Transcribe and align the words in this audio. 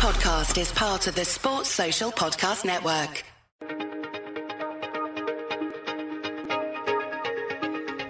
podcast 0.00 0.58
is 0.58 0.72
part 0.72 1.06
of 1.08 1.14
the 1.14 1.26
Sports 1.26 1.68
Social 1.68 2.10
Podcast 2.10 2.64
Network. 2.64 3.22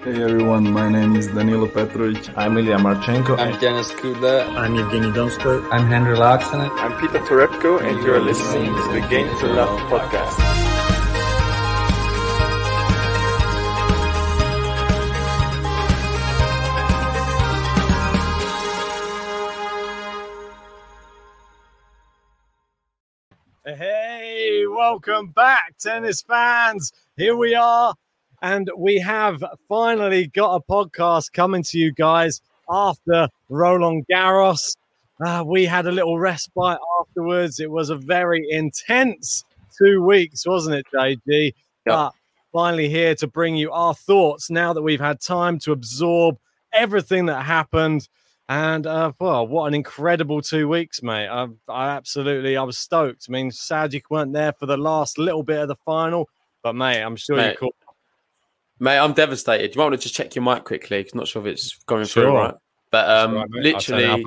Hey 0.05 0.23
everyone, 0.23 0.71
my 0.71 0.89
name 0.89 1.17
is 1.17 1.27
Danilo 1.27 1.67
Petrovic. 1.67 2.31
I'm 2.37 2.57
Ilya 2.57 2.79
Marchenko. 2.79 3.37
I'm 3.37 3.59
Denis 3.59 3.91
Kudla. 3.91 4.47
I'm 4.57 4.77
Evgeny 4.77 5.13
Donskoy. 5.13 5.67
I'm 5.73 5.89
Henry 5.89 6.17
Laaksonen. 6.17 6.71
I'm 6.79 6.95
Peter 7.01 7.19
Torebko, 7.19 7.83
and 7.83 8.01
you're 8.05 8.21
listening 8.21 8.73
to 8.73 8.93
the 8.93 9.05
Game 9.11 9.27
to 9.41 9.47
Love 9.49 9.81
podcast. 9.91 10.50
Welcome 24.81 25.27
back, 25.27 25.75
tennis 25.79 26.23
fans. 26.23 26.91
Here 27.19 27.37
we 27.37 27.55
are, 27.55 27.95
and 28.41 28.71
we 28.79 28.99
have 28.99 29.45
finally 29.69 30.29
got 30.29 30.55
a 30.55 30.73
podcast 30.73 31.35
coming 31.35 31.63
to 31.65 31.79
you 31.79 31.93
guys 31.93 32.41
after 32.67 33.29
Roland 33.51 34.07
Garros. 34.11 34.79
Uh, 35.23 35.45
we 35.47 35.67
had 35.67 35.85
a 35.85 35.93
little 35.93 36.19
respite 36.19 36.79
afterwards. 36.99 37.61
It 37.61 37.71
was 37.71 37.91
a 37.91 37.97
very 37.97 38.47
intense 38.49 39.45
two 39.79 40.03
weeks, 40.03 40.47
wasn't 40.47 40.77
it, 40.77 40.87
JG? 40.95 41.21
Yep. 41.29 41.55
But 41.85 42.15
finally 42.51 42.89
here 42.89 43.15
to 43.17 43.27
bring 43.27 43.57
you 43.57 43.71
our 43.73 43.95
thoughts 43.95 44.49
now 44.49 44.73
that 44.73 44.81
we've 44.81 44.99
had 44.99 45.21
time 45.21 45.59
to 45.59 45.73
absorb 45.73 46.39
everything 46.73 47.27
that 47.27 47.45
happened. 47.45 48.09
And 48.51 48.85
uh, 48.85 49.13
well, 49.21 49.47
what 49.47 49.67
an 49.67 49.75
incredible 49.75 50.43
two 50.43 50.67
weeks, 50.67 51.05
mate! 51.05 51.29
I, 51.29 51.47
I, 51.69 51.91
absolutely, 51.91 52.57
I 52.57 52.65
was 52.65 52.79
stoked. 52.79 53.27
I 53.29 53.31
mean, 53.31 53.53
sad 53.53 53.95
you 53.95 54.01
weren't 54.11 54.33
there 54.33 54.53
for 54.53 54.67
the 54.67 54.77
last 54.77 55.19
little 55.19 55.45
bit 55.45 55.61
of 55.61 55.69
the 55.69 55.77
final, 55.77 56.29
but 56.65 56.75
mate, 56.75 57.01
I'm 57.01 57.15
sure 57.15 57.37
mate, 57.37 57.53
you 57.53 57.59
caught. 57.59 57.77
Mate, 58.81 58.99
I'm 58.99 59.13
devastated. 59.13 59.73
You 59.73 59.79
might 59.79 59.85
want 59.85 60.01
to 60.01 60.03
just 60.03 60.17
check 60.17 60.35
your 60.35 60.43
mic 60.43 60.65
quickly. 60.65 60.99
Because 60.99 61.15
not 61.15 61.29
sure 61.29 61.47
if 61.47 61.47
it's 61.47 61.77
going 61.85 62.05
sure. 62.07 62.25
through 62.25 62.35
right. 62.35 62.55
But 62.91 63.09
um, 63.09 63.35
right, 63.35 63.51
literally, 63.53 64.25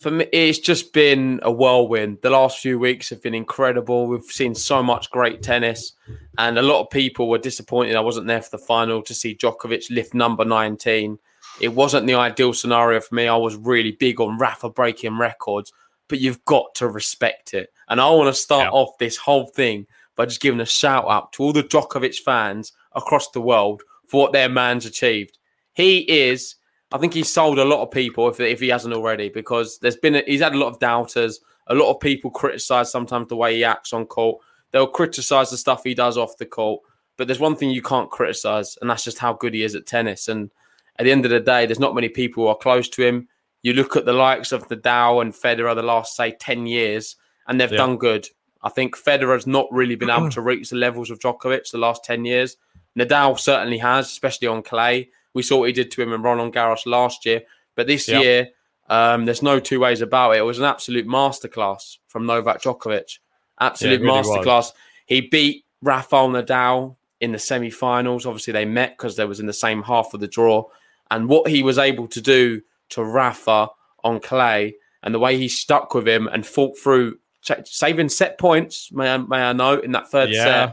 for 0.00 0.10
me, 0.10 0.26
it's 0.32 0.58
just 0.58 0.92
been 0.92 1.38
a 1.44 1.52
whirlwind. 1.52 2.22
The 2.22 2.30
last 2.30 2.58
few 2.58 2.80
weeks 2.80 3.08
have 3.10 3.22
been 3.22 3.36
incredible. 3.36 4.08
We've 4.08 4.24
seen 4.24 4.56
so 4.56 4.82
much 4.82 5.12
great 5.12 5.42
tennis, 5.42 5.92
and 6.38 6.58
a 6.58 6.62
lot 6.62 6.80
of 6.80 6.90
people 6.90 7.28
were 7.28 7.38
disappointed 7.38 7.94
I 7.94 8.00
wasn't 8.00 8.26
there 8.26 8.42
for 8.42 8.50
the 8.50 8.64
final 8.64 9.00
to 9.02 9.14
see 9.14 9.36
Djokovic 9.36 9.90
lift 9.90 10.12
number 10.12 10.44
19 10.44 11.20
it 11.60 11.68
wasn't 11.68 12.06
the 12.06 12.14
ideal 12.14 12.52
scenario 12.52 13.00
for 13.00 13.14
me. 13.14 13.28
I 13.28 13.36
was 13.36 13.56
really 13.56 13.92
big 13.92 14.20
on 14.20 14.38
Rafa 14.38 14.70
breaking 14.70 15.18
records, 15.18 15.72
but 16.08 16.20
you've 16.20 16.44
got 16.44 16.74
to 16.76 16.88
respect 16.88 17.54
it. 17.54 17.70
And 17.88 18.00
I 18.00 18.10
want 18.10 18.34
to 18.34 18.40
start 18.40 18.66
yeah. 18.66 18.70
off 18.70 18.98
this 18.98 19.16
whole 19.16 19.46
thing 19.46 19.86
by 20.16 20.26
just 20.26 20.40
giving 20.40 20.60
a 20.60 20.66
shout 20.66 21.06
out 21.08 21.32
to 21.34 21.42
all 21.42 21.52
the 21.52 21.62
Djokovic 21.62 22.16
fans 22.18 22.72
across 22.94 23.30
the 23.30 23.40
world 23.40 23.82
for 24.06 24.22
what 24.22 24.32
their 24.32 24.48
man's 24.48 24.86
achieved. 24.86 25.38
He 25.72 26.00
is, 26.00 26.56
I 26.92 26.98
think 26.98 27.14
he's 27.14 27.32
sold 27.32 27.58
a 27.58 27.64
lot 27.64 27.82
of 27.82 27.90
people 27.90 28.28
if, 28.28 28.38
if 28.40 28.60
he 28.60 28.68
hasn't 28.68 28.94
already, 28.94 29.28
because 29.28 29.78
there's 29.78 29.96
been, 29.96 30.16
a, 30.16 30.22
he's 30.26 30.40
had 30.40 30.54
a 30.54 30.58
lot 30.58 30.68
of 30.68 30.78
doubters. 30.78 31.40
A 31.68 31.74
lot 31.74 31.90
of 31.90 32.00
people 32.00 32.30
criticize 32.30 32.92
sometimes 32.92 33.28
the 33.28 33.36
way 33.36 33.56
he 33.56 33.64
acts 33.64 33.92
on 33.92 34.06
court. 34.06 34.40
They'll 34.70 34.86
criticize 34.86 35.50
the 35.50 35.56
stuff 35.56 35.84
he 35.84 35.94
does 35.94 36.18
off 36.18 36.36
the 36.36 36.46
court. 36.46 36.82
But 37.16 37.28
there's 37.28 37.40
one 37.40 37.54
thing 37.54 37.70
you 37.70 37.82
can't 37.82 38.10
criticize, 38.10 38.76
and 38.80 38.90
that's 38.90 39.04
just 39.04 39.18
how 39.18 39.34
good 39.34 39.54
he 39.54 39.62
is 39.62 39.76
at 39.76 39.86
tennis. 39.86 40.26
And 40.28 40.50
at 40.96 41.04
the 41.04 41.12
end 41.12 41.24
of 41.24 41.30
the 41.30 41.40
day, 41.40 41.66
there's 41.66 41.80
not 41.80 41.94
many 41.94 42.08
people 42.08 42.44
who 42.44 42.48
are 42.48 42.56
close 42.56 42.88
to 42.90 43.06
him. 43.06 43.28
You 43.62 43.72
look 43.72 43.96
at 43.96 44.04
the 44.04 44.12
likes 44.12 44.52
of 44.52 44.68
Nadal 44.68 45.22
and 45.22 45.32
Federer 45.32 45.74
the 45.74 45.82
last, 45.82 46.16
say, 46.16 46.32
10 46.38 46.66
years, 46.66 47.16
and 47.48 47.60
they've 47.60 47.70
yeah. 47.70 47.78
done 47.78 47.96
good. 47.96 48.28
I 48.62 48.68
think 48.68 48.96
Federer's 48.96 49.46
not 49.46 49.66
really 49.70 49.94
been 49.94 50.10
able 50.10 50.30
to 50.32 50.40
reach 50.40 50.70
the 50.70 50.76
levels 50.76 51.10
of 51.10 51.18
Djokovic 51.18 51.70
the 51.70 51.78
last 51.78 52.04
10 52.04 52.24
years. 52.24 52.56
Nadal 52.98 53.38
certainly 53.38 53.78
has, 53.78 54.06
especially 54.06 54.48
on 54.48 54.62
clay. 54.62 55.10
We 55.32 55.42
saw 55.42 55.58
what 55.58 55.66
he 55.68 55.72
did 55.72 55.90
to 55.92 56.02
him 56.02 56.12
in 56.12 56.22
Roland 56.22 56.54
Garros 56.54 56.86
last 56.86 57.26
year. 57.26 57.42
But 57.74 57.86
this 57.86 58.08
yep. 58.08 58.22
year, 58.22 58.48
um, 58.88 59.24
there's 59.24 59.42
no 59.42 59.58
two 59.58 59.80
ways 59.80 60.00
about 60.00 60.32
it. 60.32 60.38
It 60.38 60.42
was 60.42 60.58
an 60.58 60.64
absolute 60.64 61.06
masterclass 61.06 61.98
from 62.06 62.26
Novak 62.26 62.62
Djokovic. 62.62 63.18
Absolute 63.60 64.00
yeah, 64.00 64.06
really 64.06 64.22
masterclass. 64.22 64.46
Was. 64.46 64.72
He 65.06 65.22
beat 65.22 65.64
Rafael 65.82 66.28
Nadal 66.28 66.96
in 67.20 67.32
the 67.32 67.38
semi-finals. 67.38 68.26
Obviously, 68.26 68.52
they 68.52 68.64
met 68.64 68.96
because 68.96 69.16
they 69.16 69.24
was 69.24 69.40
in 69.40 69.46
the 69.46 69.52
same 69.52 69.82
half 69.82 70.14
of 70.14 70.20
the 70.20 70.28
draw 70.28 70.64
and 71.10 71.28
what 71.28 71.50
he 71.50 71.62
was 71.62 71.78
able 71.78 72.06
to 72.08 72.20
do 72.20 72.62
to 72.90 73.04
Rafa 73.04 73.68
on 74.02 74.20
clay 74.20 74.76
and 75.02 75.14
the 75.14 75.18
way 75.18 75.36
he 75.36 75.48
stuck 75.48 75.94
with 75.94 76.06
him 76.08 76.26
and 76.28 76.46
fought 76.46 76.78
through 76.78 77.18
saving 77.64 78.08
set 78.08 78.38
points, 78.38 78.90
may 78.90 79.12
I, 79.12 79.16
may 79.18 79.42
I 79.42 79.52
note, 79.52 79.84
in 79.84 79.92
that 79.92 80.10
third 80.10 80.30
yeah. 80.30 80.72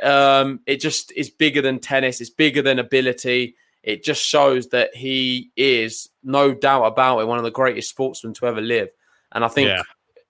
set. 0.00 0.10
Um, 0.10 0.60
it 0.66 0.80
just 0.80 1.12
is 1.12 1.30
bigger 1.30 1.62
than 1.62 1.78
tennis. 1.78 2.20
It's 2.20 2.30
bigger 2.30 2.62
than 2.62 2.78
ability. 2.78 3.54
It 3.82 4.04
just 4.04 4.22
shows 4.22 4.68
that 4.68 4.94
he 4.94 5.50
is, 5.56 6.08
no 6.22 6.54
doubt 6.54 6.84
about 6.84 7.20
it, 7.20 7.26
one 7.26 7.38
of 7.38 7.44
the 7.44 7.50
greatest 7.50 7.90
sportsmen 7.90 8.34
to 8.34 8.46
ever 8.46 8.60
live. 8.60 8.88
And 9.32 9.44
I 9.44 9.48
think 9.48 9.68
yeah. 9.68 9.82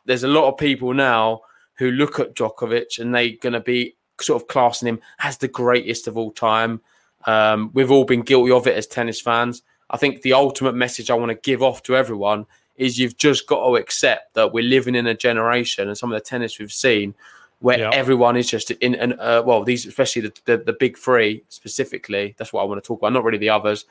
there's 0.05 0.25
a 0.25 0.29
lot 0.29 0.49
of 0.49 0.59
people 0.59 0.95
now 0.95 1.41
who 1.75 1.91
look 1.91 2.21
at 2.21 2.35
Djokovic 2.35 2.99
and 2.99 3.15
they're 3.15 3.33
going 3.41 3.53
to 3.55 3.61
be 3.61 3.97
sort 4.21 4.41
of 4.41 4.49
classing 4.49 4.89
him 4.89 5.01
as 5.21 5.39
the 5.39 5.49
greatest 5.49 6.07
of 6.07 6.17
all 6.17 6.33
time. 6.33 6.81
Um, 7.25 7.71
we've 7.75 7.91
all 7.91 8.05
been 8.05 8.23
guilty 8.23 8.53
of 8.53 8.67
it 8.67 8.77
as 8.77 8.87
tennis 8.87 9.21
fans. 9.21 9.63
I 9.91 9.97
think 9.97 10.23
the 10.23 10.33
ultimate 10.33 10.75
message 10.75 11.11
I 11.11 11.15
want 11.15 11.31
to 11.31 11.37
give 11.37 11.63
off 11.63 11.83
to 11.85 11.97
everyone 11.97 12.47
is 12.77 12.99
you've 12.99 13.17
just 13.17 13.47
got 13.47 13.67
to 13.67 13.77
accept 13.77 14.35
that 14.35 14.53
we're 14.53 14.65
living 14.65 14.95
in 14.95 15.07
a 15.07 15.15
generation 15.15 15.89
and 15.89 15.97
some 15.97 16.13
of 16.13 16.17
the 16.17 16.25
tennis 16.25 16.59
we've 16.59 16.73
seen 16.73 17.15
where 17.61 17.79
yep. 17.79 17.93
everyone 17.95 18.37
is 18.37 18.49
just 18.49 18.71
in 18.71 18.95
and 18.97 19.15
uh, 19.21 19.43
well 19.45 19.63
these 19.63 19.87
especially 19.87 20.23
the, 20.23 20.33
the, 20.47 20.57
the 20.59 20.73
big 20.73 20.99
three 20.99 21.45
specifically 21.49 22.35
that's 22.37 22.53
what 22.53 22.63
I 22.63 22.65
want 22.65 22.83
to 22.83 22.87
talk 22.87 22.99
about 22.99 23.13
not 23.13 23.25
really 23.25 23.39
the 23.39 23.51
others 23.51 23.85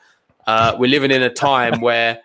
uh, 0.46 0.76
we're 0.78 0.90
living 0.90 1.10
in 1.10 1.22
a 1.22 1.30
time 1.30 1.80
where 1.88 2.20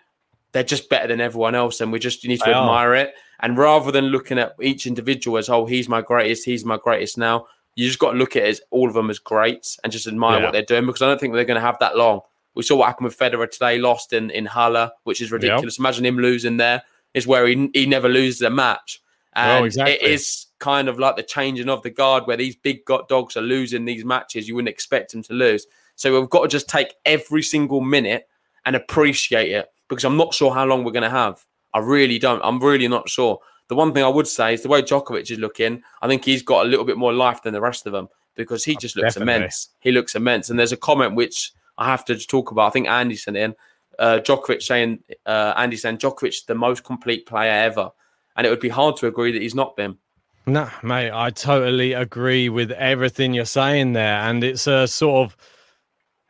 they're 0.52 0.62
just 0.62 0.90
better 0.90 1.08
than 1.08 1.20
everyone 1.20 1.54
else 1.54 1.80
and 1.80 1.92
we 1.92 1.98
just 1.98 2.26
need 2.26 2.40
to 2.40 2.48
admire 2.48 2.90
are. 2.90 2.96
it 2.96 3.14
and 3.40 3.56
rather 3.56 3.90
than 3.90 4.06
looking 4.06 4.38
at 4.38 4.54
each 4.60 4.86
individual 4.86 5.38
as 5.38 5.48
oh 5.48 5.64
he's 5.64 5.88
my 5.88 6.02
greatest 6.02 6.44
he's 6.44 6.64
my 6.64 6.76
greatest 6.76 7.16
now 7.16 7.46
you 7.78 7.86
just 7.86 8.00
got 8.00 8.10
to 8.10 8.18
look 8.18 8.34
at 8.34 8.42
it 8.42 8.48
as 8.48 8.60
all 8.72 8.88
of 8.88 8.94
them 8.94 9.08
as 9.08 9.20
greats 9.20 9.78
and 9.84 9.92
just 9.92 10.08
admire 10.08 10.40
yeah. 10.40 10.44
what 10.46 10.52
they're 10.52 10.62
doing 10.62 10.84
because 10.84 11.00
I 11.00 11.06
don't 11.06 11.20
think 11.20 11.32
they're 11.32 11.44
going 11.44 11.60
to 11.60 11.66
have 11.66 11.78
that 11.78 11.96
long. 11.96 12.22
We 12.56 12.64
saw 12.64 12.74
what 12.74 12.86
happened 12.86 13.04
with 13.04 13.16
Federer 13.16 13.48
today, 13.48 13.78
lost 13.78 14.12
in 14.12 14.30
in 14.30 14.46
Halle, 14.46 14.90
which 15.04 15.20
is 15.20 15.30
ridiculous. 15.30 15.78
Yep. 15.78 15.80
Imagine 15.80 16.06
him 16.06 16.18
losing 16.18 16.56
there. 16.56 16.82
Is 17.14 17.24
where 17.24 17.46
he 17.46 17.70
he 17.72 17.86
never 17.86 18.08
loses 18.08 18.42
a 18.42 18.50
match, 18.50 19.00
and 19.32 19.64
exactly. 19.64 19.94
it 19.94 20.02
is 20.02 20.46
kind 20.58 20.88
of 20.88 20.98
like 20.98 21.14
the 21.14 21.22
changing 21.22 21.68
of 21.68 21.84
the 21.84 21.90
guard 21.90 22.26
where 22.26 22.36
these 22.36 22.56
big 22.56 22.84
got 22.84 23.08
dogs 23.08 23.36
are 23.36 23.42
losing 23.42 23.84
these 23.84 24.04
matches. 24.04 24.48
You 24.48 24.56
wouldn't 24.56 24.74
expect 24.74 25.12
them 25.12 25.22
to 25.22 25.32
lose. 25.32 25.64
So 25.94 26.18
we've 26.18 26.28
got 26.28 26.42
to 26.42 26.48
just 26.48 26.68
take 26.68 26.94
every 27.04 27.44
single 27.44 27.80
minute 27.80 28.26
and 28.66 28.74
appreciate 28.74 29.52
it 29.52 29.68
because 29.88 30.04
I'm 30.04 30.16
not 30.16 30.34
sure 30.34 30.52
how 30.52 30.64
long 30.64 30.82
we're 30.82 30.90
going 30.90 31.04
to 31.04 31.10
have. 31.10 31.46
I 31.72 31.78
really 31.78 32.18
don't. 32.18 32.40
I'm 32.42 32.58
really 32.58 32.88
not 32.88 33.08
sure. 33.08 33.38
The 33.68 33.74
one 33.74 33.92
thing 33.92 34.02
I 34.02 34.08
would 34.08 34.26
say 34.26 34.54
is 34.54 34.62
the 34.62 34.68
way 34.68 34.82
Djokovic 34.82 35.30
is 35.30 35.38
looking, 35.38 35.82
I 36.00 36.08
think 36.08 36.24
he's 36.24 36.42
got 36.42 36.66
a 36.66 36.68
little 36.68 36.84
bit 36.84 36.96
more 36.96 37.12
life 37.12 37.42
than 37.42 37.52
the 37.52 37.60
rest 37.60 37.86
of 37.86 37.92
them 37.92 38.08
because 38.34 38.64
he 38.64 38.76
just 38.76 38.96
looks 38.96 39.14
Definitely. 39.14 39.34
immense. 39.34 39.68
He 39.80 39.92
looks 39.92 40.14
immense. 40.14 40.48
And 40.48 40.58
there's 40.58 40.72
a 40.72 40.76
comment 40.76 41.14
which 41.14 41.52
I 41.76 41.86
have 41.86 42.04
to 42.06 42.16
talk 42.16 42.50
about. 42.50 42.68
I 42.68 42.70
think 42.70 42.88
Andy 42.88 43.16
sent 43.16 43.36
in 43.36 43.54
uh, 43.98 44.20
Djokovic 44.22 44.62
saying, 44.62 45.00
uh, 45.26 45.54
Andy 45.56 45.76
saying 45.76 45.98
Djokovic 45.98 46.46
the 46.46 46.54
most 46.54 46.84
complete 46.84 47.26
player 47.26 47.50
ever. 47.50 47.90
And 48.36 48.46
it 48.46 48.50
would 48.50 48.60
be 48.60 48.68
hard 48.68 48.96
to 48.98 49.06
agree 49.06 49.32
that 49.32 49.42
he's 49.42 49.54
not 49.54 49.76
been. 49.76 49.98
No, 50.46 50.70
mate, 50.82 51.10
I 51.10 51.30
totally 51.30 51.92
agree 51.92 52.48
with 52.48 52.70
everything 52.70 53.34
you're 53.34 53.44
saying 53.44 53.92
there. 53.92 54.20
And 54.20 54.42
it's 54.42 54.66
a 54.66 54.86
sort 54.88 55.26
of 55.26 55.36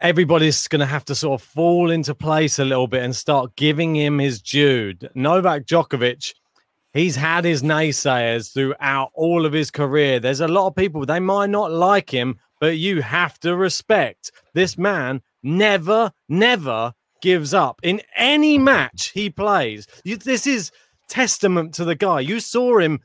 everybody's 0.01 0.67
going 0.69 0.81
to 0.81 0.87
have 0.87 1.05
to 1.05 1.15
sort 1.15 1.41
of 1.41 1.47
fall 1.47 1.91
into 1.91 2.15
place 2.15 2.59
a 2.59 2.65
little 2.65 2.87
bit 2.87 3.03
and 3.03 3.15
start 3.15 3.55
giving 3.57 3.95
him 3.95 4.19
his 4.19 4.41
due. 4.41 4.95
Novak 5.15 5.67
Djokovic 5.67 6.35
he's 6.93 7.17
had 7.17 7.45
his 7.45 7.63
naysayers 7.63 8.53
throughout 8.53 9.11
all 9.15 9.47
of 9.47 9.53
his 9.53 9.71
career. 9.71 10.21
There's 10.21 10.41
a 10.41 10.49
lot 10.49 10.69
of 10.69 10.77
people, 10.77 11.05
they 11.05 11.21
might 11.21 11.51
not 11.51 11.73
like 11.73 12.11
him, 12.11 12.39
but 12.61 12.79
you 12.79 13.03
have 13.03 13.39
to 13.41 13.57
respect 13.57 14.33
this 14.55 14.77
man 14.77 15.23
never, 15.43 16.13
never 16.29 16.93
gives 17.21 17.55
up 17.55 17.81
in 17.83 18.01
any 18.17 18.59
match 18.59 19.09
he 19.09 19.31
plays. 19.31 19.87
You, 20.05 20.17
this 20.17 20.47
is 20.47 20.71
testament 21.09 21.75
to 21.75 21.85
the 21.85 21.95
guy. 21.95 22.21
You 22.21 22.41
saw 22.41 22.79
him 22.79 23.01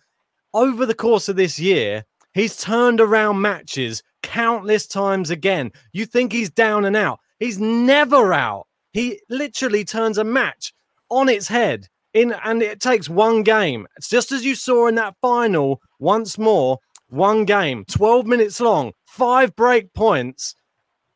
over 0.53 0.85
the 0.85 0.93
course 0.95 1.29
of 1.29 1.35
this 1.35 1.59
year. 1.59 2.05
He's 2.33 2.57
turned 2.57 2.99
around 2.99 3.41
matches 3.41 4.03
countless 4.21 4.87
times 4.87 5.29
again. 5.29 5.71
You 5.91 6.05
think 6.05 6.31
he's 6.31 6.49
down 6.49 6.85
and 6.85 6.95
out. 6.95 7.19
He's 7.39 7.59
never 7.59 8.33
out. 8.33 8.67
He 8.91 9.19
literally 9.29 9.83
turns 9.83 10.17
a 10.17 10.23
match 10.23 10.73
on 11.09 11.29
its 11.29 11.47
head 11.47 11.87
in 12.13 12.33
and 12.43 12.61
it 12.61 12.79
takes 12.79 13.09
one 13.09 13.43
game. 13.43 13.87
It's 13.97 14.09
just 14.09 14.31
as 14.31 14.45
you 14.45 14.55
saw 14.55 14.87
in 14.87 14.95
that 14.95 15.15
final 15.21 15.81
once 15.99 16.37
more, 16.37 16.79
one 17.09 17.45
game, 17.45 17.85
12 17.89 18.25
minutes 18.25 18.59
long, 18.59 18.93
five 19.05 19.55
break 19.55 19.93
points, 19.93 20.55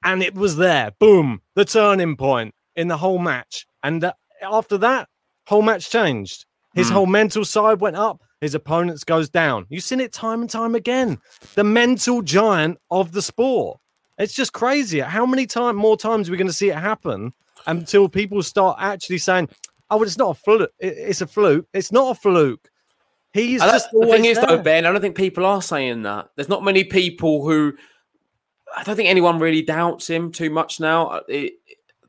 and 0.04 0.22
it 0.22 0.36
was 0.36 0.58
there. 0.58 0.92
Boom, 1.00 1.42
the 1.56 1.66
turning 1.66 2.16
point 2.16 2.54
in 2.76 2.88
the 2.88 2.98
whole 2.98 3.20
match. 3.20 3.66
And 3.84 4.04
uh, 4.04 4.14
after 4.44 4.78
that, 4.80 5.10
whole 5.48 5.62
match 5.62 5.90
changed. 5.90 6.46
His 6.74 6.90
mm. 6.90 6.94
whole 6.94 7.06
mental 7.08 7.44
side 7.46 7.80
went 7.82 7.96
up. 7.96 8.22
his 8.40 8.54
opponents 8.54 9.04
goes 9.04 9.30
down. 9.30 9.66
You've 9.70 9.84
seen 9.84 10.00
it 10.00 10.14
time 10.14 10.42
and 10.42 10.50
time 10.50 10.76
again. 10.76 11.18
The 11.56 11.64
mental 11.64 12.22
giant 12.22 12.78
of 12.92 13.12
the 13.12 13.22
sport. 13.22 13.80
It's 14.20 14.34
just 14.34 14.54
crazy. 14.54 15.00
How 15.00 15.26
many 15.26 15.48
time 15.48 15.76
more 15.76 15.98
times 15.98 16.30
are 16.30 16.32
we 16.32 16.38
going 16.38 16.48
to 16.48 16.54
see 16.54 16.70
it 16.70 16.76
happen 16.76 17.34
until 17.66 18.08
people 18.08 18.42
start 18.44 18.78
actually 18.80 19.18
saying, 19.18 19.50
"Oh, 19.90 20.02
it's 20.04 20.18
not 20.18 20.32
a 20.32 20.34
fluke. 20.34 20.72
It's 20.80 21.22
a 21.22 21.28
fluke. 21.28 21.68
It's 21.74 21.92
not 21.92 22.18
a 22.18 22.20
fluke." 22.20 22.70
He's 23.34 23.62
just 23.62 23.92
the 23.92 24.08
thing 24.08 24.26
is, 24.26 24.38
there. 24.38 24.48
though, 24.48 24.58
Ben. 24.62 24.86
I 24.86 24.92
don't 24.92 25.02
think 25.02 25.16
people 25.16 25.46
are 25.46 25.62
saying 25.62 26.04
that. 26.04 26.30
There's 26.36 26.50
not 26.50 26.64
many 26.64 26.84
people 26.84 27.46
who. 27.46 27.74
I 28.76 28.84
don't 28.84 28.96
think 28.96 29.10
anyone 29.10 29.40
really 29.40 29.62
doubts 29.62 30.10
him 30.10 30.32
too 30.32 30.50
much 30.50 30.80
now. 30.80 31.08
Uh, 31.08 31.22
it, 31.28 31.54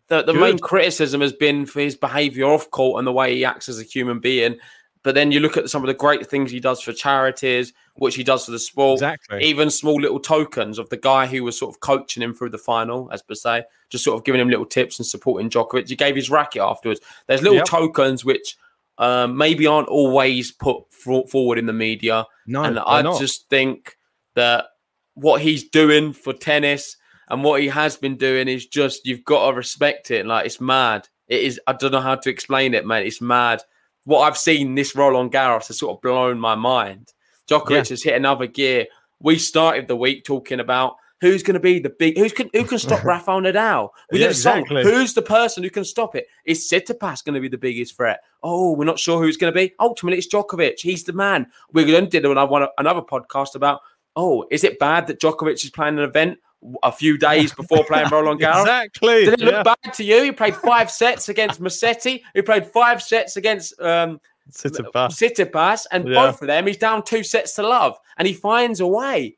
the 0.09 0.23
the 0.23 0.35
main 0.35 0.59
criticism 0.59 1.21
has 1.21 1.33
been 1.33 1.67
for 1.67 1.81
his 1.81 1.97
behaviour 1.97 2.47
off 2.47 2.71
court 2.71 2.99
and 2.99 3.07
the 3.07 3.13
way 3.13 3.35
he 3.35 3.45
acts 3.45 3.69
as 3.69 3.79
a 3.79 3.85
human 3.85 4.21
being. 4.21 4.59
But 5.03 5.15
then 5.15 5.31
you 5.31 5.41
look 5.41 5.57
at 5.57 5.71
some 5.71 5.83
of 5.83 5.87
the 5.87 5.95
great 5.95 6.27
things 6.27 6.51
he 6.51 6.61
does 6.61 6.81
for 6.81 6.93
charities, 6.93 7.73
which 7.99 8.15
he 8.15 8.25
does 8.25 8.45
for 8.45 8.53
the 8.53 8.59
sport. 8.59 8.97
Exactly. 8.97 9.45
Even 9.45 9.71
small 9.71 10.01
little 10.01 10.21
tokens 10.21 10.79
of 10.79 10.89
the 10.89 10.97
guy 10.97 11.27
who 11.27 11.45
was 11.45 11.59
sort 11.59 11.75
of 11.75 11.81
coaching 11.81 12.23
him 12.23 12.33
through 12.33 12.51
the 12.51 12.59
final, 12.59 13.11
as 13.13 13.23
per 13.23 13.35
se, 13.35 13.65
just 13.91 14.05
sort 14.05 14.19
of 14.19 14.25
giving 14.25 14.41
him 14.41 14.49
little 14.49 14.67
tips 14.67 14.99
and 14.99 15.07
supporting 15.07 15.51
Djokovic. 15.51 15.89
He 15.89 15.97
gave 15.97 16.17
his 16.17 16.31
racket 16.31 16.63
afterwards. 16.63 17.01
There's 17.27 17.43
little 17.43 17.59
yep. 17.59 17.67
tokens 17.67 18.25
which 18.25 18.57
um, 18.99 19.37
maybe 19.37 19.67
aren't 19.67 19.89
always 19.89 20.53
put 20.53 20.93
forward 20.93 21.59
in 21.59 21.67
the 21.67 21.73
media. 21.73 22.25
No, 22.47 22.65
and 22.65 22.79
I 22.79 23.03
not. 23.03 23.21
just 23.21 23.49
think 23.49 23.97
that 24.35 24.67
what 25.15 25.41
he's 25.41 25.69
doing 25.69 26.13
for 26.13 26.33
tennis 26.33 26.97
and 27.29 27.45
what 27.45 27.61
he 27.61 27.69
has 27.69 27.97
been 27.97 28.17
doing 28.17 28.49
is 28.49 28.67
just 28.67 29.07
you've 29.07 29.25
got 29.25 29.51
to 29.51 29.57
respect 29.57 30.11
it. 30.11 30.27
Like 30.27 30.47
it's 30.47 30.61
mad. 30.61 31.09
It 31.27 31.43
is. 31.43 31.61
I 31.67 31.75
don't 31.75 31.93
know 31.93 32.01
how 32.01 32.15
to 32.15 32.31
explain 32.31 32.75
it, 32.75 32.87
man. 32.87 33.05
It's 33.05 33.21
mad. 33.21 33.63
What 34.05 34.21
I've 34.21 34.39
seen 34.39 34.75
this 34.75 34.97
Roland 34.97 35.33
Garros 35.33 35.67
has 35.69 35.79
sort 35.79 35.97
of 35.97 36.01
blown 36.01 36.39
my 36.39 36.55
mind. 36.55 37.13
Djokovic 37.49 37.71
yeah. 37.71 37.89
has 37.89 38.03
hit 38.03 38.15
another 38.15 38.47
gear. 38.47 38.87
We 39.21 39.39
started 39.39 39.89
the 39.89 39.97
week 39.97 40.25
talking 40.25 40.61
about 40.61 40.97
who's 41.21 41.43
going 41.43 41.55
to 41.55 41.61
be 41.61 41.81
the 41.81 41.91
big 41.91 42.17
who's 42.17 42.33
can 42.33 42.49
who 42.53 42.65
can 42.65 42.79
stop 42.79 43.05
Rafael 43.05 43.41
Nadal. 43.41 43.91
We 44.13 44.21
yeah, 44.21 44.27
did 44.27 44.33
a 44.33 44.35
song. 44.35 44.59
Exactly. 44.61 44.85
Who's 44.85 45.15
the 45.15 45.23
person 45.23 45.63
who 45.63 45.71
can 45.71 45.85
stop 45.85 46.15
it? 46.15 46.27
Is 46.45 46.69
Tsitsipas 46.69 47.25
going 47.25 47.35
to 47.35 47.41
be 47.41 47.49
the 47.49 47.59
biggest 47.59 47.97
threat? 47.97 48.21
Oh, 48.43 48.73
we're 48.73 48.85
not 48.85 48.99
sure 48.99 49.21
who's 49.21 49.37
going 49.37 49.53
to 49.53 49.57
be. 49.57 49.75
Ultimately, 49.81 50.19
it's 50.19 50.29
Djokovic. 50.29 50.81
He's 50.81 51.05
the 51.05 51.13
man. 51.13 51.47
We 51.73 51.85
then 51.85 52.09
did 52.09 52.25
another 52.25 52.69
another 52.79 53.03
podcast 53.03 53.55
about. 53.55 53.81
Oh, 54.17 54.47
is 54.51 54.65
it 54.65 54.81
bad 54.81 55.07
that 55.07 55.21
Djokovic 55.21 55.65
is 55.65 55.71
playing 55.71 55.99
an 55.99 56.05
event 56.05 56.39
a 56.83 56.91
few 56.91 57.17
days 57.17 57.53
before 57.55 57.85
playing 57.85 58.09
Roland 58.11 58.41
Garros. 58.43 58.63
exactly. 58.63 59.25
Did 59.27 59.35
it 59.35 59.41
look 59.41 59.55
yeah. 59.55 59.63
bad 59.63 59.95
to 59.95 60.05
you? 60.05 60.25
He 60.25 60.33
played 60.33 60.57
five 60.57 60.91
sets 60.91 61.29
against 61.29 61.61
Musetti, 61.61 62.23
He 62.35 62.43
played 62.43 62.67
five 62.67 63.01
sets 63.01 63.37
against 63.37 63.81
um, 63.81 64.21
Tsitsipas. 64.51 65.87
and 65.91 66.09
yeah. 66.09 66.15
both 66.15 66.41
of 66.43 66.49
them, 66.49 66.67
he's 66.67 66.77
down 66.77 67.05
two 67.05 67.23
sets 67.23 67.55
to 67.55 67.63
love, 67.63 67.97
and 68.17 68.27
he 68.27 68.35
finds 68.35 68.81
a 68.81 68.87
way. 68.87 69.37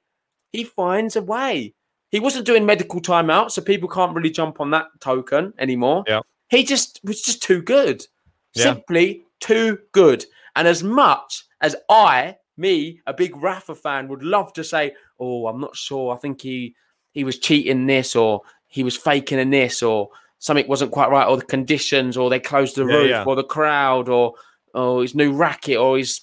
He 0.53 0.65
finds 0.65 1.17
a 1.17 1.23
way. 1.23 1.75
He 2.11 2.21
wasn't 2.21 2.47
doing 2.47 2.67
medical 2.67 3.01
timeout, 3.01 3.51
so 3.53 3.63
people 3.63 3.89
can't 3.89 4.15
really 4.15 4.31
jump 4.31 4.61
on 4.61 4.71
that 4.71 4.87
token 5.01 5.55
anymore. 5.59 6.05
Yeah. 6.07 6.21
He 6.49 6.65
just 6.65 7.01
was 7.05 7.23
just 7.23 7.43
too 7.43 7.63
good. 7.63 8.05
Yeah. 8.55 8.65
Simply 8.65 9.25
too 9.39 9.79
good. 9.93 10.25
And 10.57 10.67
as 10.67 10.83
much 10.83 11.45
as 11.61 11.77
I, 11.89 12.37
me, 12.57 13.01
a 13.07 13.15
big 13.15 13.37
Rafa 13.37 13.77
fan, 13.77 14.09
would 14.09 14.25
love 14.25 14.53
to 14.55 14.65
say, 14.65 14.95
"Oh, 15.21 15.47
I'm 15.47 15.61
not 15.61 15.77
sure. 15.77 16.13
I 16.13 16.19
think 16.19 16.43
he 16.43 16.75
he 17.13 17.25
was 17.25 17.39
cheating 17.39 17.87
this 17.87 18.17
or 18.17 18.43
he 18.67 18.83
was 18.83 18.97
faking 18.97 19.39
in 19.39 19.51
this 19.51 19.83
or 19.83 20.11
something 20.39 20.67
wasn't 20.69 20.91
quite 20.91 21.11
right 21.11 21.27
or 21.27 21.37
the 21.37 21.45
conditions 21.45 22.17
or 22.17 22.31
they 22.31 22.41
closed 22.41 22.77
the 22.77 22.87
yeah, 22.87 22.95
roof 22.95 23.11
yeah. 23.11 23.25
or 23.25 23.37
the 23.37 23.45
crowd 23.45 24.09
or 24.09 24.35
or 24.75 25.03
his 25.03 25.15
new 25.15 25.33
racket 25.33 25.77
or 25.77 25.99
his 25.99 26.23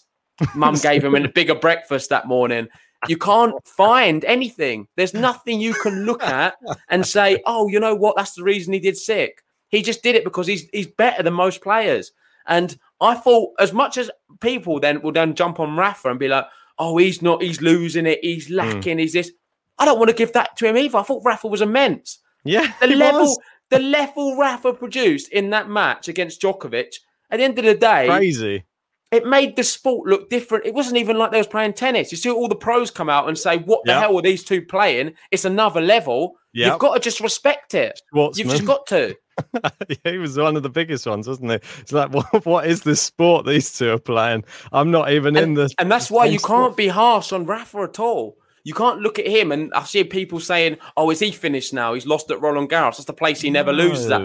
mum 0.55 0.75
gave 0.81 1.03
him 1.03 1.15
a 1.15 1.27
bigger 1.27 1.55
breakfast 1.55 2.09
that 2.09 2.27
morning. 2.27 2.67
You 3.07 3.17
can't 3.17 3.55
find 3.65 4.25
anything. 4.25 4.87
There's 4.95 5.13
nothing 5.13 5.61
you 5.61 5.73
can 5.73 6.05
look 6.05 6.23
at 6.23 6.55
and 6.89 7.05
say, 7.05 7.41
"Oh, 7.45 7.67
you 7.67 7.79
know 7.79 7.95
what? 7.95 8.15
That's 8.15 8.33
the 8.33 8.43
reason 8.43 8.73
he 8.73 8.79
did 8.79 8.97
sick." 8.97 9.43
He 9.69 9.81
just 9.81 10.01
did 10.01 10.15
it 10.15 10.23
because 10.23 10.47
he's 10.47 10.67
he's 10.73 10.87
better 10.87 11.21
than 11.21 11.33
most 11.33 11.61
players. 11.61 12.11
And 12.47 12.77
I 13.01 13.15
thought, 13.15 13.53
as 13.59 13.73
much 13.73 13.97
as 13.97 14.09
people 14.39 14.79
then 14.79 15.01
will 15.01 15.11
then 15.11 15.35
jump 15.35 15.59
on 15.59 15.77
Rafa 15.77 16.09
and 16.09 16.19
be 16.19 16.27
like, 16.27 16.45
"Oh, 16.79 16.97
he's 16.97 17.21
not. 17.21 17.43
He's 17.43 17.61
losing 17.61 18.07
it. 18.07 18.19
He's 18.23 18.47
hmm. 18.47 18.55
lacking. 18.55 18.97
Mm. 18.97 19.01
He's 19.01 19.13
this." 19.13 19.31
I 19.79 19.85
don't 19.85 19.99
want 19.99 20.09
to 20.09 20.15
give 20.15 20.33
that 20.33 20.57
to 20.57 20.67
him 20.67 20.77
either. 20.77 20.97
I 20.97 21.03
thought 21.03 21.23
Rafa 21.23 21.47
was 21.47 21.61
immense. 21.61 22.19
Yeah, 22.43 22.73
the 22.81 22.87
level 22.87 23.21
was. 23.21 23.39
the 23.69 23.79
level 23.79 24.37
Rafa 24.37 24.73
produced 24.73 25.29
in 25.31 25.51
that 25.51 25.69
match 25.69 26.07
against 26.07 26.41
Djokovic. 26.41 26.95
At 27.29 27.37
the 27.37 27.43
end 27.43 27.59
of 27.59 27.65
the 27.65 27.75
day, 27.75 28.07
crazy. 28.07 28.63
It 29.09 29.25
made 29.25 29.55
the 29.55 29.63
sport 29.63 30.09
look 30.09 30.29
different. 30.29 30.65
It 30.65 30.73
wasn't 30.73 30.97
even 30.97 31.17
like 31.17 31.31
they 31.31 31.37
was 31.37 31.47
playing 31.47 31.73
tennis. 31.73 32.11
You 32.11 32.17
see 32.17 32.29
all 32.29 32.49
the 32.49 32.55
pros 32.55 32.91
come 32.91 33.09
out 33.09 33.27
and 33.27 33.37
say, 33.37 33.57
"What 33.57 33.85
the 33.85 33.93
yep. 33.93 34.01
hell 34.01 34.17
are 34.17 34.21
these 34.21 34.43
two 34.43 34.61
playing?" 34.61 35.13
It's 35.31 35.45
another 35.45 35.79
level. 35.79 36.35
Yep. 36.53 36.71
You've 36.71 36.79
got 36.79 36.93
to 36.95 36.99
just 36.99 37.21
respect 37.21 37.73
it. 37.73 38.01
Schwartzman. 38.13 38.37
You've 38.37 38.49
just 38.49 38.65
got 38.65 38.85
to. 38.87 39.15
he 40.03 40.17
was 40.17 40.37
one 40.37 40.57
of 40.57 40.63
the 40.63 40.69
biggest 40.69 41.05
ones, 41.05 41.27
wasn't 41.27 41.51
he? 41.51 41.59
It's 41.79 41.91
like, 41.91 42.13
what, 42.13 42.45
what 42.45 42.67
is 42.67 42.81
this 42.81 43.01
sport 43.01 43.45
these 43.45 43.71
two 43.77 43.91
are 43.91 43.99
playing? 43.99 44.43
I'm 44.71 44.91
not 44.91 45.11
even 45.11 45.37
and, 45.37 45.43
in 45.45 45.53
this. 45.53 45.73
And 45.77 45.91
that's 45.91 46.11
why 46.11 46.25
you 46.25 46.39
sport. 46.39 46.59
can't 46.59 46.77
be 46.77 46.87
harsh 46.87 47.31
on 47.31 47.45
Rafa 47.45 47.79
at 47.79 47.99
all. 47.99 48.37
You 48.63 48.73
can't 48.73 48.99
look 48.99 49.17
at 49.17 49.27
him 49.27 49.53
and 49.53 49.73
I 49.73 49.83
see 49.83 50.03
people 50.03 50.41
saying, 50.41 50.77
"Oh, 50.97 51.09
is 51.09 51.19
he 51.19 51.31
finished 51.31 51.73
now? 51.73 51.93
He's 51.93 52.05
lost 52.05 52.29
at 52.31 52.41
Roland 52.41 52.69
Garros. 52.69 52.97
That's 52.97 53.05
the 53.05 53.13
place 53.13 53.39
he 53.39 53.49
never 53.49 53.71
no. 53.71 53.85
loses 53.85 54.11
at." 54.11 54.21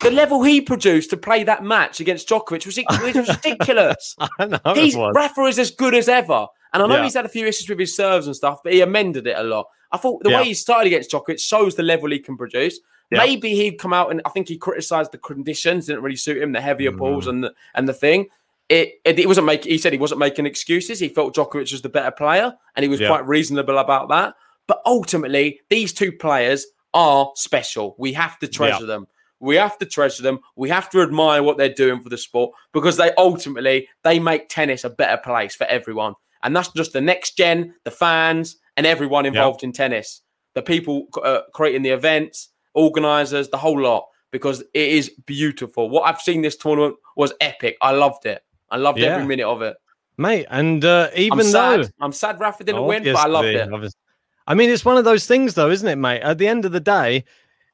The 0.00 0.10
level 0.10 0.42
he 0.42 0.60
produced 0.60 1.10
to 1.10 1.16
play 1.16 1.42
that 1.44 1.64
match 1.64 2.00
against 2.00 2.28
Djokovic 2.28 2.66
was, 2.66 2.78
was 3.16 3.28
ridiculous. 3.44 4.16
I 4.38 4.46
know 4.46 4.74
he's 4.74 4.96
was. 4.96 5.14
Rafa 5.14 5.42
is 5.44 5.58
as 5.58 5.70
good 5.70 5.94
as 5.94 6.08
ever, 6.08 6.46
and 6.72 6.82
I 6.82 6.86
know 6.86 6.96
yeah. 6.96 7.04
he's 7.04 7.14
had 7.14 7.24
a 7.24 7.30
few 7.30 7.46
issues 7.46 7.68
with 7.68 7.78
his 7.78 7.96
serves 7.96 8.26
and 8.26 8.36
stuff, 8.36 8.60
but 8.62 8.72
he 8.72 8.82
amended 8.82 9.26
it 9.26 9.36
a 9.38 9.42
lot. 9.42 9.66
I 9.92 9.96
thought 9.96 10.22
the 10.22 10.30
yeah. 10.30 10.40
way 10.40 10.44
he 10.44 10.54
started 10.54 10.88
against 10.88 11.10
Djokovic 11.10 11.40
shows 11.40 11.74
the 11.76 11.82
level 11.82 12.10
he 12.10 12.18
can 12.18 12.36
produce. 12.36 12.78
Yeah. 13.10 13.18
Maybe 13.18 13.54
he'd 13.54 13.78
come 13.78 13.92
out 13.92 14.10
and 14.10 14.20
I 14.26 14.30
think 14.30 14.48
he 14.48 14.58
criticised 14.58 15.12
the 15.12 15.18
conditions 15.18 15.86
didn't 15.86 16.02
really 16.02 16.16
suit 16.16 16.42
him, 16.42 16.52
the 16.52 16.60
heavier 16.60 16.90
mm. 16.90 16.98
balls 16.98 17.28
and 17.28 17.44
the 17.44 17.54
and 17.74 17.88
the 17.88 17.94
thing 17.94 18.26
it, 18.68 19.00
it, 19.04 19.18
it 19.18 19.26
wasn't 19.26 19.46
making. 19.46 19.70
He 19.70 19.78
said 19.78 19.92
he 19.92 19.98
wasn't 19.98 20.18
making 20.18 20.46
excuses. 20.46 20.98
He 20.98 21.08
felt 21.08 21.34
Djokovic 21.34 21.72
was 21.72 21.82
the 21.82 21.88
better 21.88 22.10
player, 22.10 22.54
and 22.74 22.82
he 22.82 22.88
was 22.88 23.00
quite 23.00 23.26
reasonable 23.26 23.78
about 23.78 24.08
that. 24.08 24.34
But 24.66 24.82
ultimately, 24.84 25.60
these 25.68 25.92
two 25.92 26.10
players 26.10 26.66
are 26.92 27.30
special. 27.36 27.94
We 27.98 28.12
have 28.14 28.38
to 28.40 28.48
treasure 28.48 28.86
them. 28.86 29.06
We 29.40 29.56
have 29.56 29.78
to 29.78 29.86
treasure 29.86 30.22
them. 30.22 30.40
We 30.56 30.68
have 30.70 30.88
to 30.90 31.02
admire 31.02 31.42
what 31.42 31.58
they're 31.58 31.72
doing 31.72 32.00
for 32.00 32.08
the 32.08 32.18
sport 32.18 32.54
because 32.72 32.96
they 32.96 33.12
ultimately 33.18 33.88
they 34.02 34.18
make 34.18 34.48
tennis 34.48 34.84
a 34.84 34.90
better 34.90 35.20
place 35.22 35.54
for 35.54 35.64
everyone. 35.64 36.14
And 36.42 36.54
that's 36.54 36.68
just 36.72 36.92
the 36.92 37.00
next 37.00 37.36
gen, 37.36 37.74
the 37.84 37.90
fans, 37.90 38.56
and 38.76 38.86
everyone 38.86 39.26
involved 39.26 39.62
in 39.62 39.72
tennis. 39.72 40.22
The 40.54 40.62
people 40.62 41.08
uh, 41.22 41.40
creating 41.52 41.82
the 41.82 41.90
events, 41.90 42.48
organizers, 42.74 43.48
the 43.48 43.58
whole 43.58 43.80
lot. 43.80 44.06
Because 44.32 44.60
it 44.74 44.88
is 44.88 45.10
beautiful. 45.24 45.88
What 45.88 46.02
I've 46.02 46.20
seen 46.20 46.42
this 46.42 46.56
tournament 46.56 46.96
was 47.16 47.32
epic. 47.40 47.76
I 47.80 47.92
loved 47.92 48.26
it. 48.26 48.42
I 48.68 48.76
loved 48.76 48.98
yeah. 48.98 49.14
every 49.14 49.24
minute 49.24 49.46
of 49.46 49.62
it, 49.62 49.76
mate. 50.18 50.46
And 50.50 50.84
uh, 50.84 51.08
even 51.14 51.38
I'm 51.38 51.46
though 51.46 51.82
sad. 51.82 51.92
I'm 52.00 52.12
sad 52.12 52.40
Rafa 52.40 52.64
didn't 52.64 52.84
win, 52.84 53.04
but 53.04 53.16
I 53.16 53.28
loved 53.28 53.48
it. 53.48 53.72
Obviously. 53.72 53.98
I 54.46 54.54
mean, 54.54 54.68
it's 54.68 54.84
one 54.84 54.96
of 54.96 55.04
those 55.04 55.26
things, 55.26 55.54
though, 55.54 55.70
isn't 55.70 55.88
it, 55.88 55.96
mate? 55.96 56.20
At 56.20 56.38
the 56.38 56.48
end 56.48 56.64
of 56.64 56.72
the 56.72 56.80
day, 56.80 57.24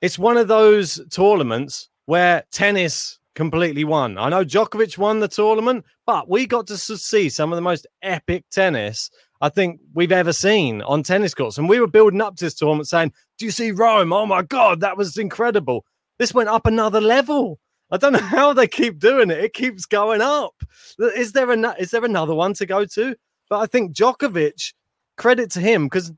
it's 0.03 0.19
one 0.19 0.37
of 0.37 0.49
those 0.49 1.01
tournaments 1.11 1.89
where 2.05 2.45
tennis 2.53 3.19
completely 3.35 3.85
won. 3.85 4.19
I 4.19 4.29
know 4.29 4.45
Djokovic 4.45 4.99
won 4.99 5.21
the 5.21 5.29
tournament, 5.29 5.87
but 6.05 6.29
we 6.29 6.47
got 6.47 6.67
to 6.67 6.77
see 6.77 7.31
some 7.31 7.53
of 7.53 7.57
the 7.57 7.63
most 7.63 7.87
epic 8.03 8.45
tennis 8.51 9.11
I 9.41 9.49
think 9.49 9.81
we've 9.95 10.13
ever 10.13 10.33
seen 10.33 10.83
on 10.83 11.03
tennis 11.03 11.35
courts. 11.35 11.59
And 11.59 11.69
we 11.69 11.81
were 11.81 11.87
building 11.87 12.21
up 12.21 12.37
to 12.37 12.45
this 12.45 12.55
tournament 12.55 12.89
saying, 12.89 13.13
Do 13.39 13.45
you 13.45 13.51
see 13.51 13.71
Rome? 13.71 14.13
Oh 14.13 14.27
my 14.27 14.43
God, 14.43 14.81
that 14.81 14.97
was 14.97 15.17
incredible. 15.17 15.85
This 16.19 16.35
went 16.35 16.49
up 16.49 16.67
another 16.67 17.01
level. 17.01 17.59
I 17.91 17.97
don't 17.97 18.13
know 18.15 18.19
how 18.19 18.53
they 18.53 18.69
keep 18.69 18.99
doing 18.99 19.31
it. 19.31 19.39
It 19.39 19.55
keeps 19.55 19.87
going 19.87 20.21
up. 20.21 20.55
Is 20.99 21.33
there 21.33 21.51
a 21.51 21.75
is 21.75 21.91
there 21.91 22.05
another 22.05 22.35
one 22.35 22.55
to 22.55 22.67
go 22.67 22.85
to? 22.85 23.17
But 23.49 23.59
I 23.59 23.67
think 23.67 23.95
Djokovic, 23.97 24.75
credit 25.17 25.51
to 25.53 25.61
him 25.61 25.87
because 25.87 26.11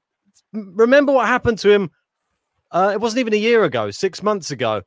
mm, 0.54 0.72
remember 0.74 1.12
what 1.12 1.26
happened 1.26 1.58
to 1.60 1.70
him. 1.70 1.90
Uh, 2.74 2.90
it 2.92 3.00
wasn't 3.00 3.20
even 3.20 3.32
a 3.32 3.38
year 3.38 3.64
ago, 3.64 3.90
six 3.90 4.22
months 4.22 4.50
ago. 4.50 4.82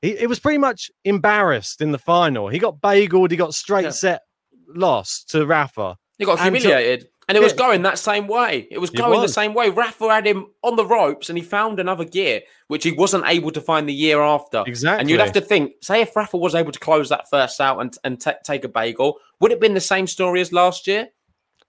He 0.00 0.10
it 0.10 0.28
was 0.28 0.38
pretty 0.38 0.58
much 0.58 0.90
embarrassed 1.04 1.82
in 1.82 1.92
the 1.92 1.98
final. 1.98 2.48
He 2.48 2.58
got 2.58 2.80
bageled. 2.80 3.30
He 3.30 3.36
got 3.36 3.54
straight 3.54 3.84
yeah. 3.84 3.90
set 3.90 4.22
lost 4.68 5.30
to 5.30 5.44
Rafa. 5.44 5.96
He 6.18 6.24
got 6.24 6.40
humiliated. 6.40 7.08
And 7.26 7.38
it 7.38 7.40
was 7.40 7.54
going 7.54 7.82
that 7.82 7.98
same 7.98 8.26
way. 8.26 8.68
It 8.70 8.78
was 8.78 8.90
going 8.90 9.14
it 9.14 9.16
was. 9.16 9.30
the 9.30 9.40
same 9.40 9.54
way. 9.54 9.70
Rafa 9.70 10.08
had 10.10 10.26
him 10.26 10.48
on 10.62 10.76
the 10.76 10.84
ropes 10.84 11.30
and 11.30 11.38
he 11.38 11.42
found 11.42 11.80
another 11.80 12.04
gear, 12.04 12.42
which 12.68 12.84
he 12.84 12.92
wasn't 12.92 13.24
able 13.26 13.50
to 13.52 13.62
find 13.62 13.88
the 13.88 13.94
year 13.94 14.20
after. 14.20 14.62
Exactly. 14.66 15.00
And 15.00 15.08
you'd 15.08 15.20
have 15.20 15.32
to 15.32 15.40
think, 15.40 15.72
say, 15.80 16.02
if 16.02 16.14
Rafa 16.14 16.36
was 16.36 16.54
able 16.54 16.70
to 16.70 16.78
close 16.78 17.08
that 17.08 17.30
first 17.30 17.62
out 17.62 17.80
and, 17.80 17.96
and 18.04 18.20
t- 18.20 18.32
take 18.44 18.64
a 18.64 18.68
bagel, 18.68 19.16
would 19.40 19.50
it 19.50 19.54
have 19.54 19.60
been 19.60 19.72
the 19.72 19.80
same 19.80 20.06
story 20.06 20.42
as 20.42 20.52
last 20.52 20.86
year? 20.86 21.08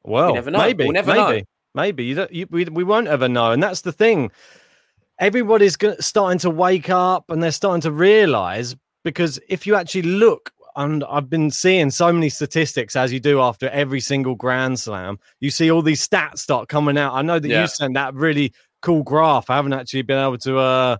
Well, 0.04 0.28
we 0.28 0.34
never 0.34 0.52
know. 0.52 0.60
Maybe. 0.60 0.84
We'll 0.84 0.94
never 0.94 1.14
maybe, 1.14 1.40
know. 1.40 1.46
Maybe. 1.74 2.04
You 2.04 2.16
don't, 2.16 2.32
you, 2.34 2.48
we, 2.50 2.66
we 2.66 2.84
won't 2.84 3.08
ever 3.08 3.30
know. 3.30 3.52
And 3.52 3.64
that's 3.64 3.82
the 3.82 3.94
thing. 3.94 4.32
Everybody's 5.20 5.78
starting 6.00 6.40
to 6.40 6.50
wake 6.50 6.90
up 6.90 7.30
and 7.30 7.42
they're 7.42 7.52
starting 7.52 7.82
to 7.82 7.92
realize 7.92 8.76
because 9.04 9.40
if 9.48 9.66
you 9.66 9.76
actually 9.76 10.02
look 10.02 10.52
and 10.76 11.04
I've 11.06 11.30
been 11.30 11.52
seeing 11.52 11.90
so 11.90 12.12
many 12.12 12.30
statistics 12.30 12.96
as 12.96 13.14
you 13.14 13.20
do 13.20 13.40
after 13.40 13.70
every 13.70 14.02
single 14.02 14.36
Grand 14.36 14.80
Slam. 14.80 15.20
You 15.40 15.50
see 15.50 15.72
all 15.72 15.82
these 15.82 16.06
stats 16.06 16.40
start 16.40 16.68
coming 16.68 16.98
out. 16.98 17.14
I 17.14 17.22
know 17.22 17.40
that 17.40 17.48
yeah. 17.48 17.62
you 17.62 17.68
sent 17.68 17.94
that 17.94 18.14
really 18.14 18.54
cool 18.82 19.04
graph. 19.04 19.50
I 19.50 19.56
haven't 19.56 19.74
actually 19.74 20.02
been 20.02 20.20
able 20.20 20.38
to 20.40 20.58
uh, 20.58 20.98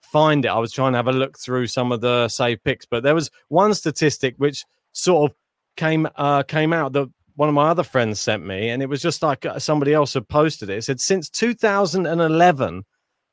find 0.00 0.44
it. 0.44 0.48
I 0.48 0.58
was 0.58 0.72
trying 0.72 0.92
to 0.92 0.96
have 0.98 1.08
a 1.08 1.12
look 1.12 1.38
through 1.38 1.66
some 1.66 1.92
of 1.92 2.00
the 2.00 2.28
save 2.28 2.64
picks, 2.64 2.86
but 2.86 3.02
there 3.02 3.14
was 3.14 3.30
one 3.48 3.74
statistic 3.74 4.34
which 4.38 4.64
sort 4.92 5.30
of 5.30 5.36
came 5.76 6.08
uh, 6.16 6.42
came 6.42 6.72
out 6.72 6.94
that 6.94 7.08
one 7.36 7.48
of 7.48 7.54
my 7.54 7.68
other 7.68 7.84
friends 7.84 8.18
sent 8.18 8.44
me, 8.44 8.70
and 8.70 8.82
it 8.82 8.88
was 8.88 9.02
just 9.02 9.22
like 9.22 9.44
uh, 9.44 9.58
somebody 9.58 9.92
else 9.92 10.14
had 10.14 10.26
posted 10.28 10.70
it. 10.70 10.78
It 10.78 10.82
said 10.82 11.00
since 11.00 11.28
2011, 11.28 12.84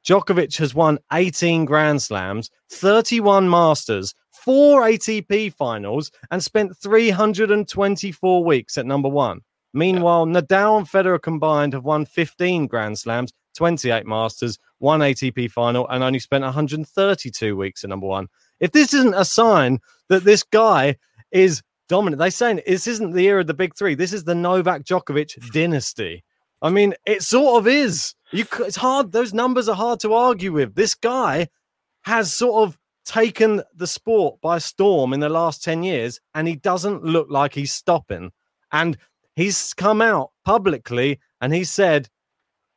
Djokovic 0.07 0.57
has 0.59 0.75
won 0.75 0.99
18 1.11 1.65
Grand 1.65 2.01
Slams, 2.01 2.51
31 2.69 3.49
Masters, 3.49 4.13
four 4.31 4.83
ATP 4.83 5.53
finals, 5.53 6.11
and 6.29 6.43
spent 6.43 6.77
324 6.77 8.43
weeks 8.43 8.77
at 8.77 8.85
number 8.85 9.09
one. 9.09 9.41
Meanwhile, 9.73 10.27
yeah. 10.27 10.39
Nadal 10.39 10.77
and 10.77 10.87
Federer 10.87 11.21
combined 11.21 11.73
have 11.73 11.83
won 11.83 12.05
15 12.05 12.67
Grand 12.67 12.99
Slams, 12.99 13.33
28 13.57 14.05
Masters, 14.05 14.59
one 14.77 14.99
ATP 14.99 15.49
final, 15.49 15.87
and 15.89 16.03
only 16.03 16.19
spent 16.19 16.43
132 16.43 17.57
weeks 17.57 17.83
at 17.83 17.89
number 17.89 18.07
one. 18.07 18.27
If 18.59 18.71
this 18.71 18.93
isn't 18.93 19.15
a 19.15 19.25
sign 19.25 19.79
that 20.09 20.23
this 20.23 20.43
guy 20.43 20.97
is 21.31 21.63
dominant, 21.89 22.19
they're 22.19 22.31
saying 22.31 22.61
this 22.67 22.87
isn't 22.87 23.13
the 23.13 23.27
era 23.27 23.41
of 23.41 23.47
the 23.47 23.53
big 23.53 23.75
three. 23.75 23.95
This 23.95 24.13
is 24.13 24.23
the 24.23 24.35
Novak 24.35 24.83
Djokovic 24.83 25.51
dynasty. 25.51 26.23
I 26.61 26.69
mean, 26.69 26.93
it 27.05 27.21
sort 27.21 27.59
of 27.59 27.67
is. 27.67 28.13
You, 28.31 28.45
it's 28.59 28.75
hard. 28.75 29.11
Those 29.11 29.33
numbers 29.33 29.69
are 29.69 29.75
hard 29.75 29.99
to 30.01 30.13
argue 30.13 30.51
with. 30.53 30.75
This 30.75 30.95
guy 30.95 31.47
has 32.03 32.33
sort 32.33 32.67
of 32.67 32.77
taken 33.05 33.61
the 33.75 33.87
sport 33.87 34.41
by 34.41 34.57
storm 34.57 35.13
in 35.13 35.19
the 35.19 35.29
last 35.29 35.63
10 35.63 35.83
years, 35.83 36.19
and 36.33 36.47
he 36.47 36.55
doesn't 36.55 37.03
look 37.03 37.27
like 37.29 37.53
he's 37.53 37.71
stopping. 37.71 38.31
And 38.71 38.97
he's 39.35 39.73
come 39.73 40.01
out 40.01 40.31
publicly 40.43 41.19
and 41.39 41.53
he 41.53 41.63
said, 41.63 42.09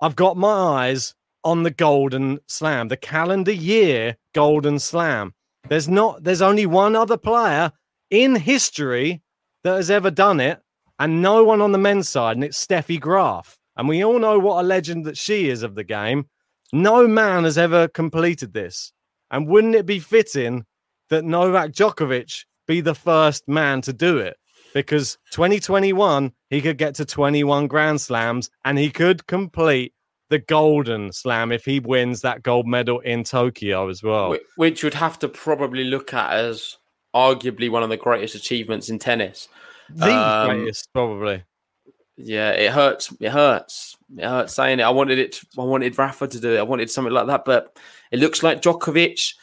I've 0.00 0.16
got 0.16 0.37
my 0.37 0.49
eyes 0.49 1.14
on 1.44 1.62
the 1.62 1.70
Golden 1.70 2.40
Slam, 2.47 2.88
the 2.88 2.97
calendar 2.97 3.52
year 3.52 4.16
Golden 4.35 4.78
Slam. 4.78 5.35
There's 5.68 5.88
not, 5.88 6.23
there's 6.23 6.42
only 6.42 6.66
one 6.66 6.94
other 6.94 7.16
player 7.16 7.73
in 8.11 8.37
history 8.37 9.23
that 9.64 9.75
has 9.75 9.90
ever 9.90 10.11
done 10.11 10.40
it, 10.40 10.61
and 10.99 11.23
no 11.23 11.44
one 11.44 11.61
on 11.61 11.73
the 11.73 11.78
men's 11.78 12.08
side, 12.08 12.37
and 12.37 12.44
it's 12.44 12.64
Steffi 12.64 13.00
Graf. 13.00 13.57
And 13.78 13.88
we 13.88 14.04
all 14.04 14.18
know 14.18 14.38
what 14.38 14.62
a 14.62 14.66
legend 14.66 15.06
that 15.06 15.16
she 15.16 15.49
is 15.49 15.62
of 15.62 15.76
the 15.76 15.85
game. 15.85 16.26
No 16.73 17.06
man 17.06 17.44
has 17.44 17.56
ever 17.56 17.88
completed 17.88 18.52
this. 18.52 18.92
And 19.30 19.49
wouldn't 19.49 19.76
it 19.76 19.87
be 19.87 20.00
fitting 20.00 20.64
that 21.11 21.25
Novak 21.25 21.70
Djokovic 21.70 22.44
be 22.66 22.80
the 22.80 22.94
first 22.94 23.47
man 23.49 23.80
to 23.82 23.92
do 23.92 24.18
it? 24.18 24.37
Because 24.75 25.16
2021, 25.30 26.32
he 26.50 26.61
could 26.61 26.76
get 26.76 26.97
to 26.97 27.04
21 27.04 27.68
Grand 27.68 28.00
Slams 28.00 28.50
and 28.64 28.78
he 28.78 28.90
could 28.90 29.26
complete 29.26 29.94
the 30.28 30.38
Golden 30.38 31.12
Slam 31.12 31.52
if 31.52 31.64
he 31.64 31.80
wins 31.80 32.20
that 32.20 32.42
gold 32.42 32.66
medal 32.66 33.00
in 33.00 33.25
Tokyo 33.25 33.88
as 33.88 34.02
well. 34.02 34.37
Which 34.56 34.82
would 34.82 34.94
have 34.94 35.18
to 35.20 35.28
probably 35.28 35.85
look 35.85 36.12
at 36.12 36.32
as 36.32 36.76
arguably 37.14 37.70
one 37.70 37.82
of 37.82 37.88
the 37.88 37.97
greatest 37.97 38.35
achievements 38.35 38.90
in 38.90 38.99
tennis. 38.99 39.49
The 39.88 40.12
um, 40.12 40.49
greatest, 40.49 40.92
probably. 40.92 41.44
Yeah, 42.18 42.50
it 42.50 42.72
hurts. 42.72 43.14
It 43.20 43.30
hurts. 43.30 43.96
It 44.16 44.25
hurts 44.25 44.54
saying 44.54 44.80
it. 44.80 44.82
I 44.82 44.90
wanted 44.90 45.18
it. 45.18 45.32
To, 45.32 45.46
I 45.58 45.62
wanted 45.62 45.96
Rafa 45.96 46.26
to 46.26 46.40
do 46.40 46.54
it. 46.54 46.58
I 46.58 46.62
wanted 46.62 46.90
something 46.90 47.12
like 47.12 47.28
that, 47.28 47.44
but 47.44 47.78
it 48.10 48.18
looks 48.18 48.42
like 48.42 48.60
Djokovic. 48.60 49.34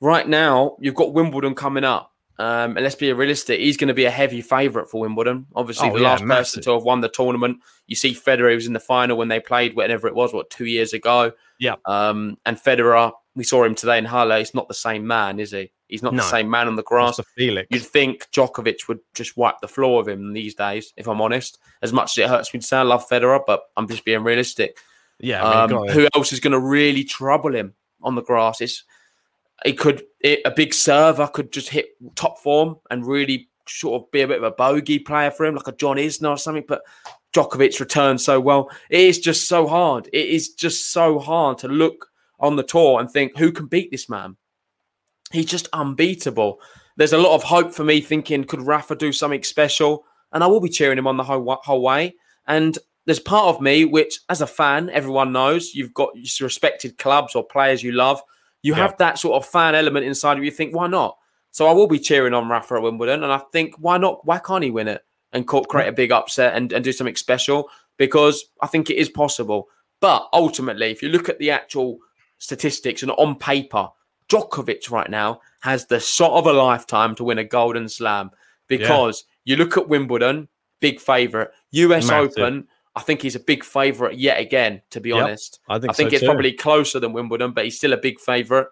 Right 0.00 0.26
now, 0.26 0.76
you've 0.80 0.94
got 0.94 1.12
Wimbledon 1.12 1.54
coming 1.54 1.84
up. 1.84 2.12
Um, 2.38 2.76
and 2.76 2.82
let's 2.82 2.96
be 2.96 3.12
realistic, 3.12 3.60
he's 3.60 3.76
going 3.76 3.88
to 3.88 3.94
be 3.94 4.06
a 4.06 4.10
heavy 4.10 4.40
favourite 4.40 4.88
for 4.88 5.00
Wimbledon. 5.00 5.46
Obviously, 5.54 5.90
oh, 5.90 5.92
the 5.92 6.00
yeah, 6.00 6.08
last 6.08 6.24
massive. 6.24 6.40
person 6.40 6.62
to 6.64 6.72
have 6.72 6.82
won 6.82 7.00
the 7.00 7.08
tournament. 7.08 7.58
You 7.86 7.94
see, 7.94 8.14
Federer 8.14 8.54
was 8.54 8.66
in 8.66 8.72
the 8.72 8.80
final 8.80 9.16
when 9.16 9.28
they 9.28 9.38
played, 9.38 9.76
whatever 9.76 10.08
it 10.08 10.14
was, 10.14 10.32
what 10.32 10.50
two 10.50 10.64
years 10.64 10.92
ago. 10.92 11.32
Yeah. 11.60 11.76
Um, 11.84 12.38
and 12.46 12.56
Federer, 12.56 13.12
we 13.36 13.44
saw 13.44 13.62
him 13.64 13.74
today 13.74 13.98
in 13.98 14.06
Halle. 14.06 14.38
He's 14.38 14.54
not 14.54 14.66
the 14.66 14.74
same 14.74 15.06
man, 15.06 15.38
is 15.38 15.52
he? 15.52 15.70
He's 15.92 16.02
not 16.02 16.14
no. 16.14 16.22
the 16.22 16.28
same 16.28 16.48
man 16.48 16.68
on 16.68 16.76
the 16.76 16.82
grass. 16.82 17.20
Felix. 17.36 17.68
You'd 17.70 17.82
think 17.82 18.26
Djokovic 18.32 18.88
would 18.88 19.00
just 19.12 19.36
wipe 19.36 19.60
the 19.60 19.68
floor 19.68 20.00
of 20.00 20.08
him 20.08 20.32
these 20.32 20.54
days, 20.54 20.94
if 20.96 21.06
I'm 21.06 21.20
honest. 21.20 21.58
As 21.82 21.92
much 21.92 22.16
as 22.16 22.24
it 22.24 22.30
hurts 22.30 22.54
me 22.54 22.60
to 22.60 22.66
say 22.66 22.78
I 22.78 22.82
love 22.82 23.06
Federer, 23.06 23.40
but 23.46 23.64
I'm 23.76 23.86
just 23.86 24.02
being 24.02 24.24
realistic. 24.24 24.78
Yeah. 25.18 25.46
I 25.46 25.66
mean, 25.66 25.76
um, 25.76 25.88
who 25.88 26.08
else 26.14 26.32
is 26.32 26.40
going 26.40 26.52
to 26.52 26.58
really 26.58 27.04
trouble 27.04 27.54
him 27.54 27.74
on 28.00 28.14
the 28.14 28.22
grass? 28.22 28.62
It's 28.62 28.84
it 29.66 29.78
could 29.78 30.02
it, 30.20 30.40
a 30.46 30.50
big 30.50 30.72
server 30.72 31.26
could 31.26 31.52
just 31.52 31.68
hit 31.68 31.90
top 32.14 32.38
form 32.38 32.76
and 32.90 33.06
really 33.06 33.50
sort 33.68 34.00
of 34.00 34.10
be 34.10 34.22
a 34.22 34.28
bit 34.28 34.38
of 34.38 34.44
a 34.44 34.50
bogey 34.50 34.98
player 34.98 35.30
for 35.30 35.44
him, 35.44 35.56
like 35.56 35.68
a 35.68 35.72
John 35.72 35.98
Isner 35.98 36.30
or 36.30 36.38
something. 36.38 36.64
But 36.66 36.84
Djokovic 37.34 37.80
returns 37.80 38.24
so 38.24 38.40
well. 38.40 38.70
It 38.88 39.00
is 39.00 39.18
just 39.18 39.46
so 39.46 39.66
hard. 39.66 40.08
It 40.10 40.30
is 40.30 40.54
just 40.54 40.90
so 40.90 41.18
hard 41.18 41.58
to 41.58 41.68
look 41.68 42.08
on 42.40 42.56
the 42.56 42.62
tour 42.62 42.98
and 42.98 43.10
think 43.10 43.36
who 43.36 43.52
can 43.52 43.66
beat 43.66 43.90
this 43.90 44.08
man 44.08 44.38
he's 45.32 45.46
just 45.46 45.68
unbeatable. 45.72 46.60
There's 46.96 47.12
a 47.12 47.18
lot 47.18 47.34
of 47.34 47.42
hope 47.42 47.72
for 47.72 47.84
me 47.84 48.00
thinking, 48.00 48.44
could 48.44 48.62
Rafa 48.62 48.94
do 48.94 49.12
something 49.12 49.42
special? 49.42 50.04
And 50.32 50.44
I 50.44 50.46
will 50.46 50.60
be 50.60 50.68
cheering 50.68 50.98
him 50.98 51.06
on 51.06 51.16
the 51.16 51.24
whole, 51.24 51.58
whole 51.62 51.82
way. 51.82 52.14
And 52.46 52.76
there's 53.06 53.18
part 53.20 53.54
of 53.54 53.60
me 53.60 53.84
which, 53.84 54.20
as 54.28 54.40
a 54.40 54.46
fan, 54.46 54.90
everyone 54.90 55.32
knows 55.32 55.74
you've 55.74 55.94
got 55.94 56.10
respected 56.40 56.98
clubs 56.98 57.34
or 57.34 57.44
players 57.44 57.82
you 57.82 57.92
love. 57.92 58.22
You 58.62 58.74
yeah. 58.74 58.78
have 58.82 58.96
that 58.98 59.18
sort 59.18 59.42
of 59.42 59.48
fan 59.48 59.74
element 59.74 60.06
inside 60.06 60.38
of 60.38 60.44
you. 60.44 60.50
Think, 60.50 60.74
why 60.74 60.86
not? 60.86 61.16
So 61.50 61.66
I 61.66 61.72
will 61.72 61.88
be 61.88 61.98
cheering 61.98 62.32
on 62.32 62.48
Rafa 62.48 62.76
at 62.76 62.82
Wimbledon, 62.82 63.24
and 63.24 63.32
I 63.32 63.38
think, 63.52 63.74
why 63.78 63.98
not? 63.98 64.24
Why 64.24 64.38
can't 64.38 64.64
he 64.64 64.70
win 64.70 64.88
it 64.88 65.04
and 65.32 65.46
create 65.46 65.88
a 65.88 65.92
big 65.92 66.12
upset 66.12 66.54
and, 66.54 66.72
and 66.72 66.84
do 66.84 66.92
something 66.92 67.16
special? 67.16 67.68
Because 67.98 68.44
I 68.62 68.66
think 68.66 68.88
it 68.88 68.96
is 68.96 69.10
possible. 69.10 69.68
But 70.00 70.28
ultimately, 70.32 70.90
if 70.90 71.02
you 71.02 71.08
look 71.08 71.28
at 71.28 71.38
the 71.38 71.50
actual 71.50 71.98
statistics 72.38 73.02
and 73.02 73.12
on 73.12 73.36
paper, 73.36 73.88
Djokovic 74.32 74.90
right 74.90 75.10
now 75.10 75.40
has 75.60 75.86
the 75.86 76.00
shot 76.00 76.32
of 76.32 76.46
a 76.46 76.52
lifetime 76.52 77.14
to 77.16 77.24
win 77.24 77.38
a 77.38 77.44
Golden 77.44 77.88
Slam 77.88 78.30
because 78.66 79.24
yeah. 79.44 79.52
you 79.52 79.56
look 79.62 79.76
at 79.76 79.88
Wimbledon, 79.88 80.48
big 80.80 81.00
favorite. 81.00 81.50
US 81.72 82.08
Massive. 82.08 82.38
Open, 82.38 82.68
I 82.96 83.00
think 83.00 83.22
he's 83.22 83.36
a 83.36 83.40
big 83.40 83.62
favorite 83.62 84.18
yet 84.18 84.40
again, 84.40 84.80
to 84.90 85.00
be 85.00 85.10
yep, 85.10 85.24
honest. 85.24 85.60
I 85.68 85.78
think, 85.78 85.90
I 85.90 85.94
think 85.94 86.10
so 86.10 86.14
it's 86.14 86.20
too. 86.22 86.26
probably 86.26 86.52
closer 86.52 86.98
than 86.98 87.12
Wimbledon, 87.12 87.52
but 87.52 87.64
he's 87.64 87.76
still 87.76 87.92
a 87.92 87.98
big 87.98 88.18
favorite. 88.20 88.68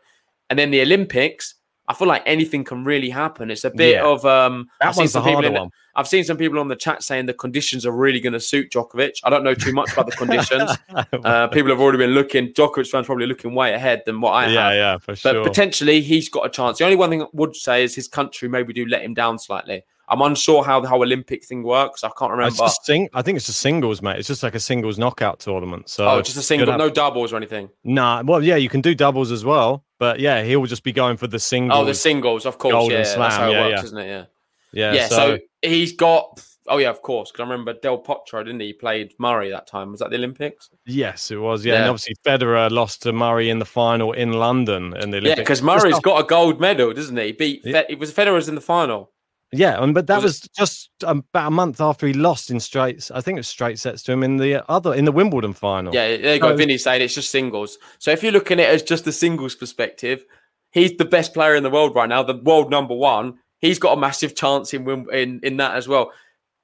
And 0.48 0.58
then 0.58 0.70
the 0.70 0.82
Olympics, 0.82 1.56
I 1.90 1.92
feel 1.92 2.06
like 2.06 2.22
anything 2.24 2.62
can 2.62 2.84
really 2.84 3.10
happen. 3.10 3.50
It's 3.50 3.64
a 3.64 3.70
bit 3.70 3.96
yeah. 3.96 4.06
of 4.06 4.24
um. 4.24 4.70
That 4.80 4.96
one's 4.96 5.12
the 5.12 5.20
harder 5.20 5.50
one. 5.50 5.72
I've 5.96 6.06
seen 6.06 6.22
some 6.22 6.36
people 6.36 6.60
on 6.60 6.68
the 6.68 6.76
chat 6.76 7.02
saying 7.02 7.26
the 7.26 7.34
conditions 7.34 7.84
are 7.84 7.90
really 7.90 8.20
going 8.20 8.32
to 8.32 8.38
suit 8.38 8.70
Djokovic. 8.70 9.14
I 9.24 9.28
don't 9.28 9.42
know 9.42 9.54
too 9.54 9.72
much 9.72 9.92
about 9.92 10.06
the 10.06 10.12
conditions. 10.12 10.70
uh, 11.24 11.48
people 11.48 11.68
have 11.70 11.80
already 11.80 11.98
been 11.98 12.12
looking. 12.12 12.52
Djokovic 12.52 12.88
fans 12.88 13.06
probably 13.06 13.26
looking 13.26 13.56
way 13.56 13.74
ahead 13.74 14.02
than 14.06 14.20
what 14.20 14.30
I 14.30 14.46
yeah, 14.46 14.48
have. 14.48 14.54
Yeah, 14.54 14.78
yeah, 14.78 14.98
for 14.98 15.16
sure. 15.16 15.34
But 15.34 15.42
potentially 15.42 16.00
he's 16.00 16.28
got 16.28 16.46
a 16.46 16.48
chance. 16.48 16.78
The 16.78 16.84
only 16.84 16.96
one 16.96 17.10
thing 17.10 17.22
I 17.22 17.26
would 17.32 17.56
say 17.56 17.82
is 17.82 17.96
his 17.96 18.06
country 18.06 18.48
maybe 18.48 18.72
do 18.72 18.86
let 18.86 19.02
him 19.02 19.12
down 19.12 19.40
slightly. 19.40 19.82
I'm 20.10 20.20
unsure 20.22 20.64
how 20.64 20.80
the 20.80 20.88
whole 20.88 21.02
Olympic 21.02 21.44
thing 21.44 21.62
works. 21.62 22.02
I 22.02 22.10
can't 22.18 22.32
remember. 22.32 22.68
Sing- 22.82 23.08
I 23.14 23.22
think 23.22 23.36
it's 23.36 23.46
just 23.46 23.60
singles, 23.60 24.02
mate. 24.02 24.18
It's 24.18 24.26
just 24.26 24.42
like 24.42 24.56
a 24.56 24.60
singles 24.60 24.98
knockout 24.98 25.38
tournament. 25.38 25.88
So 25.88 26.08
oh, 26.08 26.20
just 26.20 26.36
a 26.36 26.42
single, 26.42 26.68
have- 26.68 26.78
no 26.78 26.90
doubles 26.90 27.32
or 27.32 27.36
anything. 27.36 27.70
Nah, 27.84 28.22
well, 28.24 28.42
yeah, 28.42 28.56
you 28.56 28.68
can 28.68 28.80
do 28.80 28.94
doubles 28.94 29.30
as 29.30 29.44
well, 29.44 29.84
but 30.00 30.18
yeah, 30.18 30.42
he'll 30.42 30.66
just 30.66 30.82
be 30.82 30.92
going 30.92 31.16
for 31.16 31.28
the 31.28 31.38
singles. 31.38 31.78
Oh, 31.80 31.84
the 31.84 31.94
singles, 31.94 32.44
of 32.44 32.58
course. 32.58 32.72
Golden 32.72 32.98
yeah, 32.98 33.04
Slam. 33.04 33.20
that's 33.20 33.36
how 33.36 33.48
it 33.48 33.52
yeah, 33.52 33.60
works, 33.60 33.72
yeah. 33.78 33.84
isn't 33.84 33.98
it? 33.98 34.06
Yeah. 34.08 34.24
Yeah. 34.72 34.92
Yeah. 34.92 35.08
So, 35.08 35.16
so 35.16 35.38
he's 35.62 35.92
got. 35.92 36.44
Oh 36.68 36.78
yeah, 36.78 36.90
of 36.90 37.02
course. 37.02 37.30
Because 37.30 37.44
I 37.44 37.50
remember 37.50 37.72
Del 37.72 38.02
Potro, 38.02 38.44
didn't 38.44 38.60
he? 38.60 38.68
he? 38.68 38.72
Played 38.72 39.14
Murray 39.18 39.50
that 39.50 39.66
time. 39.66 39.90
Was 39.90 40.00
that 40.00 40.10
the 40.10 40.16
Olympics? 40.16 40.70
Yes, 40.86 41.30
it 41.30 41.36
was. 41.36 41.64
Yeah, 41.64 41.74
yeah. 41.74 41.80
and 41.80 41.88
obviously 41.88 42.16
Federer 42.24 42.70
lost 42.70 43.02
to 43.02 43.12
Murray 43.12 43.50
in 43.50 43.58
the 43.58 43.64
final 43.64 44.12
in 44.12 44.32
London 44.32 44.96
in 44.96 45.10
the 45.10 45.18
Olympics. 45.18 45.28
Yeah, 45.28 45.34
because 45.36 45.62
Murray's 45.62 45.98
got 46.00 46.20
a 46.20 46.26
gold 46.26 46.60
medal, 46.60 46.92
doesn't 46.92 47.16
he? 47.16 47.26
He 47.26 47.32
beat. 47.32 47.62
It 47.64 47.98
was 47.98 48.12
Federer's 48.12 48.48
in 48.48 48.56
the 48.56 48.60
final. 48.60 49.10
Yeah, 49.52 49.82
and 49.82 49.92
but 49.92 50.06
that 50.06 50.22
was, 50.22 50.40
was 50.42 50.48
just 50.56 50.90
um, 51.04 51.24
about 51.32 51.48
a 51.48 51.50
month 51.50 51.80
after 51.80 52.06
he 52.06 52.12
lost 52.12 52.50
in 52.50 52.60
straight. 52.60 53.10
I 53.12 53.20
think 53.20 53.36
it 53.36 53.40
was 53.40 53.48
straight 53.48 53.78
sets 53.80 54.02
to 54.04 54.12
him 54.12 54.22
in 54.22 54.36
the 54.36 54.68
other 54.70 54.94
in 54.94 55.04
the 55.04 55.12
Wimbledon 55.12 55.54
final. 55.54 55.92
Yeah, 55.92 56.16
there 56.16 56.34
you 56.34 56.40
go. 56.40 56.50
So, 56.50 56.56
Vinny 56.56 56.78
saying 56.78 57.02
it's 57.02 57.14
just 57.14 57.30
singles. 57.30 57.78
So 57.98 58.12
if 58.12 58.22
you're 58.22 58.32
looking 58.32 58.60
at 58.60 58.68
it 58.68 58.74
as 58.74 58.82
just 58.82 59.04
the 59.04 59.12
singles 59.12 59.56
perspective, 59.56 60.24
he's 60.70 60.96
the 60.96 61.04
best 61.04 61.34
player 61.34 61.56
in 61.56 61.64
the 61.64 61.70
world 61.70 61.96
right 61.96 62.08
now, 62.08 62.22
the 62.22 62.36
world 62.36 62.70
number 62.70 62.94
one. 62.94 63.38
He's 63.58 63.78
got 63.78 63.98
a 63.98 64.00
massive 64.00 64.36
chance 64.36 64.72
in 64.72 64.88
in 65.12 65.40
in 65.42 65.56
that 65.56 65.74
as 65.74 65.88
well. 65.88 66.12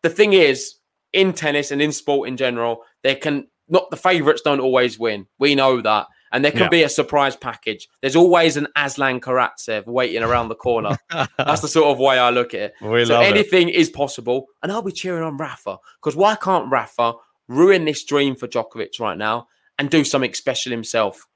The 0.02 0.10
thing 0.10 0.32
is, 0.32 0.76
in 1.12 1.32
tennis 1.32 1.72
and 1.72 1.82
in 1.82 1.90
sport 1.90 2.28
in 2.28 2.36
general, 2.36 2.82
they 3.02 3.16
can 3.16 3.48
not 3.68 3.90
the 3.90 3.96
favourites 3.96 4.42
don't 4.42 4.60
always 4.60 4.96
win. 4.96 5.26
We 5.40 5.56
know 5.56 5.80
that 5.80 6.06
and 6.36 6.44
there 6.44 6.52
can 6.52 6.64
yeah. 6.64 6.68
be 6.68 6.82
a 6.82 6.88
surprise 6.90 7.34
package. 7.34 7.88
There's 8.02 8.14
always 8.14 8.58
an 8.58 8.68
Aslan 8.76 9.20
Karatsev 9.20 9.86
waiting 9.86 10.22
around 10.22 10.50
the 10.50 10.54
corner. 10.54 10.98
That's 11.38 11.62
the 11.62 11.68
sort 11.68 11.86
of 11.86 11.98
way 11.98 12.18
I 12.18 12.28
look 12.28 12.52
at 12.52 12.60
it. 12.60 12.74
We 12.82 13.06
so 13.06 13.18
anything 13.18 13.70
it. 13.70 13.74
is 13.74 13.88
possible, 13.88 14.48
and 14.62 14.70
I'll 14.70 14.82
be 14.82 14.92
cheering 14.92 15.22
on 15.22 15.38
Rafa 15.38 15.78
because 15.98 16.14
why 16.14 16.34
can't 16.34 16.70
Rafa 16.70 17.14
ruin 17.48 17.86
this 17.86 18.04
dream 18.04 18.36
for 18.36 18.46
Djokovic 18.46 19.00
right 19.00 19.16
now 19.16 19.48
and 19.78 19.88
do 19.88 20.04
something 20.04 20.34
special 20.34 20.72
himself? 20.72 21.26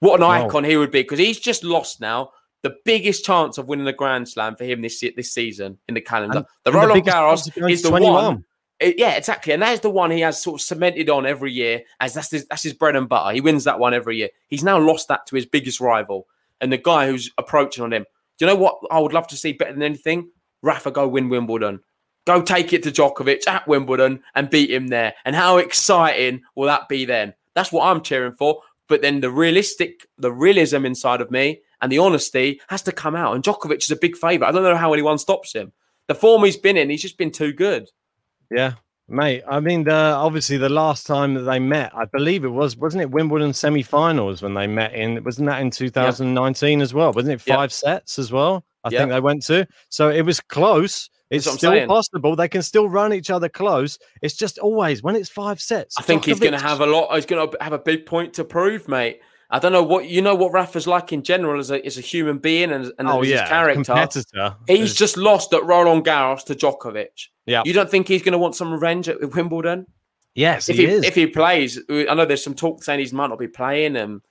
What 0.00 0.20
an 0.20 0.24
icon 0.24 0.64
he 0.64 0.76
would 0.76 0.90
be 0.90 1.00
because 1.00 1.18
he's 1.18 1.40
just 1.40 1.64
lost 1.64 2.02
now 2.02 2.32
the 2.62 2.76
biggest 2.84 3.24
chance 3.24 3.56
of 3.56 3.68
winning 3.68 3.86
a 3.86 3.92
Grand 3.94 4.28
Slam 4.28 4.56
for 4.56 4.64
him 4.64 4.82
this 4.82 5.02
this 5.16 5.32
season 5.32 5.78
in 5.88 5.94
the 5.94 6.02
calendar. 6.02 6.38
And, 6.38 6.46
the 6.64 6.72
Roland 6.72 7.06
Garros 7.06 7.50
is 7.70 7.80
the 7.80 7.88
21. 7.88 8.12
one. 8.12 8.44
Yeah, 8.82 9.12
exactly, 9.12 9.52
and 9.52 9.62
that 9.62 9.72
is 9.72 9.80
the 9.80 9.90
one 9.90 10.10
he 10.10 10.20
has 10.20 10.42
sort 10.42 10.60
of 10.60 10.64
cemented 10.64 11.08
on 11.08 11.26
every 11.26 11.52
year 11.52 11.82
as 12.00 12.14
that's 12.14 12.30
his, 12.30 12.46
that's 12.46 12.62
his 12.62 12.74
bread 12.74 12.96
and 12.96 13.08
butter. 13.08 13.34
He 13.34 13.40
wins 13.40 13.64
that 13.64 13.78
one 13.78 13.94
every 13.94 14.16
year. 14.16 14.30
He's 14.48 14.64
now 14.64 14.78
lost 14.78 15.08
that 15.08 15.26
to 15.26 15.36
his 15.36 15.46
biggest 15.46 15.80
rival, 15.80 16.26
and 16.60 16.72
the 16.72 16.78
guy 16.78 17.06
who's 17.06 17.30
approaching 17.38 17.84
on 17.84 17.92
him. 17.92 18.04
Do 18.38 18.44
you 18.44 18.50
know 18.50 18.60
what 18.60 18.78
I 18.90 18.98
would 18.98 19.12
love 19.12 19.28
to 19.28 19.36
see 19.36 19.52
better 19.52 19.72
than 19.72 19.82
anything? 19.82 20.30
Rafa 20.62 20.90
go 20.90 21.06
win 21.06 21.28
Wimbledon. 21.28 21.80
Go 22.24 22.40
take 22.40 22.72
it 22.72 22.82
to 22.84 22.90
Djokovic 22.90 23.46
at 23.48 23.66
Wimbledon 23.66 24.22
and 24.34 24.48
beat 24.48 24.70
him 24.70 24.88
there. 24.88 25.14
And 25.24 25.34
how 25.34 25.58
exciting 25.58 26.42
will 26.54 26.66
that 26.66 26.88
be 26.88 27.04
then? 27.04 27.34
That's 27.54 27.72
what 27.72 27.86
I'm 27.86 28.00
cheering 28.00 28.32
for. 28.32 28.60
But 28.88 29.02
then 29.02 29.20
the 29.20 29.30
realistic, 29.30 30.06
the 30.18 30.32
realism 30.32 30.84
inside 30.84 31.20
of 31.20 31.30
me 31.30 31.62
and 31.80 31.90
the 31.90 31.98
honesty 31.98 32.60
has 32.68 32.82
to 32.82 32.92
come 32.92 33.16
out. 33.16 33.34
And 33.34 33.42
Djokovic 33.42 33.82
is 33.82 33.90
a 33.90 33.96
big 33.96 34.16
favourite. 34.16 34.48
I 34.48 34.52
don't 34.52 34.62
know 34.62 34.76
how 34.76 34.92
anyone 34.92 35.18
stops 35.18 35.52
him. 35.52 35.72
The 36.06 36.14
form 36.14 36.44
he's 36.44 36.56
been 36.56 36.76
in, 36.76 36.90
he's 36.90 37.02
just 37.02 37.18
been 37.18 37.32
too 37.32 37.52
good. 37.52 37.88
Yeah, 38.52 38.74
mate. 39.08 39.42
I 39.48 39.60
mean, 39.60 39.84
the, 39.84 39.94
obviously 39.94 40.56
the 40.56 40.68
last 40.68 41.06
time 41.06 41.34
that 41.34 41.42
they 41.42 41.58
met, 41.58 41.92
I 41.94 42.04
believe 42.06 42.44
it 42.44 42.48
was, 42.48 42.76
wasn't 42.76 43.02
it 43.02 43.10
Wimbledon 43.10 43.52
semi-finals 43.52 44.42
when 44.42 44.54
they 44.54 44.66
met 44.66 44.94
in? 44.94 45.22
Wasn't 45.24 45.48
that 45.48 45.60
in 45.60 45.70
2019 45.70 46.78
yeah. 46.78 46.82
as 46.82 46.94
well? 46.94 47.12
Wasn't 47.12 47.32
it 47.32 47.40
five 47.40 47.70
yeah. 47.70 47.74
sets 47.74 48.18
as 48.18 48.32
well? 48.32 48.64
I 48.84 48.90
yeah. 48.90 49.00
think 49.00 49.10
they 49.10 49.20
went 49.20 49.44
to. 49.46 49.66
So 49.88 50.08
it 50.08 50.22
was 50.22 50.40
close. 50.40 51.08
It's 51.30 51.50
still 51.50 51.86
possible. 51.86 52.36
They 52.36 52.48
can 52.48 52.62
still 52.62 52.88
run 52.88 53.14
each 53.14 53.30
other 53.30 53.48
close. 53.48 53.98
It's 54.20 54.34
just 54.34 54.58
always 54.58 55.02
when 55.02 55.16
it's 55.16 55.30
five 55.30 55.62
sets. 55.62 55.96
I 55.98 56.02
think 56.02 56.22
Djokovic... 56.22 56.26
he's 56.26 56.40
going 56.40 56.52
to 56.52 56.58
have 56.58 56.80
a 56.80 56.86
lot. 56.86 57.14
He's 57.14 57.24
going 57.24 57.50
to 57.50 57.56
have 57.62 57.72
a 57.72 57.78
big 57.78 58.04
point 58.04 58.34
to 58.34 58.44
prove, 58.44 58.86
mate. 58.86 59.20
I 59.52 59.58
don't 59.58 59.72
know 59.72 59.82
what 59.82 60.06
you 60.06 60.22
know 60.22 60.34
what 60.34 60.52
Rafa's 60.52 60.86
like 60.86 61.12
in 61.12 61.22
general 61.22 61.60
as 61.60 61.70
a 61.70 61.84
as 61.84 61.98
a 61.98 62.00
human 62.00 62.38
being 62.38 62.72
and, 62.72 62.90
and 62.98 63.06
oh, 63.06 63.20
his 63.20 63.32
yeah. 63.32 63.46
character. 63.46 63.84
Competitor. 63.84 64.56
He's 64.66 64.94
just 64.94 65.18
lost 65.18 65.52
at 65.52 65.62
Roland 65.62 66.06
Garros 66.06 66.42
to 66.44 66.54
Djokovic. 66.54 67.28
Yeah. 67.44 67.62
You 67.66 67.74
don't 67.74 67.90
think 67.90 68.08
he's 68.08 68.22
going 68.22 68.32
to 68.32 68.38
want 68.38 68.56
some 68.56 68.72
revenge 68.72 69.10
at 69.10 69.34
Wimbledon? 69.34 69.86
Yes, 70.34 70.70
if 70.70 70.76
he, 70.76 70.86
he 70.86 70.92
if 71.06 71.14
he 71.14 71.26
plays, 71.26 71.78
I 71.90 72.14
know 72.14 72.24
there's 72.24 72.42
some 72.42 72.54
talk 72.54 72.82
saying 72.82 73.04
he 73.04 73.14
might 73.14 73.26
not 73.26 73.38
be 73.38 73.48
playing, 73.48 73.96
and 73.96 74.22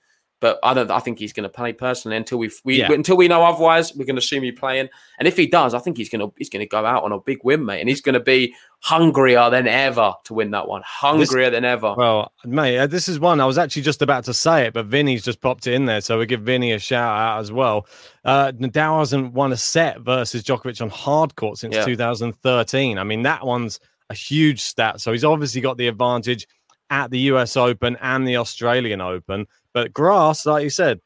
but 0.42 0.58
I 0.64 0.74
don't. 0.74 0.90
I 0.90 0.98
think 0.98 1.20
he's 1.20 1.32
going 1.32 1.44
to 1.44 1.48
play 1.48 1.72
personally 1.72 2.16
until 2.16 2.36
we 2.36 2.50
we 2.64 2.80
yeah. 2.80 2.92
until 2.92 3.16
we 3.16 3.28
know 3.28 3.44
otherwise. 3.44 3.94
We're 3.94 4.04
going 4.04 4.16
to 4.16 4.20
assume 4.20 4.42
he's 4.42 4.58
playing, 4.58 4.88
and 5.18 5.28
if 5.28 5.36
he 5.36 5.46
does, 5.46 5.72
I 5.72 5.78
think 5.78 5.96
he's 5.96 6.08
going 6.08 6.20
to 6.20 6.34
he's 6.36 6.50
going 6.50 6.60
to 6.60 6.68
go 6.68 6.84
out 6.84 7.04
on 7.04 7.12
a 7.12 7.20
big 7.20 7.38
win, 7.44 7.64
mate, 7.64 7.78
and 7.78 7.88
he's 7.88 8.00
going 8.00 8.14
to 8.14 8.20
be 8.20 8.52
hungrier 8.80 9.48
than 9.50 9.68
ever 9.68 10.14
to 10.24 10.34
win 10.34 10.50
that 10.50 10.66
one. 10.66 10.82
Hungrier 10.84 11.50
this, 11.50 11.56
than 11.56 11.64
ever. 11.64 11.94
Well, 11.96 12.32
mate, 12.44 12.76
uh, 12.76 12.88
this 12.88 13.06
is 13.06 13.20
one 13.20 13.40
I 13.40 13.46
was 13.46 13.56
actually 13.56 13.82
just 13.82 14.02
about 14.02 14.24
to 14.24 14.34
say 14.34 14.66
it, 14.66 14.74
but 14.74 14.86
Vinny's 14.86 15.22
just 15.22 15.40
popped 15.40 15.68
it 15.68 15.74
in 15.74 15.84
there, 15.86 16.00
so 16.00 16.18
we 16.18 16.26
give 16.26 16.42
Vinny 16.42 16.72
a 16.72 16.80
shout 16.80 17.16
out 17.16 17.38
as 17.38 17.52
well. 17.52 17.86
Uh, 18.24 18.50
Nadal 18.50 18.98
hasn't 18.98 19.32
won 19.32 19.52
a 19.52 19.56
set 19.56 20.00
versus 20.00 20.42
Djokovic 20.42 20.82
on 20.82 20.90
hard 20.90 21.36
court 21.36 21.58
since 21.58 21.76
yeah. 21.76 21.84
2013. 21.84 22.98
I 22.98 23.04
mean, 23.04 23.22
that 23.22 23.46
one's 23.46 23.78
a 24.10 24.14
huge 24.14 24.60
stat, 24.60 25.00
so 25.00 25.12
he's 25.12 25.24
obviously 25.24 25.60
got 25.60 25.76
the 25.76 25.86
advantage 25.86 26.48
at 26.92 27.10
the 27.10 27.20
US 27.20 27.56
Open 27.56 27.96
and 28.02 28.28
the 28.28 28.36
Australian 28.36 29.00
Open. 29.00 29.46
But 29.74 29.92
grass, 29.92 30.46
like 30.46 30.64
you 30.64 30.70
said, 30.70 31.00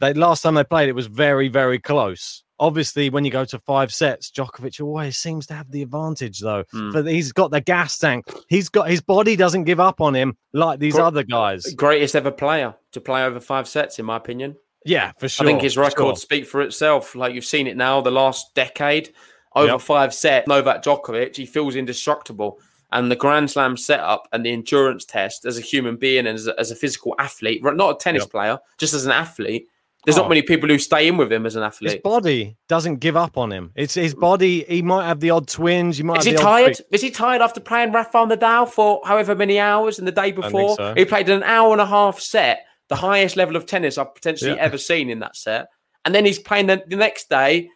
they 0.00 0.14
last 0.14 0.42
time 0.42 0.54
they 0.54 0.64
played, 0.64 0.88
it 0.88 0.94
was 0.94 1.06
very, 1.06 1.48
very 1.48 1.78
close. 1.78 2.42
Obviously, 2.60 3.10
when 3.10 3.24
you 3.24 3.30
go 3.30 3.44
to 3.44 3.58
five 3.58 3.92
sets, 3.92 4.30
Djokovic 4.30 4.80
always 4.80 5.16
seems 5.16 5.46
to 5.48 5.54
have 5.54 5.70
the 5.70 5.82
advantage, 5.82 6.38
though. 6.38 6.64
Mm. 6.72 6.92
But 6.92 7.06
he's 7.06 7.32
got 7.32 7.50
the 7.50 7.60
gas 7.60 7.98
tank. 7.98 8.24
He's 8.48 8.68
got 8.68 8.88
his 8.88 9.00
body 9.00 9.34
doesn't 9.34 9.64
give 9.64 9.80
up 9.80 10.00
on 10.00 10.14
him 10.14 10.36
like 10.52 10.78
these 10.78 10.96
other 10.96 11.24
guys. 11.24 11.66
Greatest 11.74 12.14
ever 12.14 12.30
player 12.30 12.74
to 12.92 13.00
play 13.00 13.24
over 13.24 13.40
five 13.40 13.66
sets, 13.66 13.98
in 13.98 14.06
my 14.06 14.16
opinion. 14.16 14.56
Yeah, 14.84 15.12
for 15.18 15.28
sure. 15.28 15.46
I 15.46 15.50
think 15.50 15.62
his 15.62 15.76
records 15.76 16.20
sure. 16.20 16.24
speak 16.24 16.46
for 16.46 16.60
itself. 16.60 17.14
Like 17.14 17.34
you've 17.34 17.44
seen 17.44 17.66
it 17.66 17.76
now, 17.76 18.00
the 18.00 18.10
last 18.10 18.54
decade, 18.54 19.12
over 19.56 19.72
yep. 19.72 19.80
five 19.80 20.14
sets. 20.14 20.46
Novak 20.46 20.82
Djokovic, 20.82 21.36
he 21.36 21.46
feels 21.46 21.74
indestructible 21.74 22.60
and 22.94 23.10
the 23.10 23.16
Grand 23.16 23.50
Slam 23.50 23.76
setup 23.76 24.28
and 24.32 24.46
the 24.46 24.52
endurance 24.52 25.04
test 25.04 25.44
as 25.44 25.58
a 25.58 25.60
human 25.60 25.96
being 25.96 26.26
and 26.26 26.36
as 26.36 26.46
a, 26.46 26.58
as 26.58 26.70
a 26.70 26.76
physical 26.76 27.14
athlete, 27.18 27.62
not 27.62 27.90
a 27.90 27.98
tennis 27.98 28.22
yep. 28.22 28.30
player, 28.30 28.58
just 28.78 28.94
as 28.94 29.04
an 29.04 29.12
athlete. 29.12 29.66
There's 30.04 30.16
oh. 30.16 30.22
not 30.22 30.28
many 30.28 30.42
people 30.42 30.68
who 30.68 30.78
stay 30.78 31.08
in 31.08 31.16
with 31.16 31.32
him 31.32 31.44
as 31.44 31.56
an 31.56 31.64
athlete. 31.64 31.92
His 31.92 32.00
body 32.02 32.56
doesn't 32.68 32.96
give 32.96 33.16
up 33.16 33.36
on 33.36 33.50
him. 33.50 33.72
It's 33.74 33.94
his 33.94 34.14
body. 34.14 34.64
He 34.68 34.80
might 34.80 35.06
have 35.06 35.18
the 35.18 35.30
odd 35.30 35.48
twinge. 35.48 35.98
You 35.98 36.04
might. 36.04 36.20
Is 36.20 36.26
he 36.26 36.34
tired? 36.34 36.78
Is 36.92 37.02
he 37.02 37.10
tired 37.10 37.42
after 37.42 37.60
playing 37.60 37.92
Rafael 37.92 38.28
Nadal 38.28 38.68
for 38.68 39.00
however 39.04 39.34
many 39.34 39.58
hours 39.58 39.98
in 39.98 40.04
the 40.04 40.12
day 40.12 40.30
before? 40.30 40.76
So. 40.76 40.94
He 40.96 41.04
played 41.04 41.28
an 41.28 41.42
hour 41.42 41.72
and 41.72 41.80
a 41.80 41.86
half 41.86 42.20
set, 42.20 42.64
the 42.88 42.96
highest 42.96 43.36
level 43.36 43.56
of 43.56 43.66
tennis 43.66 43.98
I've 43.98 44.14
potentially 44.14 44.52
yeah. 44.52 44.58
ever 44.58 44.78
seen 44.78 45.10
in 45.10 45.18
that 45.20 45.36
set, 45.36 45.66
and 46.04 46.14
then 46.14 46.24
he's 46.24 46.38
playing 46.38 46.66
the, 46.66 46.84
the 46.86 46.96
next 46.96 47.28
day 47.28 47.70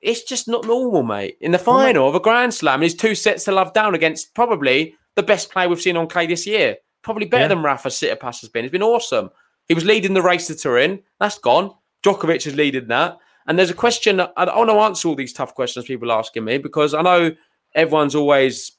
it's 0.00 0.22
just 0.22 0.48
not 0.48 0.64
normal, 0.64 1.02
mate. 1.02 1.36
In 1.40 1.52
the 1.52 1.58
final 1.58 2.08
of 2.08 2.14
a 2.14 2.20
Grand 2.20 2.54
Slam, 2.54 2.82
he's 2.82 2.94
two 2.94 3.14
sets 3.14 3.44
to 3.44 3.52
love 3.52 3.72
down 3.72 3.94
against 3.94 4.34
probably 4.34 4.94
the 5.16 5.22
best 5.22 5.50
player 5.50 5.68
we've 5.68 5.80
seen 5.80 5.96
on 5.96 6.08
clay 6.08 6.26
this 6.26 6.46
year. 6.46 6.76
Probably 7.02 7.26
better 7.26 7.44
yeah. 7.44 7.48
than 7.48 7.62
Rafa 7.62 7.88
Tsitsipas 7.88 8.40
has 8.40 8.48
been. 8.48 8.64
It's 8.64 8.72
been 8.72 8.82
awesome. 8.82 9.30
He 9.66 9.74
was 9.74 9.84
leading 9.84 10.14
the 10.14 10.22
race 10.22 10.46
to 10.46 10.54
Turin. 10.54 11.00
That's 11.20 11.38
gone. 11.38 11.72
Djokovic 12.04 12.46
is 12.46 12.54
leading 12.54 12.88
that. 12.88 13.18
And 13.46 13.58
there's 13.58 13.70
a 13.70 13.74
question. 13.74 14.20
I 14.20 14.44
want 14.44 14.70
to 14.70 14.74
answer 14.74 15.08
all 15.08 15.14
these 15.14 15.32
tough 15.32 15.54
questions 15.54 15.86
people 15.86 16.12
are 16.12 16.18
asking 16.18 16.44
me 16.44 16.58
because 16.58 16.94
I 16.94 17.02
know 17.02 17.34
everyone's 17.74 18.14
always 18.14 18.72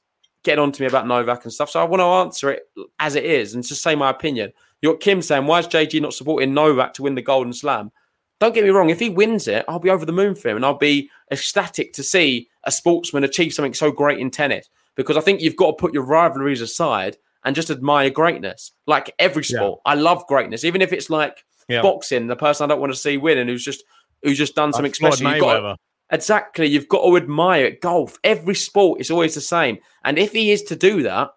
getting 0.44 0.64
on 0.64 0.72
to 0.72 0.82
me 0.82 0.88
about 0.88 1.08
Novak 1.08 1.44
and 1.44 1.54
stuff. 1.54 1.70
So 1.70 1.82
I 1.82 1.86
want 1.86 2.02
to 2.02 2.06
answer 2.06 2.52
it 2.52 2.64
as 3.00 3.16
it 3.16 3.26
is 3.26 3.54
and 3.54 3.66
just 3.66 3.82
say 3.82 3.96
my 3.96 4.10
opinion. 4.10 4.54
You 4.82 4.92
got 4.92 5.02
Kim 5.02 5.22
saying, 5.22 5.46
why 5.46 5.60
is 5.60 5.68
JG 5.68 6.02
not 6.02 6.14
supporting 6.14 6.54
Novak 6.54 6.94
to 6.94 7.04
win 7.04 7.16
the 7.16 7.22
Golden 7.22 7.52
Slam? 7.52 7.92
Don't 8.40 8.54
get 8.54 8.64
me 8.64 8.70
wrong. 8.70 8.90
If 8.90 9.00
he 9.00 9.10
wins 9.10 9.48
it, 9.48 9.66
I'll 9.68 9.80
be 9.80 9.90
over 9.90 10.06
the 10.06 10.14
moon 10.14 10.36
for 10.36 10.50
him, 10.50 10.56
and 10.56 10.66
I'll 10.66 10.78
be 10.78 11.10
ecstatic 11.32 11.94
to 11.94 12.04
see 12.04 12.48
a 12.64 12.72
sportsman 12.72 13.24
achieve 13.24 13.54
something 13.54 13.74
so 13.74 13.92
great 13.92 14.20
in 14.20 14.32
tennis. 14.32 14.70
Because 14.96 15.18
I 15.18 15.22
think 15.22 15.42
you've 15.42 15.56
got 15.56 15.68
to 15.68 15.74
put 15.74 15.94
your 15.94 16.04
rivalries 16.04 16.62
aside 16.62 17.18
and 17.44 17.56
just 17.56 17.70
admire 17.70 18.10
greatness. 18.10 18.72
Like 18.86 19.14
every 19.20 19.44
sport, 19.44 19.80
yeah. 19.86 19.92
I 19.92 19.96
love 19.96 20.26
greatness, 20.28 20.64
even 20.64 20.82
if 20.82 20.92
it's 20.92 21.10
like 21.10 21.46
yeah. 21.68 21.82
boxing. 21.82 22.28
The 22.28 22.36
person 22.36 22.66
I 22.66 22.68
don't 22.68 22.82
want 22.82 22.94
to 22.94 23.00
see 23.00 23.18
win 23.18 23.38
and 23.38 23.50
who's 23.50 23.64
just 23.64 23.84
who's 24.24 24.38
just 24.38 24.56
done 24.56 24.74
something 24.74 24.94
special. 24.94 25.32
You've 25.32 25.42
got 25.42 25.60
to, 25.60 25.78
exactly. 26.10 26.68
You've 26.68 26.90
got 26.90 27.06
to 27.06 27.18
admire 27.18 27.66
it. 27.66 27.82
Golf, 27.82 28.18
every 28.24 28.56
sport 28.56 29.00
is 29.00 29.12
always 29.12 29.36
the 29.36 29.42
same. 29.42 29.78
And 30.04 30.18
if 30.18 30.34
he 30.34 30.52
is 30.52 30.64
to 30.64 30.76
do 30.76 31.04
that, 31.04 31.32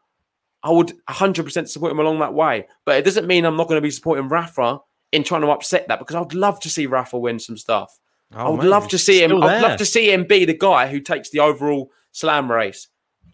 I 0.65 0.71
would 0.71 0.93
100% 1.09 1.69
support 1.69 1.93
him 1.93 1.99
along 1.99 2.21
that 2.21 2.35
way. 2.35 2.67
But 2.85 2.97
it 2.97 3.05
doesn't 3.05 3.27
mean 3.27 3.45
I'm 3.45 3.57
not 3.57 3.69
going 3.69 3.79
to 3.79 3.87
be 3.87 3.91
supporting 3.91 4.29
Rafa 4.29 4.79
in 5.13 5.23
trying 5.23 5.43
to 5.43 5.51
upset 5.51 5.87
that 5.89 5.99
because 5.99 6.17
I'd 6.17 6.35
love 6.35 6.59
to 6.61 6.71
see 6.71 6.87
Rafa 6.87 7.19
win 7.19 7.39
some 7.39 7.57
stuff. 7.57 7.99
Oh, 8.35 8.47
I 8.47 8.49
would 8.49 8.61
man, 8.61 8.71
love 8.71 8.89
to 8.89 8.99
see 8.99 9.23
him. 9.23 9.43
I'd 9.43 9.63
love 9.63 9.79
to 9.79 9.85
see 9.85 10.11
him 10.11 10.25
be 10.25 10.45
the 10.45 10.57
guy 10.57 10.89
who 10.89 11.01
takes 11.01 11.31
the 11.31 11.41
overall 11.41 11.91
slam 12.13 12.51
race. 12.51 12.89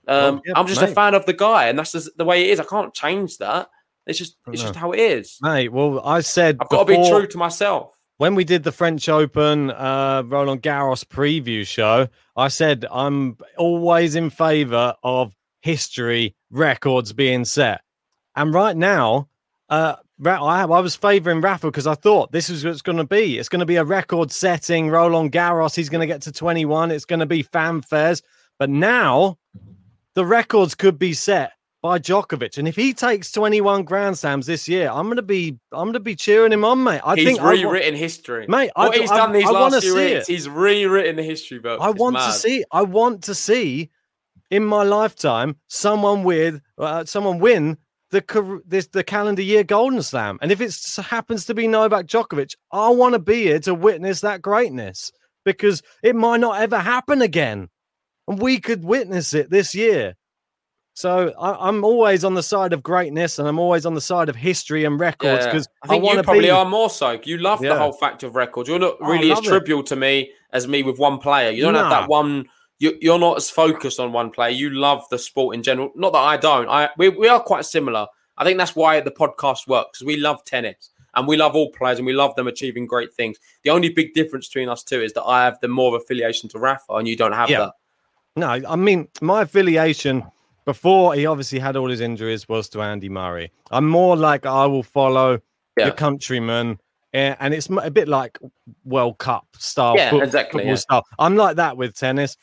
Um, 0.08 0.36
well, 0.36 0.42
yeah, 0.46 0.52
I'm 0.56 0.66
just 0.66 0.80
mate. 0.80 0.90
a 0.90 0.94
fan 0.94 1.14
of 1.14 1.24
the 1.26 1.32
guy, 1.32 1.68
and 1.68 1.78
that's 1.78 1.92
just 1.92 2.16
the 2.16 2.24
way 2.24 2.44
it 2.44 2.50
is. 2.50 2.60
I 2.60 2.64
can't 2.64 2.92
change 2.92 3.38
that. 3.38 3.68
It's 4.06 4.18
just 4.18 4.36
it's 4.48 4.62
just 4.62 4.74
how 4.74 4.92
it 4.92 5.00
is, 5.00 5.38
mate. 5.42 5.70
Well, 5.70 6.00
I 6.00 6.20
said 6.20 6.56
I've 6.60 6.68
got 6.70 6.88
to 6.88 6.96
be 6.96 7.08
true 7.08 7.26
to 7.26 7.38
myself. 7.38 7.94
When 8.16 8.34
we 8.34 8.42
did 8.42 8.64
the 8.64 8.72
French 8.72 9.08
Open 9.08 9.70
uh, 9.70 10.24
Roland 10.26 10.62
Garros 10.62 11.04
preview 11.04 11.64
show, 11.66 12.08
I 12.34 12.48
said 12.48 12.86
I'm 12.90 13.36
always 13.58 14.16
in 14.16 14.30
favour 14.30 14.94
of 15.04 15.36
history 15.60 16.34
records 16.50 17.12
being 17.12 17.44
set, 17.44 17.82
and 18.34 18.54
right 18.54 18.76
now, 18.76 19.28
uh, 19.68 19.96
I, 20.24 20.64
was 20.64 20.96
favouring 20.96 21.40
Rafa 21.40 21.68
because 21.68 21.86
I 21.86 21.94
thought 21.94 22.32
this 22.32 22.50
is 22.50 22.64
what 22.64 22.72
it's 22.72 22.82
going 22.82 22.98
to 22.98 23.04
be. 23.04 23.38
It's 23.38 23.48
going 23.48 23.60
to 23.60 23.66
be 23.66 23.76
a 23.76 23.84
record 23.84 24.32
setting 24.32 24.90
Roland 24.90 25.32
Garros. 25.32 25.76
He's 25.76 25.88
going 25.88 26.00
to 26.00 26.06
get 26.06 26.22
to 26.22 26.32
21. 26.32 26.90
It's 26.90 27.04
going 27.04 27.20
to 27.20 27.26
be 27.26 27.44
fanfares. 27.44 28.22
But 28.58 28.70
now 28.70 29.38
the 30.14 30.26
records 30.26 30.74
could 30.74 30.98
be 30.98 31.12
set 31.12 31.52
by 31.82 31.98
Djokovic. 31.98 32.58
And 32.58 32.66
if 32.66 32.76
he 32.76 32.92
takes 32.92 33.30
21 33.30 33.84
Grand 33.84 34.18
Slams 34.18 34.46
this 34.46 34.68
year, 34.68 34.90
I'm 34.90 35.08
gonna 35.08 35.22
be 35.22 35.56
I'm 35.72 35.88
gonna 35.88 36.00
be 36.00 36.16
cheering 36.16 36.52
him 36.52 36.64
on, 36.64 36.82
mate. 36.82 37.00
I 37.04 37.14
he's 37.14 37.24
think 37.24 37.42
rewritten 37.42 37.94
I, 37.94 37.98
history. 37.98 38.46
Mate, 38.48 38.70
what 38.74 38.96
I, 38.96 38.98
he's 38.98 39.10
done 39.10 39.32
these 39.32 39.46
I, 39.46 39.50
last 39.50 39.82
few 39.82 39.94
weeks, 39.94 40.26
he's 40.26 40.48
rewritten 40.48 41.16
the 41.16 41.22
history 41.22 41.58
book. 41.58 41.80
I 41.80 41.90
want 41.90 42.16
to 42.16 42.32
see 42.32 42.64
I 42.72 42.82
want 42.82 43.22
to 43.24 43.34
see 43.34 43.90
in 44.50 44.64
my 44.64 44.82
lifetime 44.82 45.56
someone 45.68 46.24
with 46.24 46.60
uh, 46.78 47.04
someone 47.04 47.38
win 47.38 47.78
the 48.10 48.62
this 48.66 48.86
the 48.88 49.04
calendar 49.04 49.42
year 49.42 49.64
Golden 49.64 50.02
Slam. 50.02 50.38
And 50.40 50.50
if 50.50 50.60
it 50.60 50.74
happens 51.04 51.44
to 51.46 51.54
be 51.54 51.68
Novak 51.68 52.06
Djokovic, 52.06 52.54
I 52.72 52.88
want 52.90 53.14
to 53.14 53.18
be 53.18 53.44
here 53.44 53.60
to 53.60 53.74
witness 53.74 54.20
that 54.20 54.42
greatness 54.42 55.12
because 55.44 55.82
it 56.02 56.16
might 56.16 56.40
not 56.40 56.60
ever 56.60 56.78
happen 56.78 57.22
again, 57.22 57.68
and 58.26 58.40
we 58.40 58.60
could 58.60 58.84
witness 58.84 59.34
it 59.34 59.50
this 59.50 59.74
year. 59.74 60.14
So 60.94 61.32
I, 61.38 61.68
am 61.68 61.84
always 61.84 62.24
on 62.24 62.34
the 62.34 62.42
side 62.42 62.72
of 62.72 62.82
greatness, 62.82 63.38
and 63.38 63.46
I'm 63.46 63.60
always 63.60 63.86
on 63.86 63.94
the 63.94 64.00
side 64.00 64.28
of 64.28 64.34
history 64.34 64.84
and 64.84 64.98
records 64.98 65.46
because 65.46 65.68
yeah. 65.68 65.84
I 65.84 65.88
think 65.88 66.04
I 66.04 66.14
you 66.14 66.22
probably 66.24 66.42
be... 66.42 66.50
are 66.50 66.64
more 66.64 66.90
so. 66.90 67.20
You 67.22 67.38
love 67.38 67.62
yeah. 67.62 67.74
the 67.74 67.78
whole 67.78 67.92
fact 67.92 68.24
of 68.24 68.34
records. 68.34 68.68
You're 68.68 68.80
not 68.80 68.96
oh, 69.00 69.08
really 69.08 69.30
as 69.30 69.40
trivial 69.40 69.84
to 69.84 69.94
me 69.94 70.32
as 70.52 70.66
me 70.66 70.82
with 70.82 70.98
one 70.98 71.18
player. 71.18 71.50
You 71.50 71.62
don't 71.62 71.76
have 71.76 71.90
that 71.90 72.08
one 72.08 72.46
you, 72.78 73.12
are 73.12 73.18
not 73.18 73.36
as 73.36 73.50
focused 73.50 74.00
on 74.00 74.12
one 74.12 74.30
player. 74.30 74.50
You 74.50 74.70
love 74.70 75.04
the 75.10 75.18
sport 75.18 75.54
in 75.54 75.62
general. 75.62 75.90
Not 75.94 76.12
that 76.12 76.18
I 76.18 76.36
don't. 76.36 76.68
I 76.68 76.88
we, 76.96 77.08
we 77.08 77.28
are 77.28 77.40
quite 77.40 77.64
similar. 77.64 78.06
I 78.36 78.44
think 78.44 78.58
that's 78.58 78.76
why 78.76 79.00
the 79.00 79.10
podcast 79.10 79.66
works. 79.66 80.02
We 80.02 80.16
love 80.16 80.44
tennis 80.44 80.90
And 81.14 81.26
we 81.26 81.36
love 81.36 81.56
all 81.56 81.70
players 81.72 81.98
and 81.98 82.06
we 82.06 82.12
love 82.12 82.34
them 82.36 82.46
achieving 82.46 82.86
great 82.86 83.12
things. 83.12 83.36
The 83.64 83.70
only 83.70 83.88
big 83.88 84.14
difference 84.14 84.46
between 84.48 84.68
us 84.68 84.84
two 84.84 85.02
is 85.02 85.12
that 85.14 85.24
I 85.24 85.44
have 85.44 85.58
the 85.60 85.68
more 85.68 85.96
affiliation 85.96 86.48
to 86.50 86.58
Rafa 86.58 86.94
and 86.94 87.08
you 87.08 87.16
don't 87.16 87.32
have 87.32 87.50
yeah. 87.50 87.58
that. 87.58 87.72
No, 88.36 88.60
I 88.68 88.76
mean, 88.76 89.08
my 89.20 89.42
affiliation 89.42 90.24
before 90.64 91.14
he 91.14 91.26
obviously 91.26 91.58
had 91.58 91.76
all 91.76 91.90
his 91.90 92.00
injuries 92.00 92.48
was 92.48 92.68
to 92.68 92.82
Andy 92.82 93.08
Murray. 93.08 93.50
I'm 93.72 93.88
more 93.88 94.16
like 94.16 94.46
I 94.46 94.66
will 94.66 94.84
follow 94.84 95.40
yeah. 95.76 95.86
the 95.86 95.92
countryman. 95.92 96.78
Eh, 97.14 97.34
and 97.40 97.54
it's 97.54 97.68
a 97.70 97.90
bit 97.90 98.06
like 98.06 98.38
World 98.84 99.18
Cup 99.18 99.46
style, 99.58 99.96
yeah, 99.96 100.10
football, 100.10 100.26
exactly, 100.26 100.66
yeah. 100.66 100.74
style. 100.74 101.04
I'm 101.18 101.36
like 101.36 101.56
that 101.56 101.76
with 101.76 101.96
tennis. 101.96 102.36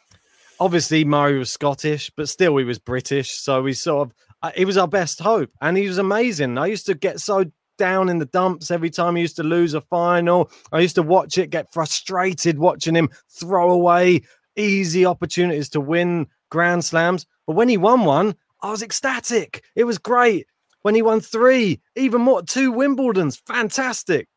Obviously, 0.60 1.04
Murray 1.04 1.38
was 1.38 1.52
Scottish, 1.52 2.10
but 2.16 2.30
still 2.30 2.56
he 2.58 2.64
was 2.64 2.80
British. 2.80 3.32
So 3.32 3.62
we 3.62 3.74
sort 3.74 4.08
of 4.08 4.16
uh, 4.42 4.52
he 4.56 4.66
was 4.66 4.78
our 4.78 4.88
best 4.88 5.20
hope, 5.20 5.52
and 5.62 5.78
he 5.78 5.88
was 5.88 5.98
amazing. 5.98 6.58
I 6.58 6.68
used 6.68 6.86
to 6.86 6.94
get 6.94 7.20
so 7.20 7.46
down 7.78 8.10
in 8.10 8.20
the 8.20 8.26
dumps 8.26 8.72
every 8.72 8.90
time 8.90 9.16
he 9.16 9.22
used 9.22 9.36
to 9.36 9.44
lose 9.44 9.74
a 9.74 9.82
final. 9.82 10.50
I 10.72 10.80
used 10.80 10.96
to 10.96 11.04
watch 11.04 11.38
it, 11.38 11.50
get 11.50 11.74
frustrated 11.74 12.60
watching 12.60 12.96
him 12.96 13.10
throw 13.30 13.72
away 13.72 14.22
easy 14.56 15.06
opportunities 15.06 15.70
to 15.70 15.82
win 15.82 16.28
Grand 16.50 16.86
Slams. 16.86 17.26
But 17.48 17.56
when 17.56 17.70
he 17.70 17.78
won 17.78 18.06
one, 18.06 18.36
I 18.62 18.72
was 18.72 18.82
ecstatic. 18.82 19.64
It 19.76 19.84
was 19.84 19.98
great. 19.98 20.48
When 20.84 20.96
he 20.96 21.02
won 21.02 21.20
three, 21.20 21.82
even 21.96 22.22
more, 22.22 22.44
two 22.44 22.72
Wimbledons, 22.72 23.42
fantastic. 23.46 24.28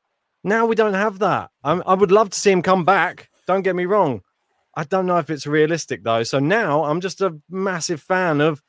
Now 0.43 0.67
we 0.67 0.75
don't 0.75 0.95
have 0.95 1.19
that. 1.19 1.51
I'm, 1.63 1.83
I 1.87 1.95
would 1.95 2.11
love 2.11 2.31
to 2.31 2.39
see 2.39 2.51
him 2.51 2.63
come 2.63 2.85
back. 2.85 3.29
Don't 3.47 3.63
get 3.63 3.77
me 3.77 3.85
wrong. 3.85 4.23
I 4.79 4.85
don't 4.85 5.07
know 5.07 5.19
if 5.19 5.29
it's 5.29 5.45
realistic 5.45 6.05
though. 6.05 6.23
So 6.23 6.39
now 6.39 6.85
I'm 6.85 7.01
just 7.01 7.21
a 7.21 7.37
massive 7.51 8.01
fan 8.01 8.41
of 8.41 8.63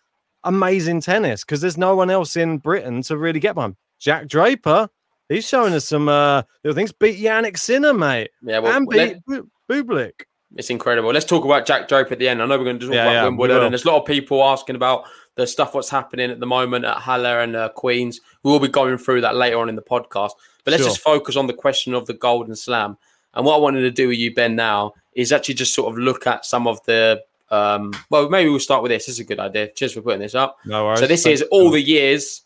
amazing 0.43 1.01
tennis 1.01 1.43
because 1.43 1.61
there's 1.61 1.77
no 1.77 1.95
one 1.95 2.09
else 2.09 2.35
in 2.35 2.57
Britain 2.57 3.03
to 3.03 3.15
really 3.15 3.39
get 3.39 3.55
one. 3.55 3.77
Jack 3.99 4.27
Draper, 4.27 4.89
he's 5.27 5.47
showing 5.47 5.71
us 5.75 5.85
some 5.85 6.09
uh, 6.09 6.41
little 6.63 6.75
things. 6.75 6.91
Beat 6.91 7.19
Jannik 7.19 7.59
Sinner, 7.59 7.93
mate. 7.93 8.31
Yeah, 8.41 8.57
well, 8.57 8.75
and 8.75 8.89
beat 8.89 9.17
let... 9.27 9.43
Bublik. 9.69 10.23
It's 10.55 10.71
incredible. 10.71 11.11
Let's 11.11 11.27
talk 11.27 11.45
about 11.45 11.67
Jack 11.67 11.87
Draper 11.87 12.13
at 12.13 12.17
the 12.17 12.27
end. 12.27 12.41
I 12.41 12.47
know 12.47 12.57
we're 12.57 12.63
going 12.63 12.79
to 12.79 12.87
talk 12.87 12.95
yeah, 12.95 13.03
about 13.03 13.13
yeah, 13.13 13.25
Wimbledon, 13.25 13.61
and 13.61 13.71
there's 13.71 13.85
a 13.85 13.87
lot 13.87 14.01
of 14.01 14.07
people 14.07 14.43
asking 14.43 14.77
about 14.77 15.03
the 15.35 15.45
stuff 15.45 15.75
what's 15.75 15.91
happening 15.91 16.31
at 16.31 16.39
the 16.39 16.47
moment 16.47 16.85
at 16.85 16.97
Halle 16.97 17.43
and 17.43 17.55
uh, 17.55 17.69
Queens. 17.69 18.19
We 18.41 18.51
will 18.51 18.59
be 18.59 18.67
going 18.67 18.97
through 18.97 19.21
that 19.21 19.35
later 19.35 19.59
on 19.59 19.69
in 19.69 19.75
the 19.75 19.83
podcast. 19.83 20.31
But 20.63 20.71
let's 20.71 20.81
sure. 20.81 20.89
just 20.89 21.01
focus 21.01 21.35
on 21.35 21.45
the 21.45 21.53
question 21.53 21.93
of 21.93 22.07
the 22.07 22.15
Golden 22.15 22.55
Slam. 22.55 22.97
And 23.35 23.45
what 23.45 23.57
I 23.57 23.59
wanted 23.59 23.81
to 23.81 23.91
do 23.91 24.07
with 24.07 24.17
you, 24.17 24.33
Ben, 24.33 24.55
now 24.55 24.93
is 25.13 25.31
actually 25.31 25.55
just 25.55 25.73
sort 25.73 25.91
of 25.91 25.97
look 25.97 26.27
at 26.27 26.45
some 26.45 26.67
of 26.67 26.83
the 26.85 27.21
um, 27.51 27.93
well, 28.09 28.29
maybe 28.29 28.49
we'll 28.49 28.59
start 28.59 28.83
with 28.83 28.91
this. 28.91 29.07
This 29.07 29.15
is 29.15 29.19
a 29.19 29.23
good 29.23 29.39
idea. 29.39 29.69
Cheers 29.69 29.93
for 29.93 30.01
putting 30.01 30.19
this 30.19 30.35
up. 30.35 30.57
No 30.65 30.85
worries. 30.85 30.99
So 30.99 31.07
this 31.07 31.23
Thanks. 31.23 31.41
is 31.41 31.47
all 31.49 31.71
the 31.71 31.81
years 31.81 32.43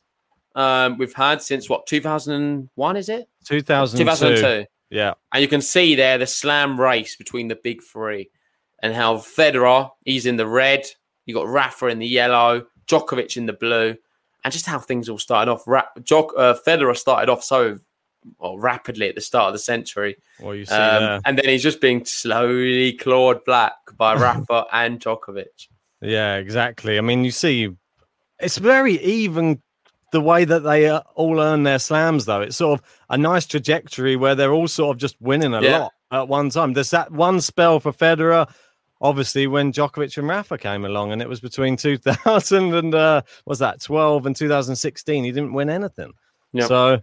um, 0.56 0.98
we've 0.98 1.14
had 1.14 1.42
since 1.42 1.70
what 1.70 1.86
2001 1.88 2.96
is 2.96 3.10
it? 3.10 3.28
2002. 3.46 4.04
2002. 4.04 4.66
Yeah. 4.90 5.14
And 5.34 5.42
you 5.42 5.48
can 5.48 5.62
see 5.62 5.96
there 5.96 6.18
the 6.18 6.28
slam 6.28 6.80
race 6.80 7.16
between 7.16 7.48
the 7.48 7.58
big 7.62 7.82
three 7.84 8.30
and 8.82 8.94
how 8.94 9.16
Federer, 9.18 9.90
he's 10.06 10.26
in 10.26 10.38
the 10.38 10.48
red. 10.48 10.86
You 11.26 11.34
got 11.34 11.48
Rafa 11.48 11.88
in 11.88 12.00
the 12.00 12.08
yellow, 12.08 12.66
Djokovic 12.88 13.38
in 13.38 13.46
the 13.46 13.54
blue, 13.54 13.96
and 14.44 14.54
just 14.54 14.66
how 14.66 14.78
things 14.78 15.10
all 15.10 15.18
started 15.18 15.52
off. 15.52 15.64
Ra- 15.68 15.84
Jok- 16.00 16.38
uh, 16.38 16.56
Federer 16.66 16.96
started 16.96 17.32
off 17.32 17.44
so 17.44 17.80
well, 18.40 18.58
rapidly 18.58 19.10
at 19.10 19.16
the 19.16 19.22
start 19.22 19.48
of 19.48 19.54
the 19.54 19.60
century. 19.60 20.18
Well, 20.40 20.56
you 20.56 20.66
see 20.66 20.76
um, 20.76 21.22
and 21.26 21.38
then 21.38 21.46
he's 21.46 21.64
just 21.64 21.82
being 21.82 22.06
slowly 22.06 22.94
clawed 22.94 23.44
black 23.46 23.74
by 23.98 24.16
Rafa 24.20 24.66
and 24.72 25.00
Djokovic. 25.00 25.68
Yeah, 26.02 26.36
exactly. 26.36 26.98
I 26.98 27.02
mean, 27.02 27.24
you 27.24 27.32
see, 27.32 27.70
it's 28.40 28.58
very 28.58 29.02
even 29.02 29.62
the 30.12 30.22
way 30.22 30.46
that 30.46 30.60
they 30.60 30.88
uh, 30.88 31.02
all 31.16 31.40
earn 31.40 31.64
their 31.64 31.80
slams, 31.80 32.26
though. 32.26 32.42
It's 32.42 32.58
sort 32.58 32.80
of 32.80 32.86
a 33.10 33.18
nice 33.18 33.46
trajectory 33.46 34.16
where 34.16 34.36
they're 34.36 34.54
all 34.54 34.68
sort 34.68 34.96
of 34.96 35.00
just 35.00 35.20
winning 35.22 35.54
a 35.54 35.62
yeah. 35.62 35.78
lot 35.80 35.94
at 36.12 36.28
one 36.28 36.50
time. 36.50 36.74
There's 36.74 36.92
that 36.92 37.12
one 37.12 37.42
spell 37.42 37.80
for 37.80 37.92
Federer, 37.92 38.50
obviously, 39.02 39.48
when 39.48 39.74
Djokovic 39.74 40.18
and 40.18 40.28
Rafa 40.28 40.58
came 40.58 40.86
along, 40.86 41.12
and 41.12 41.22
it 41.22 41.30
was 41.30 41.40
between 41.40 41.76
2000 41.78 42.74
and 42.74 42.96
uh, 42.96 43.22
was 43.46 43.60
that 43.60 43.82
12 43.82 44.26
and 44.26 44.36
2016. 44.36 45.24
He 45.24 45.32
didn't 45.32 45.54
win 45.54 45.70
anything. 45.70 46.14
Yep. 46.54 46.68
So 46.68 47.02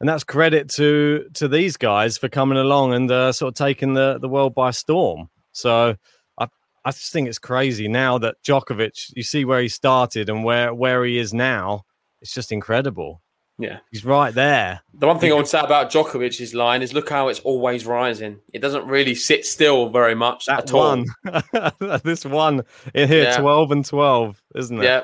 and 0.00 0.08
that's 0.08 0.24
credit 0.24 0.68
to 0.70 1.28
to 1.34 1.48
these 1.48 1.76
guys 1.76 2.18
for 2.18 2.28
coming 2.28 2.58
along 2.58 2.94
and 2.94 3.10
uh, 3.10 3.32
sort 3.32 3.52
of 3.52 3.54
taking 3.54 3.94
the 3.94 4.18
the 4.18 4.28
world 4.28 4.54
by 4.54 4.70
storm. 4.70 5.28
So 5.52 5.96
I 6.38 6.46
I 6.84 6.90
just 6.90 7.12
think 7.12 7.28
it's 7.28 7.38
crazy 7.38 7.88
now 7.88 8.18
that 8.18 8.36
Djokovic, 8.46 9.12
you 9.16 9.22
see 9.22 9.44
where 9.44 9.60
he 9.60 9.68
started 9.68 10.28
and 10.28 10.44
where 10.44 10.72
where 10.74 11.04
he 11.04 11.18
is 11.18 11.34
now. 11.34 11.84
It's 12.20 12.34
just 12.34 12.50
incredible. 12.50 13.22
Yeah, 13.60 13.78
he's 13.90 14.04
right 14.04 14.32
there. 14.32 14.80
The 14.94 15.08
one 15.08 15.18
thing 15.18 15.32
I 15.32 15.34
would 15.34 15.48
say 15.48 15.58
about 15.58 15.90
Djokovic's 15.90 16.54
line 16.54 16.80
is 16.80 16.92
look 16.92 17.08
how 17.08 17.26
it's 17.26 17.40
always 17.40 17.86
rising. 17.86 18.38
It 18.52 18.60
doesn't 18.60 18.86
really 18.86 19.16
sit 19.16 19.44
still 19.44 19.88
very 19.88 20.14
much 20.14 20.46
that 20.46 20.70
at 20.70 20.72
one. 20.72 21.06
all. 21.26 21.98
this 22.04 22.24
one 22.24 22.62
in 22.94 23.08
here, 23.08 23.24
yeah. 23.24 23.36
twelve 23.36 23.72
and 23.72 23.84
twelve, 23.84 24.40
isn't 24.54 24.78
it? 24.78 24.84
Yeah, 24.84 25.02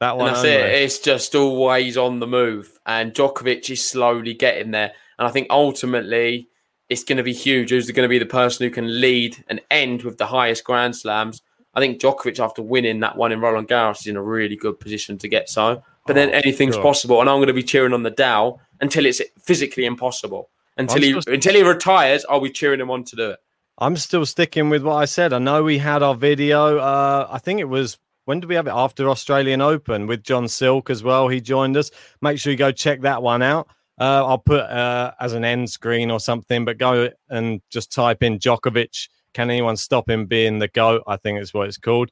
that 0.00 0.16
one. 0.16 0.28
And 0.28 0.36
that's 0.36 0.44
only. 0.44 0.56
it. 0.56 0.82
It's 0.82 0.98
just 0.98 1.34
always 1.34 1.96
on 1.96 2.20
the 2.20 2.26
move, 2.26 2.78
and 2.86 3.12
Djokovic 3.12 3.70
is 3.70 3.88
slowly 3.88 4.34
getting 4.34 4.70
there. 4.70 4.92
And 5.18 5.26
I 5.26 5.30
think 5.30 5.46
ultimately, 5.50 6.48
it's 6.88 7.04
going 7.04 7.18
to 7.18 7.22
be 7.22 7.32
huge. 7.32 7.70
Who's 7.70 7.90
going 7.90 8.04
to 8.04 8.08
be 8.08 8.18
the 8.18 8.26
person 8.26 8.66
who 8.66 8.70
can 8.70 9.00
lead 9.00 9.42
and 9.48 9.60
end 9.70 10.02
with 10.02 10.18
the 10.18 10.26
highest 10.26 10.64
Grand 10.64 10.96
Slams? 10.96 11.42
I 11.74 11.80
think 11.80 12.00
Djokovic, 12.00 12.38
after 12.38 12.62
winning 12.62 13.00
that 13.00 13.16
one 13.16 13.32
in 13.32 13.40
Roland 13.40 13.68
Garros, 13.68 14.00
is 14.00 14.06
in 14.06 14.16
a 14.16 14.22
really 14.22 14.56
good 14.56 14.80
position 14.80 15.18
to 15.18 15.28
get 15.28 15.48
so. 15.48 15.82
But 16.06 16.14
then 16.14 16.30
oh, 16.30 16.32
anything's 16.32 16.74
sure. 16.74 16.82
possible, 16.82 17.20
and 17.20 17.28
I'm 17.28 17.36
going 17.36 17.48
to 17.48 17.52
be 17.52 17.62
cheering 17.62 17.92
on 17.92 18.02
Nadal 18.02 18.58
until 18.80 19.06
it's 19.06 19.20
physically 19.42 19.84
impossible. 19.84 20.50
Until 20.78 21.02
he 21.02 21.20
until 21.26 21.54
he 21.54 21.62
retires, 21.62 22.24
I'll 22.28 22.40
be 22.40 22.50
cheering 22.50 22.80
him 22.80 22.90
on 22.90 23.04
to 23.04 23.16
do 23.16 23.30
it. 23.30 23.38
I'm 23.78 23.96
still 23.96 24.24
sticking 24.24 24.68
with 24.68 24.82
what 24.82 24.94
I 24.94 25.04
said. 25.06 25.32
I 25.32 25.38
know 25.38 25.62
we 25.62 25.78
had 25.78 26.02
our 26.02 26.14
video. 26.14 26.78
Uh, 26.78 27.26
I 27.30 27.38
think 27.38 27.60
it 27.60 27.68
was 27.68 27.98
when 28.26 28.40
do 28.40 28.46
we 28.46 28.54
have 28.54 28.66
it 28.66 28.74
after 28.74 29.08
Australian 29.08 29.60
Open 29.60 30.06
with 30.06 30.22
John 30.22 30.46
Silk 30.46 30.90
as 30.90 31.02
well? 31.02 31.28
He 31.28 31.40
joined 31.40 31.76
us. 31.76 31.90
Make 32.20 32.38
sure 32.38 32.52
you 32.52 32.58
go 32.58 32.70
check 32.70 33.00
that 33.00 33.22
one 33.22 33.42
out. 33.42 33.68
Uh, 33.98 34.26
I'll 34.26 34.38
put 34.38 34.60
uh, 34.60 35.12
as 35.18 35.32
an 35.32 35.44
end 35.44 35.70
screen 35.70 36.10
or 36.10 36.20
something, 36.20 36.64
but 36.64 36.76
go 36.76 37.10
and 37.30 37.62
just 37.70 37.92
type 37.92 38.22
in 38.22 38.38
Djokovic. 38.38 39.08
Can 39.32 39.48
anyone 39.50 39.76
stop 39.76 40.08
him 40.08 40.26
being 40.26 40.58
the 40.58 40.68
GOAT? 40.68 41.02
I 41.06 41.16
think 41.16 41.40
is 41.40 41.54
what 41.54 41.68
it's 41.68 41.78
called. 41.78 42.10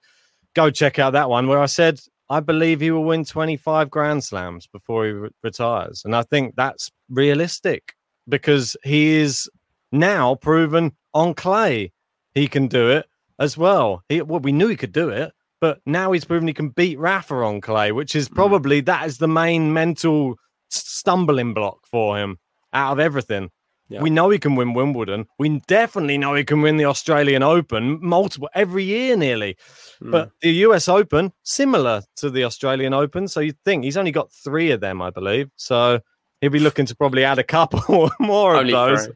Go 0.55 0.70
check 0.70 0.98
out 0.98 1.12
that 1.12 1.29
one 1.29 1.46
where 1.46 1.61
I 1.61 1.66
said 1.66 2.00
I 2.31 2.40
believe 2.40 2.81
he 2.81 2.90
will 2.90 3.05
win 3.05 3.24
25 3.24 3.90
Grand 3.90 4.24
Slams 4.24 4.66
before 4.66 5.05
he 5.05 5.12
re- 5.12 5.31
retires. 5.42 6.03
And 6.05 6.16
I 6.16 6.22
think 6.22 6.57
that's 6.57 6.90
realistic 7.11 7.94
because 8.29 8.77
he 8.83 9.16
is 9.16 9.50
now 9.92 10.35
proven 10.37 10.92
on 11.12 11.35
clay 11.35 11.92
he 12.35 12.48
can 12.48 12.66
do 12.66 12.88
it 12.88 13.07
as 13.38 13.59
well. 13.59 14.03
He, 14.09 14.22
well, 14.22 14.40
we 14.40 14.53
knew 14.53 14.68
he 14.68 14.77
could 14.77 14.92
do 14.92 15.11
it, 15.11 15.33
but 15.64 15.81
now 15.87 16.12
he's 16.12 16.27
proven 16.27 16.46
he 16.46 16.53
can 16.53 16.68
beat 16.68 16.98
Rafa 16.98 17.37
on 17.37 17.62
clay, 17.62 17.90
which 17.90 18.14
is 18.14 18.29
mm. 18.29 18.35
probably 18.35 18.83
mm. 18.83 18.85
that 18.85 19.07
is 19.07 19.16
the 19.16 19.27
main 19.27 19.72
mental 19.72 20.35
stumbling 20.68 21.55
block 21.55 21.87
for 21.87 22.18
him 22.18 22.37
out 22.74 22.92
of 22.92 23.00
everything. 23.00 23.48
Yeah. 23.88 24.03
We 24.03 24.11
know 24.11 24.29
he 24.29 24.38
can 24.38 24.57
win 24.57 24.74
Wimbledon. 24.74 25.24
We 25.38 25.62
definitely 25.66 26.18
know 26.18 26.35
he 26.35 26.44
can 26.44 26.61
win 26.61 26.77
the 26.77 26.85
Australian 26.85 27.42
Open 27.42 27.98
multiple 28.03 28.50
every 28.55 28.85
year 28.85 29.16
nearly. 29.16 29.57
Mm. 30.03 30.11
But 30.11 30.33
the 30.42 30.50
US 30.66 30.87
Open, 30.87 31.33
similar 31.44 32.03
to 32.16 32.29
the 32.29 32.44
Australian 32.44 32.92
Open. 32.92 33.27
So 33.27 33.40
you'd 33.40 33.59
think 33.64 33.85
he's 33.85 33.96
only 33.96 34.12
got 34.12 34.31
three 34.35 34.70
of 34.70 34.83
them, 34.83 35.00
I 35.00 35.09
believe. 35.09 35.48
So 35.57 35.98
he'll 36.42 36.50
be 36.50 36.61
looking 36.61 36.85
to 36.85 36.94
probably 36.94 37.24
add 37.24 37.38
a 37.38 37.42
couple 37.42 38.11
more 38.20 38.61
of 38.61 38.68
those. 38.68 39.07
Three. 39.07 39.14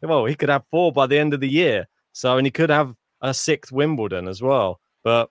Well, 0.00 0.24
he 0.24 0.34
could 0.34 0.48
have 0.48 0.64
four 0.70 0.92
by 0.92 1.06
the 1.06 1.18
end 1.18 1.34
of 1.34 1.40
the 1.40 1.48
year. 1.50 1.88
So, 2.14 2.38
and 2.38 2.46
he 2.46 2.50
could 2.50 2.70
have 2.70 2.94
a 3.20 3.34
sixth 3.34 3.70
Wimbledon 3.70 4.28
as 4.28 4.40
well. 4.40 4.80
But 5.04 5.28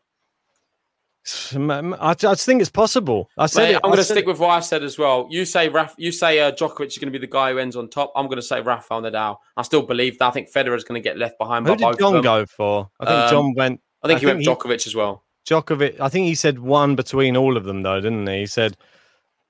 I, 1.25 2.15
just 2.17 2.45
think 2.45 2.61
it's 2.61 2.69
possible. 2.69 3.29
I 3.37 3.45
said 3.45 3.73
Mate, 3.73 3.75
I'm 3.83 3.89
going 3.89 3.97
to 3.97 4.03
stick 4.03 4.19
it. 4.19 4.27
with 4.27 4.39
what 4.39 4.49
I 4.49 4.59
said 4.61 4.83
as 4.83 4.97
well. 4.97 5.27
You 5.29 5.45
say 5.45 5.69
Raf, 5.69 5.93
you 5.97 6.11
say 6.11 6.39
uh, 6.39 6.51
Djokovic 6.51 6.87
is 6.87 6.97
going 6.97 7.11
to 7.11 7.17
be 7.17 7.23
the 7.23 7.31
guy 7.31 7.51
who 7.51 7.59
ends 7.59 7.75
on 7.75 7.89
top. 7.89 8.11
I'm 8.15 8.25
going 8.25 8.37
to 8.37 8.41
say 8.41 8.61
Rafael 8.61 9.01
Nadal. 9.01 9.37
I 9.55 9.61
still 9.63 9.81
believe 9.83 10.17
that. 10.19 10.27
I 10.27 10.31
think 10.31 10.51
Federer 10.51 10.75
is 10.75 10.83
going 10.83 11.01
to 11.01 11.07
get 11.07 11.17
left 11.17 11.37
behind. 11.37 11.67
Who 11.67 11.75
did 11.75 11.99
John 11.99 12.21
go 12.21 12.45
for? 12.45 12.89
I 12.99 13.05
think 13.05 13.19
um, 13.19 13.29
John 13.29 13.53
went. 13.53 13.81
I 14.01 14.07
think 14.07 14.17
I 14.17 14.19
he 14.19 14.25
think 14.25 14.47
went 14.47 14.59
Djokovic 14.59 14.87
as 14.87 14.95
well. 14.95 15.23
Djokovic. 15.45 15.99
I 15.99 16.09
think 16.09 16.25
he 16.25 16.35
said 16.35 16.59
one 16.59 16.95
between 16.95 17.37
all 17.37 17.57
of 17.57 17.65
them 17.65 17.81
though, 17.81 17.99
didn't 17.99 18.25
he? 18.27 18.39
He 18.39 18.45
said 18.45 18.77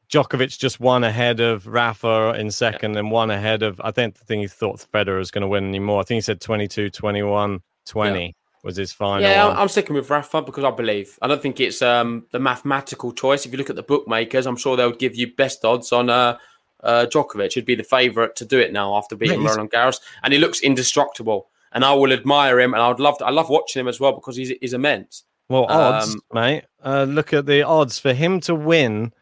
Djokovic 0.09 0.57
just 0.57 0.79
one 0.79 1.03
ahead 1.03 1.39
of 1.39 1.67
Rafa 1.67 2.33
in 2.37 2.51
second 2.51 2.93
yeah. 2.93 2.99
and 2.99 3.11
one 3.11 3.31
ahead 3.31 3.63
of. 3.63 3.79
I 3.83 3.91
think 3.91 4.17
the 4.17 4.25
thing 4.25 4.41
he 4.41 4.47
thought 4.47 4.85
Federer 4.93 5.19
was 5.19 5.31
going 5.31 5.43
to 5.43 5.47
win 5.47 5.65
anymore. 5.65 6.01
I 6.01 6.03
think 6.03 6.17
he 6.17 6.21
said 6.21 6.41
22, 6.41 6.89
21, 6.89 7.61
20. 7.85 8.25
Yeah 8.25 8.31
was 8.63 8.75
his 8.75 8.91
final. 8.91 9.21
Yeah, 9.21 9.47
one. 9.47 9.57
I'm 9.57 9.67
sticking 9.67 9.95
with 9.95 10.09
Rafa 10.09 10.41
because 10.41 10.63
I 10.63 10.71
believe. 10.71 11.17
I 11.21 11.27
don't 11.27 11.41
think 11.41 11.59
it's 11.59 11.81
um, 11.81 12.25
the 12.31 12.39
mathematical 12.39 13.11
choice. 13.11 13.45
If 13.45 13.51
you 13.51 13.57
look 13.57 13.69
at 13.69 13.75
the 13.75 13.83
bookmakers, 13.83 14.45
I'm 14.45 14.57
sure 14.57 14.75
they'll 14.75 14.91
give 14.91 15.15
you 15.15 15.33
best 15.35 15.63
odds 15.63 15.91
on 15.91 16.09
uh, 16.09 16.37
uh, 16.83 17.05
Djokovic. 17.09 17.53
He'd 17.53 17.65
be 17.65 17.75
the 17.75 17.83
favourite 17.83 18.35
to 18.37 18.45
do 18.45 18.59
it 18.59 18.73
now 18.73 18.95
after 18.95 19.15
beating 19.15 19.41
yeah, 19.41 19.49
Roland 19.49 19.71
Garros, 19.71 19.99
and 20.23 20.33
he 20.33 20.39
looks 20.39 20.61
indestructible. 20.61 21.49
And 21.71 21.85
I 21.85 21.93
will 21.93 22.11
admire 22.11 22.59
him, 22.59 22.73
and 22.73 22.81
I 22.81 22.87
would 22.87 22.99
love 22.99 23.19
to, 23.19 23.25
I 23.25 23.29
love 23.29 23.49
watching 23.49 23.79
him 23.79 23.87
as 23.87 23.99
well 23.99 24.13
because 24.13 24.35
he's 24.35 24.51
he's 24.59 24.73
immense. 24.73 25.23
Well, 25.49 25.65
odds, 25.65 26.13
um, 26.13 26.21
mate. 26.33 26.65
Uh, 26.83 27.03
look 27.03 27.33
at 27.33 27.45
the 27.45 27.63
odds 27.63 27.99
for 27.99 28.13
him 28.13 28.39
to 28.41 28.55
win 28.55 29.13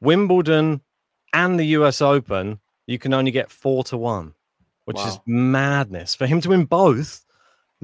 Wimbledon 0.00 0.80
and 1.32 1.58
the 1.58 1.66
U.S. 1.78 2.00
Open. 2.00 2.60
you 2.86 2.98
can 2.98 3.14
only 3.14 3.30
get 3.30 3.50
four 3.50 3.84
to 3.84 3.96
one, 3.96 4.34
which 4.84 4.96
wow. 4.96 5.08
is 5.08 5.18
madness. 5.26 6.14
For 6.14 6.26
him 6.26 6.40
to 6.42 6.50
win 6.50 6.64
both, 6.64 7.23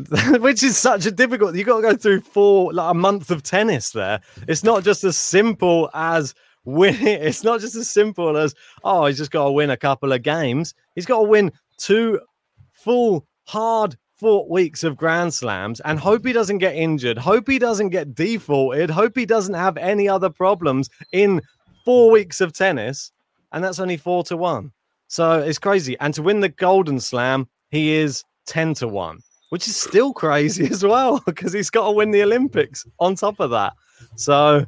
which 0.41 0.63
is 0.63 0.77
such 0.77 1.07
a 1.07 1.11
difficult. 1.11 1.55
You 1.55 1.65
got 1.65 1.77
to 1.77 1.83
go 1.83 1.97
through 1.97 2.21
four 2.23 2.73
like 2.73 2.91
a 2.91 2.95
month 2.95 3.31
of 3.31 3.43
tennis. 3.43 3.91
There, 3.91 4.21
it's 4.49 4.65
not 4.65 4.85
just 4.85 5.05
as 5.05 5.17
simple 5.17 5.91
as 5.95 6.35
winning. 6.65 7.01
It's 7.23 7.45
not 7.45 7.61
just 7.61 7.75
as 7.77 7.91
simple 7.91 8.37
as 8.37 8.55
oh, 8.85 9.07
he's 9.07 9.19
just 9.19 9.31
got 9.31 9.45
to 9.45 9.53
win 9.53 9.71
a 9.71 9.77
couple 9.77 10.13
of 10.13 10.23
games. 10.23 10.75
He's 10.95 11.07
got 11.07 11.19
to 11.19 11.29
win 11.29 11.53
two 11.79 12.21
full 12.73 13.27
hard 13.45 13.97
fought 14.15 14.51
weeks 14.51 14.85
of 14.85 14.97
Grand 14.97 15.33
Slams 15.33 15.81
and 15.81 15.99
hope 15.99 16.27
he 16.27 16.35
doesn't 16.35 16.59
get 16.59 16.75
injured, 16.75 17.17
hope 17.17 17.49
he 17.49 17.59
doesn't 17.59 17.89
get 17.89 18.15
defaulted, 18.15 18.91
hope 18.91 19.17
he 19.17 19.25
doesn't 19.25 19.55
have 19.55 19.79
any 19.79 20.09
other 20.09 20.29
problems 20.29 20.91
in 21.13 21.41
four 21.87 22.11
weeks 22.11 22.41
of 22.43 22.53
tennis. 22.53 23.13
And 23.53 23.65
that's 23.65 23.81
only 23.81 23.97
four 23.97 24.23
to 24.25 24.37
one. 24.37 24.73
So 25.09 25.41
it's 25.41 25.59
crazy. 25.59 25.99
And 25.99 26.15
to 26.15 26.23
win 26.23 26.41
the 26.41 26.51
Golden 26.51 27.01
Slam, 27.01 27.49
he 27.71 27.93
is 27.95 28.23
10 28.47 28.75
to 28.75 28.89
one, 28.89 29.21
which 29.51 29.69
is 29.69 29.77
still 29.77 30.13
crazy 30.13 30.65
as 30.71 30.83
well 30.85 31.23
because 31.27 31.53
he's 31.53 31.71
got 31.71 31.87
to 31.87 31.93
win 31.93 32.11
the 32.11 32.23
Olympics 32.23 32.87
on 32.99 33.15
top 33.15 33.39
of 33.39 33.51
that. 33.51 33.75
So, 34.17 34.67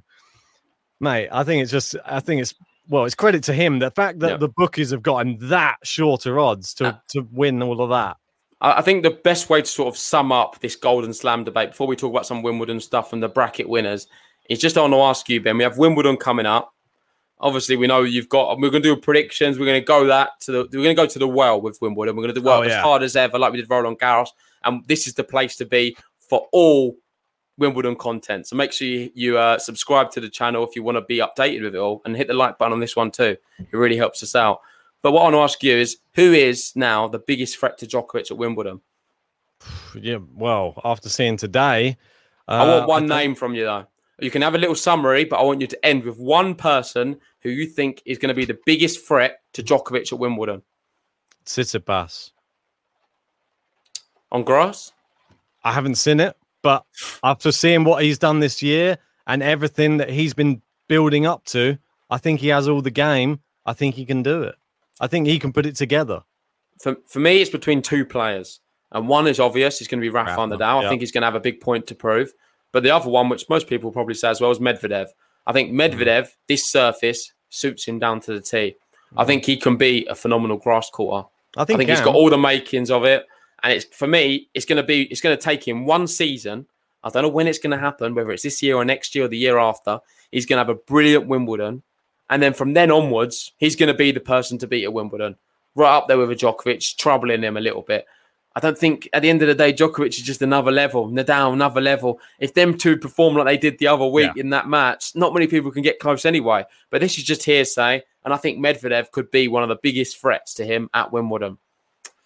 mate, 1.00 1.28
I 1.32 1.42
think 1.42 1.62
it's 1.62 1.72
just, 1.72 1.96
I 2.04 2.20
think 2.20 2.42
it's, 2.42 2.54
well, 2.88 3.04
it's 3.04 3.14
credit 3.14 3.42
to 3.44 3.54
him. 3.54 3.78
The 3.78 3.90
fact 3.90 4.20
that 4.20 4.40
the 4.40 4.48
bookies 4.48 4.90
have 4.90 5.02
gotten 5.02 5.38
that 5.48 5.76
shorter 5.82 6.38
odds 6.38 6.74
to, 6.74 6.86
uh, 6.88 6.98
to 7.08 7.26
win 7.32 7.62
all 7.62 7.80
of 7.80 7.90
that 7.90 8.16
I 8.62 8.80
think 8.80 9.02
the 9.02 9.10
best 9.10 9.50
way 9.50 9.60
to 9.60 9.66
sort 9.66 9.88
of 9.88 9.98
sum 9.98 10.30
up 10.30 10.60
this 10.60 10.76
Golden 10.76 11.12
Slam 11.12 11.42
debate 11.42 11.70
before 11.70 11.88
we 11.88 11.96
talk 11.96 12.12
about 12.12 12.26
some 12.26 12.42
Wimbledon 12.42 12.78
stuff 12.78 13.12
and 13.12 13.20
the 13.20 13.28
bracket 13.28 13.68
winners 13.68 14.06
is 14.48 14.60
just 14.60 14.78
I 14.78 14.82
want 14.82 14.92
to 14.92 15.00
ask 15.00 15.28
you, 15.28 15.40
Ben. 15.40 15.58
We 15.58 15.64
have 15.64 15.78
Wimbledon 15.78 16.16
coming 16.16 16.46
up. 16.46 16.72
Obviously, 17.40 17.74
we 17.74 17.88
know 17.88 18.02
you've 18.02 18.28
got. 18.28 18.60
We're 18.60 18.70
going 18.70 18.84
to 18.84 18.94
do 18.94 18.96
predictions. 18.96 19.58
We're 19.58 19.66
going 19.66 19.80
to 19.80 19.84
go 19.84 20.06
that 20.06 20.40
to 20.42 20.52
the. 20.52 20.58
We're 20.72 20.84
going 20.84 20.94
to 20.94 21.02
go 21.02 21.06
to 21.06 21.18
the 21.18 21.26
well 21.26 21.60
with 21.60 21.80
Wimbledon. 21.82 22.14
We're 22.14 22.22
going 22.22 22.34
to 22.36 22.40
do 22.40 22.46
work 22.46 22.60
oh, 22.60 22.62
yeah. 22.62 22.76
as 22.76 22.84
hard 22.84 23.02
as 23.02 23.16
ever, 23.16 23.36
like 23.36 23.50
we 23.50 23.58
did 23.58 23.68
Roland 23.68 23.98
Garros. 23.98 24.28
And 24.64 24.86
this 24.86 25.06
is 25.06 25.14
the 25.14 25.24
place 25.24 25.56
to 25.56 25.66
be 25.66 25.96
for 26.18 26.46
all 26.52 26.96
Wimbledon 27.58 27.96
content. 27.96 28.46
So 28.46 28.56
make 28.56 28.72
sure 28.72 28.88
you, 28.88 29.10
you 29.14 29.38
uh, 29.38 29.58
subscribe 29.58 30.10
to 30.12 30.20
the 30.20 30.28
channel 30.28 30.66
if 30.66 30.74
you 30.74 30.82
want 30.82 30.96
to 30.96 31.02
be 31.02 31.18
updated 31.18 31.62
with 31.62 31.74
it 31.74 31.78
all, 31.78 32.02
and 32.04 32.16
hit 32.16 32.28
the 32.28 32.34
like 32.34 32.58
button 32.58 32.72
on 32.72 32.80
this 32.80 32.96
one 32.96 33.10
too. 33.10 33.36
It 33.58 33.76
really 33.76 33.96
helps 33.96 34.22
us 34.22 34.34
out. 34.34 34.60
But 35.02 35.12
what 35.12 35.20
I 35.20 35.24
want 35.24 35.34
to 35.34 35.40
ask 35.40 35.62
you 35.62 35.76
is, 35.76 35.98
who 36.14 36.32
is 36.32 36.72
now 36.76 37.08
the 37.08 37.18
biggest 37.18 37.58
threat 37.58 37.76
to 37.78 37.86
Djokovic 37.86 38.30
at 38.30 38.36
Wimbledon? 38.36 38.80
Yeah, 39.94 40.18
well, 40.34 40.80
after 40.84 41.10
seeing 41.10 41.36
today, 41.36 41.98
uh, 42.48 42.52
I 42.52 42.66
want 42.66 42.88
one 42.88 43.12
I 43.12 43.18
name 43.18 43.34
from 43.34 43.54
you 43.54 43.64
though. 43.64 43.86
You 44.20 44.30
can 44.30 44.40
have 44.42 44.54
a 44.54 44.58
little 44.58 44.74
summary, 44.74 45.24
but 45.24 45.38
I 45.38 45.42
want 45.42 45.60
you 45.60 45.66
to 45.66 45.86
end 45.86 46.04
with 46.04 46.18
one 46.18 46.54
person 46.54 47.18
who 47.42 47.50
you 47.50 47.66
think 47.66 48.02
is 48.06 48.18
going 48.18 48.28
to 48.28 48.34
be 48.34 48.44
the 48.44 48.58
biggest 48.64 49.06
threat 49.06 49.40
to 49.52 49.62
Djokovic 49.62 50.12
at 50.12 50.18
Wimbledon. 50.18 50.62
Tsitsipas. 51.44 52.30
On 54.32 54.42
grass? 54.42 54.92
I 55.62 55.72
haven't 55.72 55.94
seen 55.96 56.18
it, 56.18 56.36
but 56.62 56.84
after 57.22 57.52
seeing 57.52 57.84
what 57.84 58.02
he's 58.02 58.18
done 58.18 58.40
this 58.40 58.62
year 58.62 58.98
and 59.26 59.42
everything 59.42 59.98
that 59.98 60.10
he's 60.10 60.34
been 60.34 60.62
building 60.88 61.26
up 61.26 61.44
to, 61.44 61.78
I 62.10 62.18
think 62.18 62.40
he 62.40 62.48
has 62.48 62.66
all 62.66 62.82
the 62.82 62.90
game. 62.90 63.40
I 63.64 63.74
think 63.74 63.94
he 63.94 64.04
can 64.04 64.22
do 64.22 64.42
it. 64.42 64.56
I 65.00 65.06
think 65.06 65.26
he 65.26 65.38
can 65.38 65.52
put 65.52 65.66
it 65.66 65.76
together. 65.76 66.22
For, 66.80 66.96
for 67.06 67.20
me, 67.20 67.40
it's 67.40 67.50
between 67.50 67.82
two 67.82 68.04
players. 68.04 68.60
And 68.90 69.06
one 69.06 69.26
is 69.26 69.38
obvious. 69.38 69.78
He's 69.78 69.88
going 69.88 70.00
to 70.00 70.04
be 70.04 70.10
Rafa 70.10 70.40
Nadal. 70.40 70.84
I 70.84 70.88
think 70.88 71.00
he's 71.00 71.12
going 71.12 71.22
to 71.22 71.26
have 71.26 71.34
a 71.34 71.40
big 71.40 71.60
point 71.60 71.86
to 71.88 71.94
prove. 71.94 72.32
But 72.72 72.82
the 72.82 72.90
other 72.90 73.08
one, 73.08 73.28
which 73.28 73.48
most 73.48 73.66
people 73.68 73.92
probably 73.92 74.14
say 74.14 74.30
as 74.30 74.40
well, 74.40 74.50
is 74.50 74.58
Medvedev. 74.58 75.08
I 75.46 75.52
think 75.52 75.72
Medvedev, 75.72 76.22
mm. 76.22 76.30
this 76.48 76.66
surface 76.66 77.32
suits 77.50 77.84
him 77.84 77.98
down 77.98 78.20
to 78.20 78.32
the 78.32 78.40
tee. 78.40 78.76
Mm. 79.14 79.22
I 79.22 79.24
think 79.24 79.44
he 79.44 79.56
can 79.56 79.76
be 79.76 80.06
a 80.06 80.14
phenomenal 80.14 80.56
grass 80.56 80.90
courter. 80.90 81.28
I 81.56 81.64
think, 81.64 81.76
I 81.76 81.78
think 81.78 81.90
he's 81.90 82.00
got 82.00 82.14
all 82.14 82.30
the 82.30 82.38
makings 82.38 82.90
of 82.90 83.04
it. 83.04 83.26
And 83.62 83.72
it's 83.72 83.84
for 83.84 84.06
me, 84.06 84.48
it's 84.54 84.64
going 84.64 84.76
to 84.76 84.82
be, 84.82 85.02
it's 85.04 85.20
going 85.20 85.36
to 85.36 85.42
take 85.42 85.66
him 85.66 85.86
one 85.86 86.06
season. 86.06 86.66
I 87.04 87.10
don't 87.10 87.22
know 87.22 87.28
when 87.28 87.46
it's 87.46 87.58
going 87.58 87.72
to 87.72 87.78
happen, 87.78 88.14
whether 88.14 88.30
it's 88.30 88.42
this 88.42 88.62
year 88.62 88.76
or 88.76 88.84
next 88.84 89.14
year 89.14 89.24
or 89.24 89.28
the 89.28 89.38
year 89.38 89.58
after. 89.58 90.00
He's 90.30 90.46
going 90.46 90.56
to 90.56 90.64
have 90.64 90.76
a 90.76 90.80
brilliant 90.80 91.26
Wimbledon. 91.26 91.82
And 92.30 92.42
then 92.42 92.54
from 92.54 92.74
then 92.74 92.90
onwards, 92.90 93.52
he's 93.58 93.76
going 93.76 93.88
to 93.88 93.94
be 93.94 94.12
the 94.12 94.20
person 94.20 94.58
to 94.58 94.66
beat 94.66 94.84
at 94.84 94.92
Wimbledon, 94.92 95.36
right 95.74 95.94
up 95.94 96.08
there 96.08 96.18
with 96.18 96.30
a 96.30 96.36
Djokovic, 96.36 96.96
troubling 96.96 97.42
him 97.42 97.56
a 97.56 97.60
little 97.60 97.82
bit. 97.82 98.06
I 98.54 98.60
don't 98.60 98.76
think 98.76 99.08
at 99.12 99.22
the 99.22 99.30
end 99.30 99.42
of 99.42 99.48
the 99.48 99.54
day, 99.54 99.72
Djokovic 99.72 100.08
is 100.08 100.22
just 100.22 100.42
another 100.42 100.70
level, 100.70 101.08
Nadal 101.08 101.52
another 101.52 101.80
level. 101.80 102.20
If 102.38 102.54
them 102.54 102.76
two 102.76 102.98
perform 102.98 103.34
like 103.34 103.46
they 103.46 103.56
did 103.56 103.78
the 103.78 103.86
other 103.86 104.06
week 104.06 104.32
yeah. 104.36 104.40
in 104.40 104.50
that 104.50 104.68
match, 104.68 105.14
not 105.14 105.32
many 105.32 105.46
people 105.46 105.70
can 105.70 105.82
get 105.82 105.98
close 105.98 106.24
anyway. 106.24 106.64
But 106.90 107.00
this 107.00 107.16
is 107.16 107.24
just 107.24 107.44
hearsay, 107.44 108.02
and 108.24 108.34
I 108.34 108.36
think 108.36 108.58
Medvedev 108.58 109.10
could 109.10 109.30
be 109.30 109.48
one 109.48 109.62
of 109.62 109.70
the 109.70 109.78
biggest 109.82 110.20
threats 110.20 110.54
to 110.54 110.64
him 110.64 110.90
at 110.92 111.12
Wimbledon. 111.12 111.58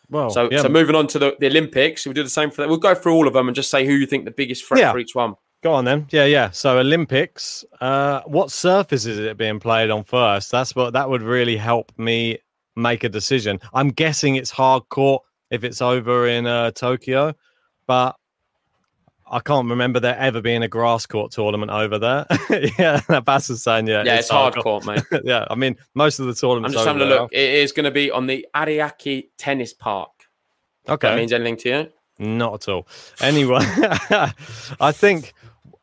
Well, 0.09 0.31
so 0.31 0.49
yeah. 0.51 0.63
so 0.63 0.69
moving 0.69 0.95
on 0.95 1.07
to 1.09 1.19
the, 1.19 1.37
the 1.41 1.47
Olympics, 1.47 2.07
we'll 2.07 2.15
do 2.15 2.23
the 2.23 2.31
same 2.31 2.51
for 2.51 2.63
that. 2.63 2.69
We'll 2.69 2.79
go 2.79 2.95
through 2.95 3.15
all 3.15 3.27
of 3.27 3.33
them 3.33 3.49
and 3.49 3.55
just 3.55 3.71
say 3.71 3.85
who 3.85 3.93
you 3.93 4.07
think 4.07 4.25
the 4.25 4.31
biggest 4.31 4.65
threat 4.65 4.81
yeah. 4.81 4.93
for 4.93 4.99
each 4.99 5.15
one. 5.15 5.35
Go 5.63 5.73
on 5.73 5.85
then. 5.85 6.07
Yeah, 6.11 6.27
yeah. 6.27 6.51
So 6.51 6.79
Olympics, 6.79 7.65
uh, 7.81 8.21
what 8.27 8.53
surface 8.53 9.07
is 9.07 9.19
it 9.19 9.37
being 9.37 9.59
played 9.59 9.91
on 9.91 10.05
first? 10.05 10.51
That's 10.51 10.77
what 10.77 10.93
that 10.93 11.09
would 11.09 11.23
really 11.23 11.57
help 11.57 11.93
me 11.99 12.39
make 12.77 13.05
a 13.05 13.09
decision. 13.09 13.59
I'm 13.73 13.89
guessing 13.89 14.37
it's 14.37 14.51
hard 14.51 14.89
court 14.91 15.23
if 15.51 15.65
it's 15.65 15.81
over 15.81 16.29
in 16.29 16.47
uh, 16.47 16.71
Tokyo, 16.73 17.35
but 17.87 18.17
I 19.29 19.41
can't 19.41 19.69
remember 19.69 19.99
there 19.99 20.17
ever 20.17 20.41
being 20.41 20.63
a 20.63 20.69
grass 20.69 21.05
court 21.05 21.33
tournament 21.33 21.71
over 21.73 21.99
there. 21.99 22.27
yeah, 22.79 23.01
Bass 23.21 23.51
is 23.51 23.63
saying, 23.63 23.89
yeah, 23.89 24.05
yeah, 24.05 24.17
it's, 24.17 24.29
hard 24.29 24.55
court, 24.57 24.87
mate. 24.87 25.03
yeah, 25.25 25.47
I 25.51 25.57
mean, 25.57 25.77
most 25.95 26.21
of 26.21 26.27
the 26.27 26.35
tournaments. 26.35 26.77
Are. 26.77 26.81
I'm 26.81 26.85
just 26.85 26.87
having 26.87 27.03
a 27.03 27.07
look. 27.07 27.33
It 27.33 27.55
is 27.55 27.73
going 27.73 27.85
to 27.85 27.91
be 27.91 28.11
on 28.11 28.27
the 28.27 28.47
Ariake 28.55 29.29
Tennis 29.37 29.73
Park. 29.73 30.11
Okay, 30.89 31.09
that 31.09 31.17
means 31.17 31.33
anything 31.33 31.57
to 31.59 31.69
you? 31.69 31.93
Not 32.19 32.55
at 32.55 32.73
all. 32.73 32.87
Anyway, 33.21 33.59
I 33.61 34.93
think 34.93 35.35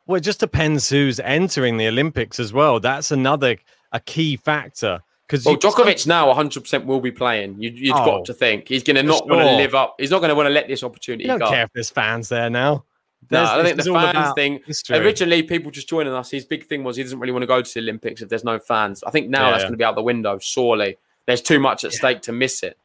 well, 0.08 0.17
it 0.17 0.21
just 0.21 0.39
depends 0.39 0.89
who's 0.89 1.19
entering 1.19 1.77
the 1.77 1.88
Olympics 1.88 2.39
as 2.39 2.53
well. 2.53 2.79
That's 2.79 3.12
another 3.12 3.58
a 3.91 3.99
key 3.99 4.38
factor. 4.38 5.01
Because 5.27 5.45
well, 5.45 5.58
Djokovic 5.58 6.08
now 6.08 6.27
100 6.27 6.62
percent 6.62 6.86
will 6.86 6.99
be 7.01 7.12
playing. 7.12 7.56
You, 7.60 7.93
have 7.93 8.01
oh, 8.01 8.06
got 8.06 8.25
to 8.25 8.34
think 8.34 8.67
he's 8.67 8.84
going 8.84 8.95
to 8.95 9.03
not 9.03 9.27
want 9.27 9.41
to 9.41 9.56
live 9.56 9.75
up. 9.75 9.95
He's 9.99 10.12
not 10.12 10.19
going 10.19 10.29
to 10.29 10.36
want 10.36 10.47
to 10.47 10.53
let 10.53 10.67
this 10.67 10.84
opportunity. 10.84 11.25
I 11.25 11.38
don't 11.38 11.39
go. 11.39 11.49
care 11.49 11.63
if 11.63 11.71
there's 11.73 11.89
fans 11.89 12.29
there 12.29 12.49
now. 12.49 12.86
No, 13.29 13.43
I 13.43 13.63
think 13.63 13.77
the 13.77 13.93
fans 13.93 14.33
thing. 14.36 14.59
History. 14.65 14.97
Originally, 14.97 15.43
people 15.43 15.71
just 15.71 15.88
joining 15.88 16.13
us. 16.13 16.31
His 16.31 16.45
big 16.45 16.65
thing 16.65 16.83
was 16.83 16.97
he 16.97 17.03
doesn't 17.03 17.19
really 17.19 17.31
want 17.31 17.43
to 17.43 17.47
go 17.47 17.62
to 17.62 17.73
the 17.73 17.79
Olympics 17.79 18.21
if 18.21 18.29
there's 18.29 18.43
no 18.43 18.59
fans. 18.59 19.03
I 19.03 19.12
think 19.12 19.29
now 19.29 19.45
yeah, 19.45 19.51
that's 19.51 19.62
yeah. 19.62 19.67
going 19.67 19.73
to 19.73 19.77
be 19.77 19.83
out 19.83 19.95
the 19.95 20.03
window. 20.03 20.38
Surely, 20.39 20.97
there's 21.25 21.41
too 21.41 21.59
much 21.59 21.83
at 21.83 21.93
stake 21.93 22.21
to 22.23 22.31
miss 22.31 22.63
it, 22.63 22.77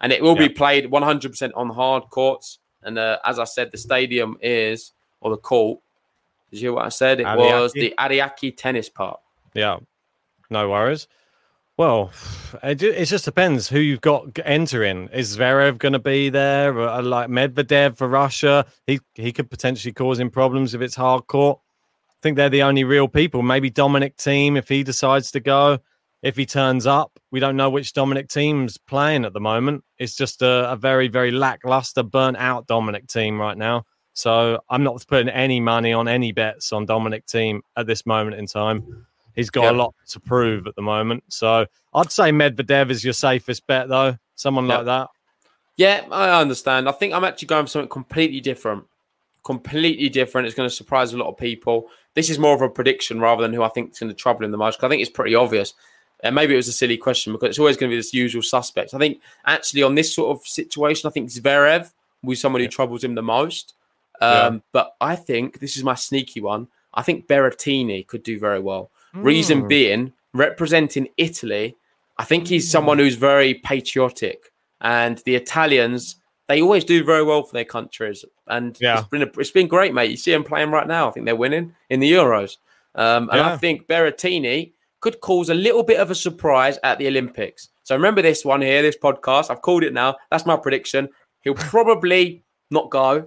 and 0.00 0.12
it 0.12 0.22
will 0.22 0.36
be 0.36 0.48
played 0.48 0.90
100 0.90 1.30
percent 1.30 1.52
on 1.54 1.70
hard 1.70 2.04
courts. 2.10 2.58
And 2.82 2.98
uh, 2.98 3.18
as 3.24 3.38
I 3.38 3.44
said, 3.44 3.72
the 3.72 3.78
stadium 3.78 4.38
is 4.40 4.92
or 5.20 5.30
the 5.30 5.36
court. 5.36 5.80
Did 6.50 6.60
you 6.60 6.68
hear 6.68 6.72
what 6.74 6.86
I 6.86 6.88
said? 6.88 7.20
It 7.20 7.26
Ariake. 7.26 7.60
was 7.60 7.72
the 7.72 7.94
Ariake 7.98 8.56
Tennis 8.56 8.88
Park. 8.88 9.20
Yeah, 9.54 9.78
no 10.48 10.68
worries. 10.68 11.06
Well, 11.80 12.10
it, 12.62 13.06
just 13.06 13.24
depends 13.24 13.66
who 13.66 13.78
you've 13.78 14.02
got 14.02 14.38
entering. 14.44 15.08
Is 15.14 15.38
Zverev 15.38 15.78
going 15.78 15.94
to 15.94 15.98
be 15.98 16.28
there? 16.28 16.78
Or 16.78 17.00
like 17.00 17.30
Medvedev 17.30 17.96
for 17.96 18.06
Russia? 18.06 18.66
He 18.86 19.00
he 19.14 19.32
could 19.32 19.48
potentially 19.48 19.94
cause 19.94 20.20
him 20.20 20.28
problems 20.28 20.74
if 20.74 20.82
it's 20.82 20.94
hard 20.94 21.26
court. 21.26 21.58
I 22.10 22.16
think 22.20 22.36
they're 22.36 22.50
the 22.50 22.64
only 22.64 22.84
real 22.84 23.08
people. 23.08 23.40
Maybe 23.40 23.70
Dominic 23.70 24.18
Thiem 24.18 24.58
if 24.58 24.68
he 24.68 24.82
decides 24.82 25.30
to 25.30 25.40
go. 25.40 25.78
If 26.20 26.36
he 26.36 26.44
turns 26.44 26.86
up, 26.86 27.18
we 27.30 27.40
don't 27.40 27.56
know 27.56 27.70
which 27.70 27.94
Dominic 27.94 28.28
Thiem's 28.28 28.76
playing 28.76 29.24
at 29.24 29.32
the 29.32 29.40
moment. 29.40 29.82
It's 29.98 30.14
just 30.14 30.42
a, 30.42 30.70
a 30.70 30.76
very 30.76 31.08
very 31.08 31.30
lackluster, 31.30 32.02
burnt 32.02 32.36
out 32.36 32.66
Dominic 32.66 33.06
Thiem 33.06 33.38
right 33.38 33.56
now. 33.56 33.86
So 34.12 34.60
I'm 34.68 34.82
not 34.82 35.02
putting 35.08 35.30
any 35.30 35.60
money 35.60 35.94
on 35.94 36.08
any 36.08 36.32
bets 36.32 36.74
on 36.74 36.84
Dominic 36.84 37.24
Thiem 37.24 37.60
at 37.74 37.86
this 37.86 38.04
moment 38.04 38.36
in 38.36 38.44
time. 38.44 39.06
He's 39.40 39.48
got 39.48 39.62
yep. 39.62 39.72
a 39.72 39.76
lot 39.76 39.94
to 40.08 40.20
prove 40.20 40.66
at 40.66 40.76
the 40.76 40.82
moment. 40.82 41.24
So 41.28 41.64
I'd 41.94 42.12
say 42.12 42.30
Medvedev 42.30 42.90
is 42.90 43.02
your 43.02 43.14
safest 43.14 43.66
bet, 43.66 43.88
though. 43.88 44.18
Someone 44.34 44.66
yep. 44.66 44.78
like 44.78 44.86
that. 44.86 45.08
Yeah, 45.76 46.04
I 46.10 46.38
understand. 46.38 46.90
I 46.90 46.92
think 46.92 47.14
I'm 47.14 47.24
actually 47.24 47.48
going 47.48 47.64
for 47.64 47.70
something 47.70 47.88
completely 47.88 48.42
different. 48.42 48.84
Completely 49.42 50.10
different. 50.10 50.46
It's 50.46 50.54
going 50.54 50.68
to 50.68 50.74
surprise 50.74 51.14
a 51.14 51.16
lot 51.16 51.30
of 51.30 51.38
people. 51.38 51.88
This 52.12 52.28
is 52.28 52.38
more 52.38 52.54
of 52.54 52.60
a 52.60 52.68
prediction 52.68 53.18
rather 53.18 53.40
than 53.40 53.54
who 53.54 53.62
I 53.62 53.68
think 53.70 53.92
is 53.92 53.98
going 53.98 54.10
to 54.10 54.14
trouble 54.14 54.44
him 54.44 54.50
the 54.50 54.58
most. 54.58 54.76
Because 54.76 54.88
I 54.88 54.90
think 54.90 55.00
it's 55.00 55.10
pretty 55.10 55.34
obvious. 55.34 55.72
And 56.22 56.34
maybe 56.34 56.52
it 56.52 56.58
was 56.58 56.68
a 56.68 56.72
silly 56.72 56.98
question 56.98 57.32
because 57.32 57.48
it's 57.48 57.58
always 57.58 57.78
going 57.78 57.88
to 57.88 57.94
be 57.94 57.98
this 57.98 58.12
usual 58.12 58.42
suspect. 58.42 58.92
I 58.92 58.98
think 58.98 59.22
actually 59.46 59.82
on 59.82 59.94
this 59.94 60.14
sort 60.14 60.36
of 60.36 60.46
situation, 60.46 61.08
I 61.08 61.12
think 61.12 61.30
Zverev 61.30 61.90
will 62.22 62.30
be 62.30 62.36
someone 62.36 62.60
who 62.60 62.68
troubles 62.68 63.02
him 63.02 63.14
the 63.14 63.22
most. 63.22 63.72
Um, 64.20 64.54
yeah. 64.54 64.60
But 64.72 64.96
I 65.00 65.16
think 65.16 65.60
this 65.60 65.78
is 65.78 65.82
my 65.82 65.94
sneaky 65.94 66.42
one. 66.42 66.68
I 66.92 67.02
think 67.02 67.26
Berrettini 67.26 68.06
could 68.06 68.22
do 68.22 68.38
very 68.38 68.60
well. 68.60 68.90
Mm. 69.14 69.24
Reason 69.24 69.68
being, 69.68 70.12
representing 70.32 71.08
Italy, 71.16 71.76
I 72.18 72.24
think 72.24 72.48
he's 72.48 72.68
mm. 72.68 72.70
someone 72.70 72.98
who's 72.98 73.16
very 73.16 73.54
patriotic, 73.54 74.52
and 74.80 75.18
the 75.24 75.36
Italians 75.36 76.16
they 76.50 76.60
always 76.60 76.82
do 76.82 77.04
very 77.04 77.22
well 77.22 77.44
for 77.44 77.52
their 77.52 77.64
countries, 77.64 78.24
and 78.48 78.76
yeah. 78.80 78.98
it's 78.98 79.08
been 79.08 79.22
a, 79.22 79.30
it's 79.38 79.52
been 79.52 79.68
great, 79.68 79.94
mate. 79.94 80.10
You 80.10 80.16
see 80.16 80.32
them 80.32 80.42
playing 80.42 80.72
right 80.72 80.88
now. 80.88 81.08
I 81.08 81.12
think 81.12 81.24
they're 81.24 81.36
winning 81.36 81.74
in 81.88 82.00
the 82.00 82.10
Euros, 82.10 82.56
um, 82.96 83.28
and 83.30 83.38
yeah. 83.38 83.52
I 83.52 83.56
think 83.56 83.86
Berrettini 83.86 84.72
could 84.98 85.20
cause 85.20 85.48
a 85.48 85.54
little 85.54 85.84
bit 85.84 86.00
of 86.00 86.10
a 86.10 86.14
surprise 86.14 86.76
at 86.82 86.98
the 86.98 87.06
Olympics. 87.06 87.68
So 87.84 87.94
remember 87.94 88.20
this 88.20 88.44
one 88.44 88.62
here, 88.62 88.82
this 88.82 88.96
podcast. 88.96 89.48
I've 89.48 89.62
called 89.62 89.84
it 89.84 89.92
now. 89.92 90.16
That's 90.30 90.44
my 90.44 90.56
prediction. 90.56 91.08
He'll 91.42 91.54
probably 91.54 92.42
not 92.70 92.90
go. 92.90 93.26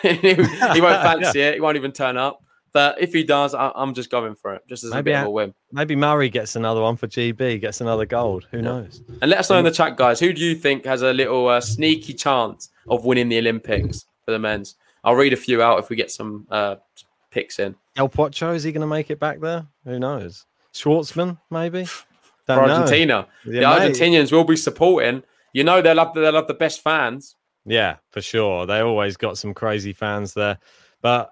he, 0.00 0.14
he 0.14 0.34
won't 0.80 1.02
fancy 1.02 1.40
yeah. 1.40 1.48
it. 1.48 1.54
He 1.54 1.60
won't 1.60 1.76
even 1.76 1.92
turn 1.92 2.16
up. 2.16 2.41
But 2.72 3.00
if 3.00 3.12
he 3.12 3.22
does, 3.22 3.54
I, 3.54 3.70
am 3.76 3.92
just 3.92 4.10
going 4.10 4.34
for 4.34 4.54
it, 4.54 4.62
just 4.66 4.82
as 4.82 4.92
maybe 4.92 5.10
a 5.10 5.14
bit 5.14 5.20
of 5.20 5.26
a 5.26 5.30
win. 5.30 5.54
Maybe 5.72 5.94
Murray 5.94 6.30
gets 6.30 6.56
another 6.56 6.80
one 6.80 6.96
for 6.96 7.06
GB, 7.06 7.60
gets 7.60 7.82
another 7.82 8.06
gold. 8.06 8.46
Who 8.50 8.58
yeah. 8.58 8.62
knows? 8.64 9.02
And 9.20 9.30
let 9.30 9.40
us 9.40 9.50
know 9.50 9.58
in 9.58 9.64
the 9.64 9.70
chat, 9.70 9.96
guys. 9.96 10.18
Who 10.20 10.32
do 10.32 10.42
you 10.42 10.54
think 10.54 10.86
has 10.86 11.02
a 11.02 11.12
little 11.12 11.48
uh, 11.48 11.60
sneaky 11.60 12.14
chance 12.14 12.70
of 12.88 13.04
winning 13.04 13.28
the 13.28 13.38
Olympics 13.38 14.06
for 14.24 14.30
the 14.30 14.38
men's? 14.38 14.76
I'll 15.04 15.14
read 15.14 15.34
a 15.34 15.36
few 15.36 15.60
out 15.60 15.80
if 15.80 15.90
we 15.90 15.96
get 15.96 16.10
some 16.10 16.46
uh, 16.50 16.76
picks 17.30 17.58
in. 17.58 17.74
El 17.96 18.08
Pocho, 18.08 18.54
is 18.54 18.62
he 18.62 18.72
going 18.72 18.80
to 18.80 18.86
make 18.86 19.10
it 19.10 19.20
back 19.20 19.40
there? 19.40 19.66
Who 19.84 19.98
knows? 19.98 20.46
Schwartzman, 20.72 21.38
maybe. 21.50 21.86
Don't 22.48 22.58
for 22.58 22.70
Argentina, 22.70 23.28
yeah, 23.44 23.52
the 23.52 23.60
mate. 23.60 23.94
Argentinians 23.94 24.32
will 24.32 24.44
be 24.44 24.56
supporting. 24.56 25.22
You 25.52 25.62
know 25.62 25.80
they'll 25.80 25.98
have 25.98 26.12
they'll 26.12 26.34
have 26.34 26.48
the 26.48 26.54
best 26.54 26.80
fans. 26.80 27.36
Yeah, 27.64 27.98
for 28.10 28.20
sure. 28.20 28.66
They 28.66 28.80
always 28.80 29.16
got 29.16 29.38
some 29.38 29.54
crazy 29.54 29.92
fans 29.92 30.34
there, 30.34 30.58
but 31.02 31.30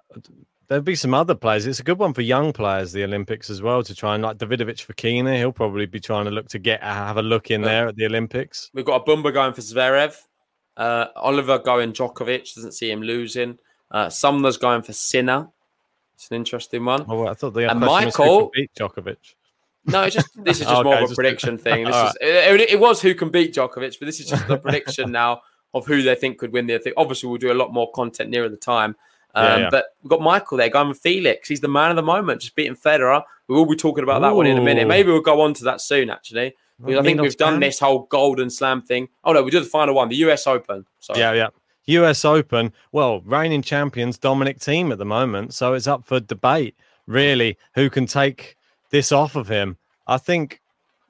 there'll 0.71 0.83
be 0.83 0.95
some 0.95 1.13
other 1.13 1.35
players. 1.35 1.67
It's 1.67 1.81
a 1.81 1.83
good 1.83 1.99
one 1.99 2.15
for 2.15 2.23
young 2.23 2.53
players, 2.53 2.93
the 2.93 3.03
Olympics 3.03 3.51
as 3.51 3.61
well, 3.61 3.83
to 3.83 3.95
try 3.95 4.15
and 4.15 4.23
like 4.23 4.39
Davidovich 4.39 4.87
Fokina. 4.87 5.37
He'll 5.37 5.53
probably 5.53 5.85
be 5.85 6.01
trying 6.01 6.25
to 6.27 6.31
look 6.31 6.49
to 6.49 6.59
get 6.59 6.83
have 6.83 7.19
a 7.19 7.23
look 7.23 7.51
in 7.51 7.61
there 7.61 7.89
at 7.89 7.97
the 7.97 8.07
Olympics. 8.07 8.71
We've 8.73 8.85
got 8.85 9.03
a 9.03 9.05
Bumba 9.05 9.35
going 9.35 9.53
for 9.53 9.61
Zverev. 9.61 10.17
Uh, 10.77 11.07
Oliver 11.17 11.59
going 11.59 11.93
Djokovic. 11.93 12.55
Doesn't 12.55 12.73
see 12.73 12.91
him 12.91 13.03
losing. 13.03 13.59
Uh, 13.91 14.09
Sumner's 14.09 14.57
going 14.57 14.83
for 14.83 14.93
Sinner. 14.93 15.49
It's 16.15 16.31
an 16.31 16.37
interesting 16.37 16.85
one. 16.85 17.05
Oh, 17.09 17.27
I 17.27 17.35
thought 17.35 17.55
the 17.55 17.69
and 17.69 17.81
Michael 17.81 18.51
beat 18.55 18.71
Djokovic. 18.79 19.35
No, 19.87 20.05
it's 20.05 20.15
just 20.15 20.29
this 20.45 20.61
is 20.61 20.67
just 20.67 20.81
okay, 20.81 20.89
more 20.89 21.03
of 21.03 21.11
a 21.11 21.15
prediction 21.15 21.59
thing. 21.67 21.85
This 21.85 21.97
is, 21.97 22.17
it, 22.21 22.61
it, 22.61 22.79
was 22.79 23.03
who 23.03 23.15
can 23.15 23.31
beat 23.31 23.55
Djokovic, 23.55 23.99
but 23.99 24.07
this 24.07 24.21
is 24.21 24.27
just 24.27 24.49
a 24.49 24.57
prediction 24.59 25.11
now 25.11 25.41
of 25.75 25.87
who 25.87 26.03
they 26.03 26.15
think 26.15 26.39
could 26.39 26.53
win 26.53 26.67
the 26.67 26.79
thing. 26.79 26.93
Obviously, 26.97 27.29
we'll 27.29 27.39
do 27.39 27.53
a 27.53 27.55
lot 27.55 27.73
more 27.73 27.91
content 27.93 28.31
nearer 28.31 28.49
the 28.49 28.57
time. 28.57 28.95
Um, 29.35 29.45
yeah, 29.45 29.57
yeah. 29.59 29.69
But 29.71 29.85
we've 30.03 30.11
got 30.11 30.21
Michael 30.21 30.59
there 30.59 30.69
going 30.69 30.89
with 30.89 30.99
Felix. 30.99 31.49
He's 31.49 31.61
the 31.61 31.69
man 31.69 31.91
of 31.91 31.97
the 31.97 32.03
moment, 32.03 32.41
just 32.41 32.55
beating 32.55 32.77
Federer. 32.77 33.23
We 33.49 33.55
will 33.55 33.67
be 33.67 33.77
talking 33.77 34.05
about 34.05 34.19
Ooh. 34.19 34.27
that 34.27 34.35
one 34.35 34.47
in 34.47 34.59
a 34.59 34.63
minute. 34.63 34.87
Maybe 34.87 35.11
we'll 35.11 35.21
go 35.21 35.41
on 35.41 35.55
to 35.55 35.65
that 35.65 35.81
soon, 35.81 36.11
actually. 36.11 36.55
Because 36.85 37.01
I 37.01 37.03
think 37.03 37.21
we've 37.21 37.37
done 37.37 37.61
this 37.61 37.79
whole 37.79 38.07
golden 38.11 38.49
slam 38.49 38.81
thing. 38.81 39.09
Oh 39.25 39.33
no, 39.33 39.43
we 39.43 39.51
did 39.51 39.63
the 39.63 39.69
final 39.69 39.95
one, 39.95 40.09
the 40.09 40.17
US 40.17 40.47
Open. 40.47 40.87
Sorry. 41.01 41.19
Yeah, 41.19 41.33
yeah. 41.33 41.49
US 42.03 42.25
Open. 42.25 42.73
Well, 42.93 43.21
reigning 43.21 43.63
champions, 43.63 44.17
Dominic 44.19 44.59
Thiem 44.59 44.91
at 44.91 44.99
the 44.99 45.05
moment. 45.05 45.53
So 45.53 45.75
it's 45.75 45.87
up 45.87 46.05
for 46.05 46.21
debate, 46.21 46.75
really, 47.07 47.59
who 47.75 47.91
can 47.91 48.07
take 48.07 48.57
this 48.91 49.13
off 49.13 49.37
of 49.37 49.49
him. 49.49 49.77
I 50.07 50.17
think 50.17 50.61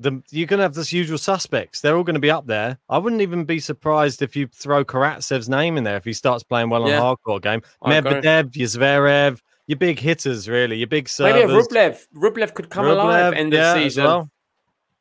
the, 0.00 0.22
you're 0.30 0.46
going 0.46 0.58
to 0.58 0.62
have 0.62 0.74
this 0.74 0.92
usual 0.92 1.18
suspects. 1.18 1.80
They're 1.80 1.96
all 1.96 2.04
going 2.04 2.14
to 2.14 2.20
be 2.20 2.30
up 2.30 2.46
there. 2.46 2.78
I 2.88 2.98
wouldn't 2.98 3.20
even 3.20 3.44
be 3.44 3.60
surprised 3.60 4.22
if 4.22 4.34
you 4.34 4.48
throw 4.48 4.84
Karatsev's 4.84 5.48
name 5.48 5.76
in 5.76 5.84
there 5.84 5.96
if 5.96 6.04
he 6.04 6.14
starts 6.14 6.42
playing 6.42 6.70
well 6.70 6.84
on 6.84 6.88
yeah. 6.88 6.98
a 6.98 7.00
hard 7.00 7.18
court 7.22 7.42
game. 7.42 7.62
Medvedev, 7.84 8.56
your 8.56 8.68
Zverev, 8.68 9.40
your 9.66 9.76
big 9.76 9.98
hitters, 9.98 10.48
really, 10.48 10.76
your 10.76 10.86
big 10.86 11.08
servers. 11.08 11.46
Maybe 11.46 11.52
Rublev. 11.52 12.06
Rublev 12.16 12.54
could 12.54 12.70
come 12.70 12.86
Rublev, 12.86 12.92
alive 12.92 13.32
end 13.34 13.52
yeah, 13.52 13.74
of 13.74 13.82
season. 13.82 14.04
Well. 14.04 14.30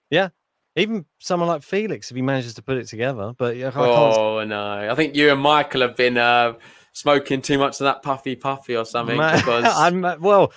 Yeah, 0.09 0.29
even 0.75 1.05
someone 1.19 1.47
like 1.47 1.63
Felix 1.63 2.11
if 2.11 2.15
he 2.15 2.21
manages 2.21 2.55
to 2.55 2.61
put 2.61 2.77
it 2.77 2.87
together. 2.87 3.33
But 3.37 3.55
yeah, 3.55 3.71
oh 3.73 4.43
no, 4.43 4.89
I 4.91 4.95
think 4.95 5.15
you 5.15 5.31
and 5.31 5.41
Michael 5.41 5.81
have 5.81 5.95
been. 5.95 6.17
Uh, 6.17 6.53
smoking 6.91 7.41
too 7.41 7.57
much 7.57 7.79
of 7.79 7.85
that 7.85 8.01
puffy 8.01 8.35
puffy 8.35 8.75
or 8.75 8.85
something. 8.85 9.15
because... 9.15 9.63
I'm, 9.67 10.01
well, 10.19 10.51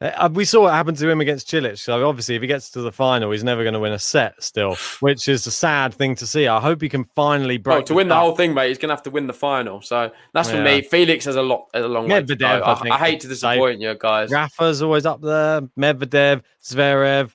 uh, 0.00 0.28
we 0.32 0.44
saw 0.44 0.62
what 0.62 0.74
happened 0.74 0.98
to 0.98 1.08
him 1.08 1.20
against 1.20 1.48
Cilic. 1.48 1.78
So 1.78 2.06
obviously, 2.06 2.34
if 2.34 2.42
he 2.42 2.48
gets 2.48 2.70
to 2.72 2.82
the 2.82 2.92
final, 2.92 3.30
he's 3.30 3.44
never 3.44 3.62
going 3.62 3.74
to 3.74 3.80
win 3.80 3.92
a 3.92 3.98
set 3.98 4.42
still, 4.42 4.74
which 5.00 5.28
is 5.28 5.46
a 5.46 5.50
sad 5.50 5.94
thing 5.94 6.14
to 6.16 6.26
see. 6.26 6.46
I 6.46 6.60
hope 6.60 6.82
he 6.82 6.88
can 6.88 7.04
finally 7.04 7.58
break. 7.58 7.78
Oh, 7.78 7.82
to 7.82 7.94
win 7.94 8.08
the 8.08 8.16
whole 8.16 8.36
thing, 8.36 8.54
mate, 8.54 8.68
he's 8.68 8.78
going 8.78 8.90
to 8.90 8.94
have 8.94 9.04
to 9.04 9.10
win 9.10 9.26
the 9.26 9.32
final. 9.32 9.80
So 9.80 10.10
that's 10.32 10.50
for 10.50 10.56
yeah. 10.56 10.64
me. 10.64 10.82
Felix 10.82 11.24
has 11.24 11.36
a 11.36 11.42
lot, 11.42 11.68
a 11.74 11.80
long 11.80 12.08
way 12.08 12.22
to 12.22 12.36
go. 12.36 12.46
I, 12.46 12.72
I, 12.72 12.94
I, 12.94 12.98
hate 12.98 13.20
to 13.20 13.28
disappoint 13.28 13.80
you 13.80 13.94
guys. 13.98 14.30
Rafa's 14.30 14.82
always 14.82 15.06
up 15.06 15.20
there. 15.20 15.62
Medvedev, 15.78 16.42
Zverev. 16.62 17.32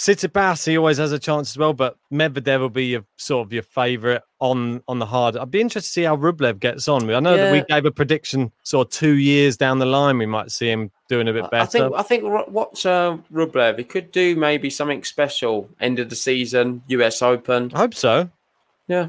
Tsitsipas, 0.00 0.66
he 0.66 0.78
always 0.78 0.96
has 0.96 1.12
a 1.12 1.18
chance 1.18 1.50
as 1.50 1.58
well, 1.58 1.74
but 1.74 1.98
Medvedev 2.10 2.60
will 2.60 2.70
be 2.70 2.86
your 2.86 3.04
sort 3.18 3.46
of 3.46 3.52
your 3.52 3.62
favourite 3.62 4.22
on 4.38 4.82
on 4.88 4.98
the 4.98 5.04
hard. 5.04 5.36
I'd 5.36 5.50
be 5.50 5.60
interested 5.60 5.88
to 5.88 5.92
see 5.92 6.02
how 6.04 6.16
Rublev 6.16 6.58
gets 6.58 6.88
on. 6.88 7.10
I 7.10 7.20
know 7.20 7.34
yeah. 7.34 7.44
that 7.44 7.52
we 7.52 7.62
gave 7.68 7.84
a 7.84 7.90
prediction 7.90 8.50
sort 8.62 8.86
of 8.86 8.92
two 8.92 9.16
years 9.16 9.58
down 9.58 9.78
the 9.78 9.84
line, 9.84 10.16
we 10.16 10.24
might 10.24 10.52
see 10.52 10.70
him 10.70 10.90
doing 11.10 11.28
a 11.28 11.34
bit 11.34 11.50
better. 11.50 11.64
I 11.64 11.66
think 11.66 11.94
I 11.96 12.02
think 12.02 12.24
what's 12.48 12.86
uh, 12.86 13.18
Rublev? 13.30 13.76
He 13.76 13.84
could 13.84 14.10
do 14.10 14.36
maybe 14.36 14.70
something 14.70 15.04
special 15.04 15.68
end 15.82 15.98
of 15.98 16.08
the 16.08 16.16
season, 16.16 16.82
US 16.88 17.20
Open. 17.20 17.70
I 17.74 17.80
hope 17.80 17.92
so. 17.92 18.30
Yeah, 18.88 19.08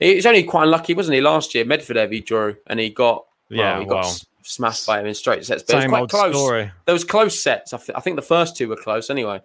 he 0.00 0.16
was 0.16 0.26
only 0.26 0.42
quite 0.42 0.64
unlucky, 0.64 0.94
wasn't 0.94 1.14
he? 1.14 1.20
Last 1.20 1.54
year, 1.54 1.64
Medvedev 1.64 2.12
he 2.12 2.18
drew 2.18 2.56
and 2.66 2.80
he 2.80 2.90
got 2.90 3.26
well, 3.48 3.60
yeah, 3.60 3.78
he 3.78 3.84
got 3.84 4.06
well. 4.06 4.16
smashed 4.42 4.88
by 4.88 4.98
him 4.98 5.06
in 5.06 5.14
straight 5.14 5.44
sets. 5.44 5.62
But 5.62 5.82
Same 5.82 5.82
it 5.82 6.00
was 6.00 6.10
quite 6.10 6.20
close. 6.20 6.34
Story. 6.34 6.72
There 6.84 6.92
was 6.92 7.04
close 7.04 7.40
sets. 7.40 7.72
I, 7.72 7.76
th- 7.76 7.96
I 7.96 8.00
think 8.00 8.16
the 8.16 8.22
first 8.22 8.56
two 8.56 8.68
were 8.68 8.74
close 8.74 9.08
anyway. 9.08 9.40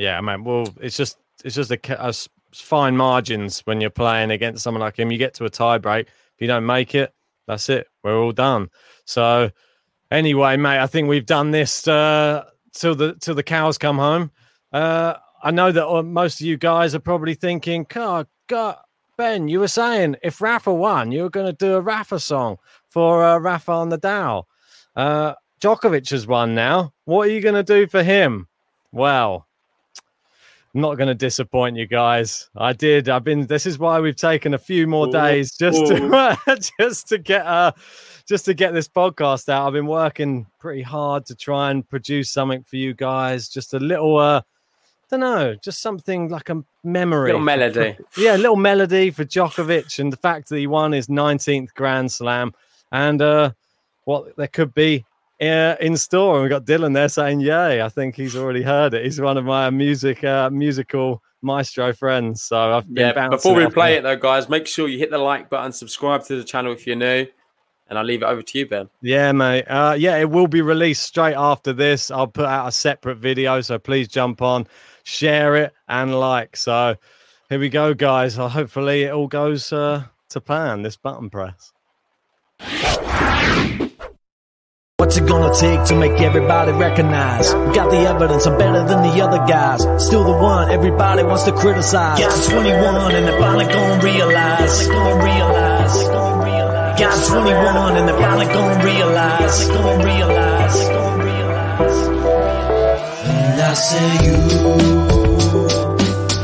Yeah, 0.00 0.20
man. 0.22 0.44
Well, 0.44 0.68
it's 0.80 0.96
just 0.96 1.18
it's 1.44 1.54
just 1.54 1.70
a, 1.70 2.08
a 2.08 2.14
fine 2.52 2.96
margins 2.96 3.60
when 3.60 3.80
you're 3.80 3.90
playing 3.90 4.30
against 4.30 4.62
someone 4.62 4.80
like 4.80 4.98
him. 4.98 5.12
You 5.12 5.18
get 5.18 5.34
to 5.34 5.44
a 5.44 5.50
tie 5.50 5.78
break. 5.78 6.06
If 6.06 6.40
you 6.40 6.46
don't 6.46 6.64
make 6.64 6.94
it, 6.94 7.12
that's 7.46 7.68
it. 7.68 7.86
We're 8.02 8.18
all 8.18 8.32
done. 8.32 8.70
So 9.04 9.50
anyway, 10.10 10.56
mate, 10.56 10.78
I 10.78 10.86
think 10.86 11.08
we've 11.08 11.26
done 11.26 11.50
this 11.50 11.86
uh, 11.86 12.44
till 12.72 12.94
the 12.94 13.14
till 13.20 13.34
the 13.34 13.42
cows 13.42 13.76
come 13.76 13.98
home. 13.98 14.30
Uh, 14.72 15.14
I 15.42 15.50
know 15.50 15.70
that 15.70 15.86
uh, 15.86 16.02
most 16.02 16.40
of 16.40 16.46
you 16.46 16.56
guys 16.56 16.94
are 16.94 17.00
probably 17.00 17.34
thinking, 17.34 17.84
God, 17.88 18.26
God, 18.46 18.76
Ben, 19.18 19.48
you 19.48 19.60
were 19.60 19.68
saying 19.68 20.16
if 20.22 20.40
Rafa 20.40 20.72
won, 20.72 21.12
you 21.12 21.24
were 21.24 21.30
going 21.30 21.46
to 21.46 21.52
do 21.52 21.74
a 21.74 21.80
Rafa 21.80 22.20
song 22.20 22.56
for 22.88 23.22
uh, 23.22 23.38
Rafa 23.38 23.72
on 23.72 23.90
the 23.90 23.98
Dow. 23.98 24.46
Uh, 24.96 25.34
Djokovic 25.60 26.08
has 26.10 26.26
won 26.26 26.54
now. 26.54 26.94
What 27.04 27.28
are 27.28 27.30
you 27.30 27.42
going 27.42 27.54
to 27.54 27.62
do 27.62 27.86
for 27.86 28.02
him? 28.02 28.48
Well, 28.92 29.46
I'm 30.74 30.82
not 30.82 30.96
going 30.96 31.08
to 31.08 31.14
disappoint 31.14 31.76
you 31.76 31.86
guys. 31.86 32.48
I 32.56 32.72
did. 32.72 33.08
I've 33.08 33.24
been. 33.24 33.46
This 33.46 33.66
is 33.66 33.78
why 33.78 33.98
we've 33.98 34.14
taken 34.14 34.54
a 34.54 34.58
few 34.58 34.86
more 34.86 35.08
days 35.08 35.56
just 35.56 35.86
to 35.86 36.38
just 36.80 37.08
to 37.08 37.18
get 37.18 37.44
uh 37.44 37.72
just 38.26 38.44
to 38.44 38.54
get 38.54 38.72
this 38.72 38.86
podcast 38.86 39.48
out. 39.48 39.66
I've 39.66 39.72
been 39.72 39.88
working 39.88 40.46
pretty 40.60 40.82
hard 40.82 41.26
to 41.26 41.34
try 41.34 41.72
and 41.72 41.88
produce 41.88 42.30
something 42.30 42.62
for 42.62 42.76
you 42.76 42.94
guys. 42.94 43.48
Just 43.48 43.74
a 43.74 43.80
little 43.80 44.16
uh, 44.18 44.42
don't 45.10 45.20
know, 45.20 45.56
just 45.56 45.82
something 45.82 46.28
like 46.28 46.50
a 46.50 46.62
memory, 46.84 47.30
little 47.32 47.40
melody. 47.40 47.96
yeah, 48.16 48.36
a 48.36 48.38
little 48.38 48.54
melody 48.54 49.10
for 49.10 49.24
Djokovic 49.24 49.98
and 49.98 50.12
the 50.12 50.16
fact 50.16 50.48
that 50.50 50.58
he 50.58 50.68
won 50.68 50.92
his 50.92 51.08
19th 51.08 51.74
Grand 51.74 52.12
Slam 52.12 52.54
and 52.92 53.20
uh, 53.20 53.50
what 54.04 54.36
there 54.36 54.46
could 54.46 54.72
be 54.72 55.04
uh, 55.40 55.76
in 55.80 55.96
store. 55.96 56.34
And 56.34 56.42
we've 56.42 56.50
got 56.50 56.64
Dylan 56.64 56.94
there 56.94 57.08
saying, 57.08 57.40
"Yay!" 57.40 57.82
I 57.82 57.88
think 57.88 58.16
he's 58.16 58.36
already 58.36 58.62
heard 58.62 58.94
it. 58.94 59.04
He's 59.04 59.20
one 59.20 59.36
of 59.36 59.44
my 59.44 59.70
music 59.70 60.22
uh, 60.24 60.50
musical 60.50 61.22
maestro 61.42 61.92
friends. 61.92 62.42
So 62.42 62.76
I've 62.76 62.92
been 62.92 63.12
yeah. 63.14 63.28
Before 63.28 63.54
we 63.54 63.66
play 63.68 63.96
it 63.96 64.02
though, 64.02 64.16
guys, 64.16 64.48
make 64.48 64.66
sure 64.66 64.88
you 64.88 64.98
hit 64.98 65.10
the 65.10 65.18
like 65.18 65.50
button, 65.50 65.72
subscribe 65.72 66.24
to 66.24 66.36
the 66.36 66.44
channel 66.44 66.72
if 66.72 66.86
you're 66.86 66.96
new. 66.96 67.26
And 67.88 67.98
I'll 67.98 68.04
leave 68.04 68.22
it 68.22 68.26
over 68.26 68.40
to 68.40 68.58
you, 68.58 68.68
Ben. 68.68 68.88
Yeah, 69.02 69.32
mate. 69.32 69.64
Uh, 69.64 69.96
yeah, 69.98 70.16
it 70.18 70.30
will 70.30 70.46
be 70.46 70.62
released 70.62 71.02
straight 71.02 71.34
after 71.34 71.72
this. 71.72 72.12
I'll 72.12 72.28
put 72.28 72.44
out 72.44 72.68
a 72.68 72.72
separate 72.72 73.16
video, 73.18 73.60
so 73.62 73.80
please 73.80 74.06
jump 74.06 74.42
on, 74.42 74.68
share 75.02 75.56
it, 75.56 75.72
and 75.88 76.14
like. 76.20 76.56
So 76.56 76.94
here 77.48 77.58
we 77.58 77.68
go, 77.68 77.92
guys. 77.92 78.38
Uh, 78.38 78.48
hopefully, 78.48 79.04
it 79.04 79.12
all 79.12 79.26
goes 79.26 79.72
uh, 79.72 80.04
to 80.28 80.40
plan. 80.40 80.82
This 80.82 80.96
button 80.96 81.30
press. 81.30 81.72
What's 85.00 85.16
it 85.16 85.26
gonna 85.26 85.50
take 85.54 85.82
to 85.84 85.96
make 85.96 86.20
everybody 86.20 86.72
recognize? 86.72 87.54
We 87.54 87.74
got 87.74 87.90
the 87.90 88.00
evidence, 88.00 88.44
I'm 88.44 88.58
better 88.58 88.84
than 88.86 89.00
the 89.00 89.22
other 89.22 89.38
guys. 89.48 89.80
Still 90.04 90.24
the 90.24 90.36
one 90.36 90.70
everybody 90.70 91.22
wants 91.22 91.44
to 91.44 91.52
criticize. 91.52 92.18
To 92.18 92.50
21 92.50 93.14
and 93.14 93.26
they're 93.26 93.40
finally 93.40 93.64
gonna 93.64 94.04
realize. 94.04 94.86
Gonna 94.88 95.24
realize. 95.24 96.02
Got 97.00 97.14
to 97.16 97.30
21 97.32 97.96
and 97.96 98.08
they're 98.08 98.20
finally 98.20 98.44
gonna 98.44 98.84
realize. 98.84 99.68
Gonna 99.68 100.04
realize. 100.04 100.78
And 103.24 103.58
I 103.58 103.72
say 103.72 104.08
you, 104.26 104.36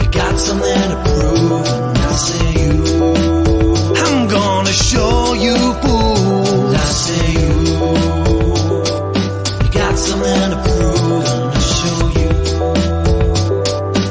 you 0.01 0.11
got 0.13 0.39
something 0.39 0.89
to 0.93 0.99
prove. 1.05 1.67
And 1.77 1.99
I 1.99 2.13
say 2.25 2.53
you, 2.65 2.73
I'm 4.03 4.29
gonna 4.29 4.73
show 4.73 5.35
you 5.35 5.57
fool. 5.83 6.65
And 6.65 6.75
I 6.75 6.85
say 6.87 7.33
you 7.33 7.66
something 9.97 10.51
to 10.51 10.57
prove 10.63 11.25
and 11.27 11.53
to 11.53 11.61
show 11.61 12.09
you. 12.21 12.31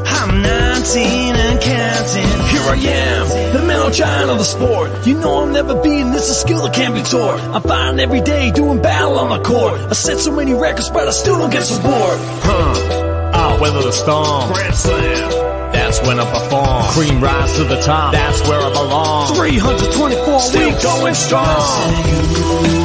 I'm 0.05 0.41
19 0.41 1.35
and 1.35 1.61
counting. 1.61 2.31
Here 2.51 2.65
I 2.67 2.77
am, 2.81 3.53
the 3.53 3.61
mental 3.65 3.91
giant 3.91 4.29
of 4.31 4.37
the 4.37 4.43
sport. 4.43 4.91
You 5.05 5.19
know 5.19 5.43
I'm 5.43 5.51
never 5.53 5.75
beaten, 5.81 6.11
this 6.11 6.29
is 6.29 6.39
skill 6.39 6.63
that 6.63 6.73
can't 6.73 6.93
be 6.95 7.01
taught. 7.01 7.39
I'm 7.55 7.61
fighting 7.61 7.99
every 7.99 8.21
day, 8.21 8.51
doing 8.51 8.81
battle 8.81 9.17
on 9.19 9.29
the 9.29 9.43
court. 9.47 9.79
I 9.81 9.93
set 9.93 10.19
so 10.19 10.31
many 10.35 10.53
records, 10.53 10.89
but 10.89 11.07
I 11.07 11.11
still 11.11 11.37
don't 11.37 11.51
get 11.51 11.63
support. 11.63 12.17
Huh, 12.43 13.31
I'll 13.33 13.59
weather 13.61 13.81
the 13.81 13.91
storm. 13.91 14.51
Grand 14.51 14.75
Slam. 14.75 15.31
That's 15.75 15.99
That's 15.99 16.07
when 16.07 16.19
I 16.19 16.25
perform. 16.31 16.83
Cream 16.93 17.21
rise 17.21 17.55
to 17.57 17.63
the 17.65 17.75
top. 17.81 18.13
That's 18.13 18.41
where 18.47 18.59
I 18.61 18.69
belong. 18.71 19.35
324 19.35 20.39
Still 20.39 20.69
weeks. 20.69 20.83
going 20.83 21.13
strong. 21.13 22.84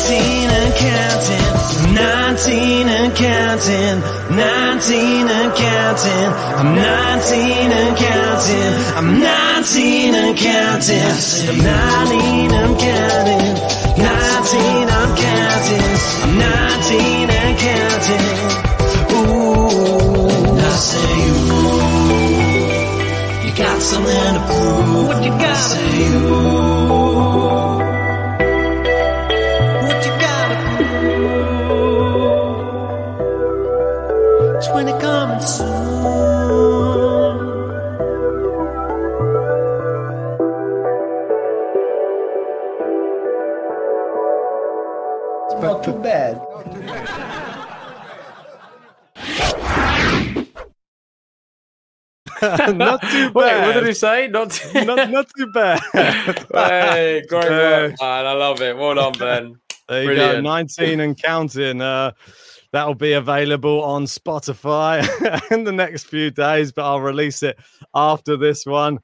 19 0.00 0.48
and 0.50 0.74
counting. 0.76 1.94
19 1.94 2.88
and 2.88 3.14
counting. 3.14 4.00
19 4.36 5.28
and 5.28 5.54
counting. 5.56 6.30
I'm 6.56 6.74
19 6.74 7.72
and 7.72 7.96
counting. 7.96 8.74
I'm 8.96 9.20
19 9.20 10.14
and 10.14 10.36
counting. 10.38 11.48
I'm 11.48 11.58
19 11.58 12.54
and 12.54 12.78
counting. 12.78 13.52
19 14.42 14.88
I'm 14.88 14.88
counting. 14.88 14.99
I'm 16.22 16.32
19 16.38 17.30
and 17.30 17.58
counting. 17.66 18.26
Ooh, 19.16 20.58
I 20.58 20.72
say 20.88 21.12
you. 21.26 21.36
You 23.46 23.52
got 23.56 23.78
something 23.82 24.34
to 24.36 24.42
prove. 24.48 25.06
What 25.08 25.18
you 25.24 25.30
got? 25.30 25.42
I 25.42 25.54
say 25.54 25.90
you. 26.04 27.59
Not 53.02 53.12
too 53.12 53.30
bad. 53.30 53.34
Wait, 53.34 53.66
what 53.66 53.72
did 53.74 53.86
he 53.86 53.94
say? 53.94 54.28
Not 54.28 54.50
too, 54.50 54.84
not, 54.84 55.10
not 55.10 55.26
too 55.36 55.50
bad. 55.52 55.80
hey, 55.92 57.22
great 57.28 57.44
work, 57.50 57.94
man. 58.00 58.26
I 58.26 58.32
love 58.32 58.60
it. 58.60 58.76
Well 58.76 58.94
done, 58.94 59.12
Ben. 59.18 59.56
There 59.88 60.02
you 60.02 60.08
Brilliant. 60.08 60.36
go. 60.36 60.40
19 60.40 61.00
and 61.00 61.20
counting. 61.20 61.80
Uh, 61.80 62.12
that'll 62.72 62.94
be 62.94 63.12
available 63.12 63.82
on 63.82 64.04
Spotify 64.04 65.00
in 65.50 65.64
the 65.64 65.72
next 65.72 66.04
few 66.04 66.30
days, 66.30 66.72
but 66.72 66.84
I'll 66.84 67.00
release 67.00 67.42
it 67.42 67.58
after 67.94 68.36
this 68.36 68.64
one. 68.66 69.00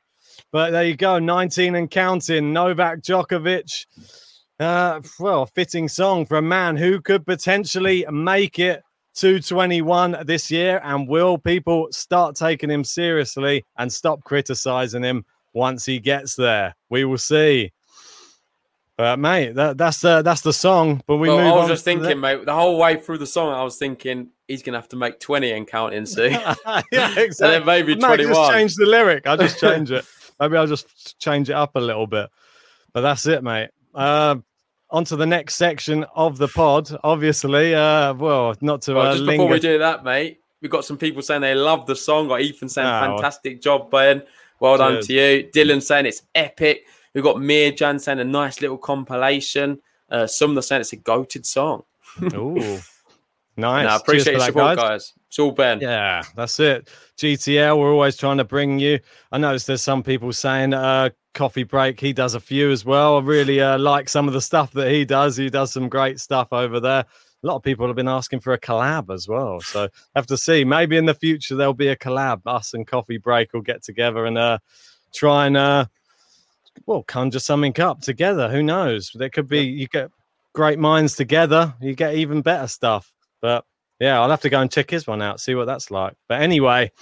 But 0.53 0.71
there 0.71 0.85
you 0.85 0.97
go. 0.97 1.19
19 1.19 1.75
and 1.75 1.91
counting. 1.91 2.53
Novak 2.53 3.01
Djokovic 3.03 3.87
uh, 4.59 5.01
well, 5.19 5.47
fitting 5.47 5.89
song 5.89 6.25
for 6.25 6.39
a 6.39 6.43
man 6.43 6.77
who 6.77 7.01
could 7.01 7.27
potentially 7.27 8.07
make 8.11 8.59
it 8.59 8.83
to 9.17 9.41
21 9.41 10.19
this 10.25 10.51
year. 10.51 10.81
And 10.83 11.09
will 11.09 11.39
people 11.39 11.89
start 11.91 12.37
taking 12.37 12.71
him 12.71 12.85
seriously 12.85 13.65
and 13.77 13.93
stop 13.93 14.25
criticizing 14.25 15.03
him 15.03 15.25
once 15.53 15.85
he 15.85 15.99
gets 15.99 16.37
there? 16.37 16.75
We 16.89 17.05
will 17.05 17.19
see. 17.19 17.73
But 18.97 19.19
mate, 19.19 19.55
that, 19.57 19.77
that's 19.77 20.01
the 20.01 20.23
that's 20.23 20.41
the 20.41 20.55
song. 20.55 21.03
But 21.07 21.19
we 21.19 21.29
well, 21.29 21.39
move 21.39 21.53
I 21.53 21.57
was 21.57 21.69
just 21.69 21.85
thinking, 21.85 22.09
the... 22.09 22.17
mate, 22.17 22.47
the 22.47 22.55
whole 22.55 22.79
way 22.79 22.97
through 22.99 23.19
the 23.19 23.27
song, 23.27 23.53
I 23.53 23.63
was 23.63 23.77
thinking 23.77 24.31
he's 24.49 24.63
gonna 24.63 24.79
have 24.79 24.89
to 24.89 24.97
make 24.97 25.21
20 25.21 25.53
and 25.53 25.67
counting. 25.67 26.07
See, 26.07 26.31
yeah, 26.31 26.83
exactly. 26.91 27.25
and 27.25 27.39
then 27.39 27.67
maybe 27.67 27.95
21. 27.95 28.35
just 28.35 28.51
change 28.53 28.75
the 28.77 28.87
lyric. 28.87 29.27
I'll 29.27 29.37
just 29.37 29.61
change 29.61 29.91
it. 29.91 30.07
Maybe 30.41 30.57
I'll 30.57 30.67
just 30.67 31.19
change 31.19 31.51
it 31.51 31.55
up 31.55 31.77
a 31.77 31.81
little 31.81 32.07
bit. 32.07 32.31
But 32.95 33.03
that's 33.03 33.27
it, 33.27 33.45
mate. 33.45 33.69
Uh, 33.95 34.37
on 34.91 35.05
to 35.07 35.17
the 35.17 35.27
next 35.27 35.57
section 35.57 36.05
of 36.15 36.39
the 36.39 36.49
pod. 36.49 36.97
Obviously, 37.03 37.75
uh, 37.75 38.15
well, 38.15 38.55
not 38.61 38.83
to 38.83 38.95
well, 38.95 39.07
uh, 39.07 39.13
just 39.13 39.25
linger. 39.25 39.45
before 39.45 39.53
we 39.53 39.61
do 39.61 39.79
that, 39.79 40.05
mate, 40.05 40.41
we've 40.61 40.71
got 40.71 40.85
some 40.85 40.97
people 40.97 41.23
saying 41.23 41.41
they 41.41 41.55
love 41.55 41.87
the 41.87 41.97
song. 41.97 42.29
Got 42.29 42.41
Ethan 42.43 42.69
saying, 42.69 42.87
oh. 42.87 43.17
"Fantastic 43.17 43.61
job, 43.61 43.91
Ben. 43.91 44.23
Well 44.61 44.79
done 44.79 45.03
Cheers. 45.03 45.07
to 45.07 45.13
you." 45.13 45.51
Dylan 45.55 45.83
saying 45.83 46.07
it's 46.07 46.23
epic. 46.35 46.87
We've 47.15 47.25
got 47.25 47.41
Mir 47.41 47.73
Jan 47.73 47.99
saying 47.99 48.21
a 48.21 48.25
nice 48.25 48.61
little 48.61 48.79
compilation. 48.79 49.81
Uh, 50.11 50.27
some 50.27 50.51
of 50.51 50.57
the 50.57 50.63
saying 50.63 50.83
it's 50.83 50.93
a 50.93 50.97
goated 50.97 51.47
song. 51.47 51.83
Ooh, 52.23 52.55
nice. 52.57 52.83
No, 53.57 53.69
I 53.69 53.97
appreciate 53.97 54.35
your 54.35 54.41
support, 54.41 54.77
guys. 54.77 54.89
guys. 54.89 55.13
It's 55.29 55.39
all 55.39 55.51
Ben. 55.51 55.81
Yeah, 55.81 56.23
that's 56.35 56.59
it. 56.61 56.89
GTL, 57.19 57.79
we're 57.79 57.93
always 57.93 58.17
trying 58.17 58.39
to 58.39 58.45
bring 58.45 58.79
you. 58.79 59.01
I 59.33 59.39
noticed 59.39 59.67
there's 59.67 59.83
some 59.83 60.03
people 60.03 60.33
saying 60.33 60.73
uh, 60.73 61.11
coffee 61.35 61.65
break. 61.65 62.01
He 62.01 62.13
does 62.13 62.35
a 62.35 62.41
few 62.41 62.71
as 62.71 62.85
well. 62.85 63.19
I 63.19 63.21
really 63.21 63.61
uh, 63.61 63.79
like 63.79 64.09
some 64.09 64.29
of 64.29 64.35
the 64.35 64.41
stuff 64.41 64.73
that 64.73 64.91
he 64.91 65.05
does. 65.05 65.37
He 65.37 65.51
does 65.51 65.73
some 65.73 65.89
great 65.89 66.21
stuff 66.21 66.53
over 66.53 66.81
there. 66.81 67.05
A 67.43 67.47
lot 67.47 67.57
of 67.57 67.63
people 67.63 67.87
have 67.87 67.97
been 67.97 68.09
asking 68.09 68.41
for 68.41 68.55
a 68.55 68.59
collab 68.59 69.13
as 69.13 69.29
well. 69.29 69.61
So 69.61 69.89
have 70.15 70.27
to 70.27 70.37
see. 70.37 70.65
Maybe 70.65 70.97
in 70.97 71.07
the 71.07 71.15
future 71.15 71.55
there'll 71.55 71.75
be 71.75 71.89
a 71.89 71.97
collab. 71.97 72.41
Us 72.47 72.73
and 72.75 72.87
Coffee 72.87 73.19
Break 73.19 73.53
will 73.53 73.61
get 73.61 73.83
together 73.83 74.25
and 74.25 74.39
uh, 74.39 74.59
try 75.15 75.47
and 75.47 75.57
uh, 75.57 75.87
well 76.87 77.03
conjure 77.03 77.39
something 77.39 77.79
up 77.81 78.01
together. 78.01 78.49
Who 78.49 78.63
knows? 78.63 79.11
There 79.15 79.31
could 79.31 79.49
be 79.49 79.61
you 79.61 79.87
get 79.87 80.11
great 80.55 80.79
minds 80.79 81.15
together. 81.15 81.75
You 81.81 81.95
get 81.95 82.15
even 82.15 82.43
better 82.43 82.67
stuff. 82.67 83.13
But 83.41 83.65
yeah, 84.01 84.21
I'll 84.21 84.31
have 84.31 84.43
to 84.43 84.51
go 84.51 84.61
and 84.61 84.71
check 84.71 84.91
his 84.91 85.07
one 85.07 85.23
out, 85.23 85.41
see 85.41 85.55
what 85.55 85.67
that's 85.67 85.91
like. 85.91 86.15
But 86.29 86.43
anyway, 86.43 86.93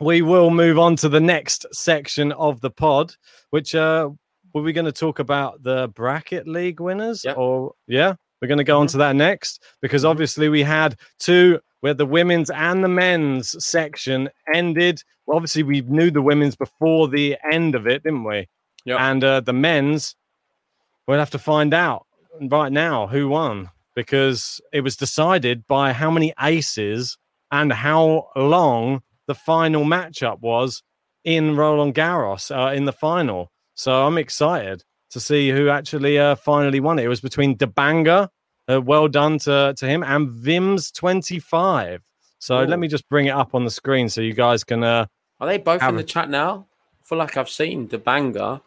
we 0.00 0.22
will 0.22 0.50
move 0.50 0.78
on 0.78 0.96
to 0.96 1.08
the 1.08 1.20
next 1.20 1.66
section 1.72 2.32
of 2.32 2.60
the 2.60 2.70
pod, 2.70 3.14
which 3.50 3.74
uh 3.74 4.10
were 4.54 4.62
we 4.62 4.72
going 4.72 4.86
to 4.86 4.92
talk 4.92 5.18
about 5.18 5.62
the 5.62 5.88
bracket 5.88 6.46
league 6.46 6.80
winners 6.80 7.24
yep. 7.24 7.36
or 7.36 7.74
yeah 7.86 8.14
we're 8.40 8.48
going 8.48 8.58
to 8.58 8.64
go 8.64 8.74
mm-hmm. 8.74 8.82
on 8.82 8.86
to 8.88 8.98
that 8.98 9.16
next 9.16 9.62
because 9.80 10.02
mm-hmm. 10.02 10.10
obviously 10.10 10.48
we 10.48 10.62
had 10.62 10.96
two 11.18 11.60
where 11.80 11.94
the 11.94 12.06
women's 12.06 12.50
and 12.50 12.82
the 12.82 12.88
men's 12.88 13.64
section 13.64 14.28
ended 14.54 15.02
well, 15.26 15.36
obviously 15.36 15.62
we 15.62 15.80
knew 15.82 16.10
the 16.10 16.22
women's 16.22 16.56
before 16.56 17.08
the 17.08 17.36
end 17.50 17.74
of 17.74 17.86
it 17.86 18.02
didn't 18.02 18.24
we 18.24 18.48
yeah 18.84 19.10
and 19.10 19.24
uh, 19.24 19.40
the 19.40 19.52
men's 19.52 20.16
we'll 21.06 21.18
have 21.18 21.30
to 21.30 21.38
find 21.38 21.72
out 21.74 22.06
right 22.40 22.72
now 22.72 23.06
who 23.06 23.28
won 23.28 23.70
because 23.94 24.60
it 24.72 24.80
was 24.80 24.96
decided 24.96 25.66
by 25.66 25.92
how 25.92 26.10
many 26.10 26.32
aces 26.40 27.18
and 27.50 27.72
how 27.72 28.28
long 28.36 29.02
the 29.26 29.34
final 29.34 29.84
matchup 29.84 30.40
was 30.40 30.82
in 31.24 31.56
Roland 31.56 31.94
Garros 31.94 32.50
uh, 32.50 32.74
in 32.74 32.84
the 32.84 32.92
final. 32.92 33.50
So 33.74 34.06
I'm 34.06 34.18
excited 34.18 34.82
to 35.10 35.20
see 35.20 35.50
who 35.50 35.68
actually 35.68 36.18
uh, 36.18 36.34
finally 36.34 36.80
won 36.80 36.98
it. 36.98 37.04
It 37.04 37.08
was 37.08 37.20
between 37.20 37.56
Debanga, 37.56 38.28
uh, 38.68 38.80
well 38.80 39.08
done 39.08 39.38
to, 39.40 39.74
to 39.76 39.86
him, 39.86 40.02
and 40.02 40.30
Vims 40.30 40.92
25. 40.94 42.02
So 42.38 42.60
Ooh. 42.60 42.66
let 42.66 42.78
me 42.78 42.88
just 42.88 43.08
bring 43.08 43.26
it 43.26 43.30
up 43.30 43.54
on 43.54 43.64
the 43.64 43.70
screen 43.70 44.08
so 44.08 44.20
you 44.20 44.32
guys 44.32 44.64
can. 44.64 44.82
Uh, 44.82 45.06
Are 45.40 45.46
they 45.46 45.58
both 45.58 45.82
in 45.82 45.96
the 45.96 46.02
chat 46.02 46.28
now? 46.28 46.66
I 47.00 47.04
feel 47.04 47.18
like 47.18 47.36
I've 47.36 47.48
seen 47.50 47.88
Debanga. 47.88 48.60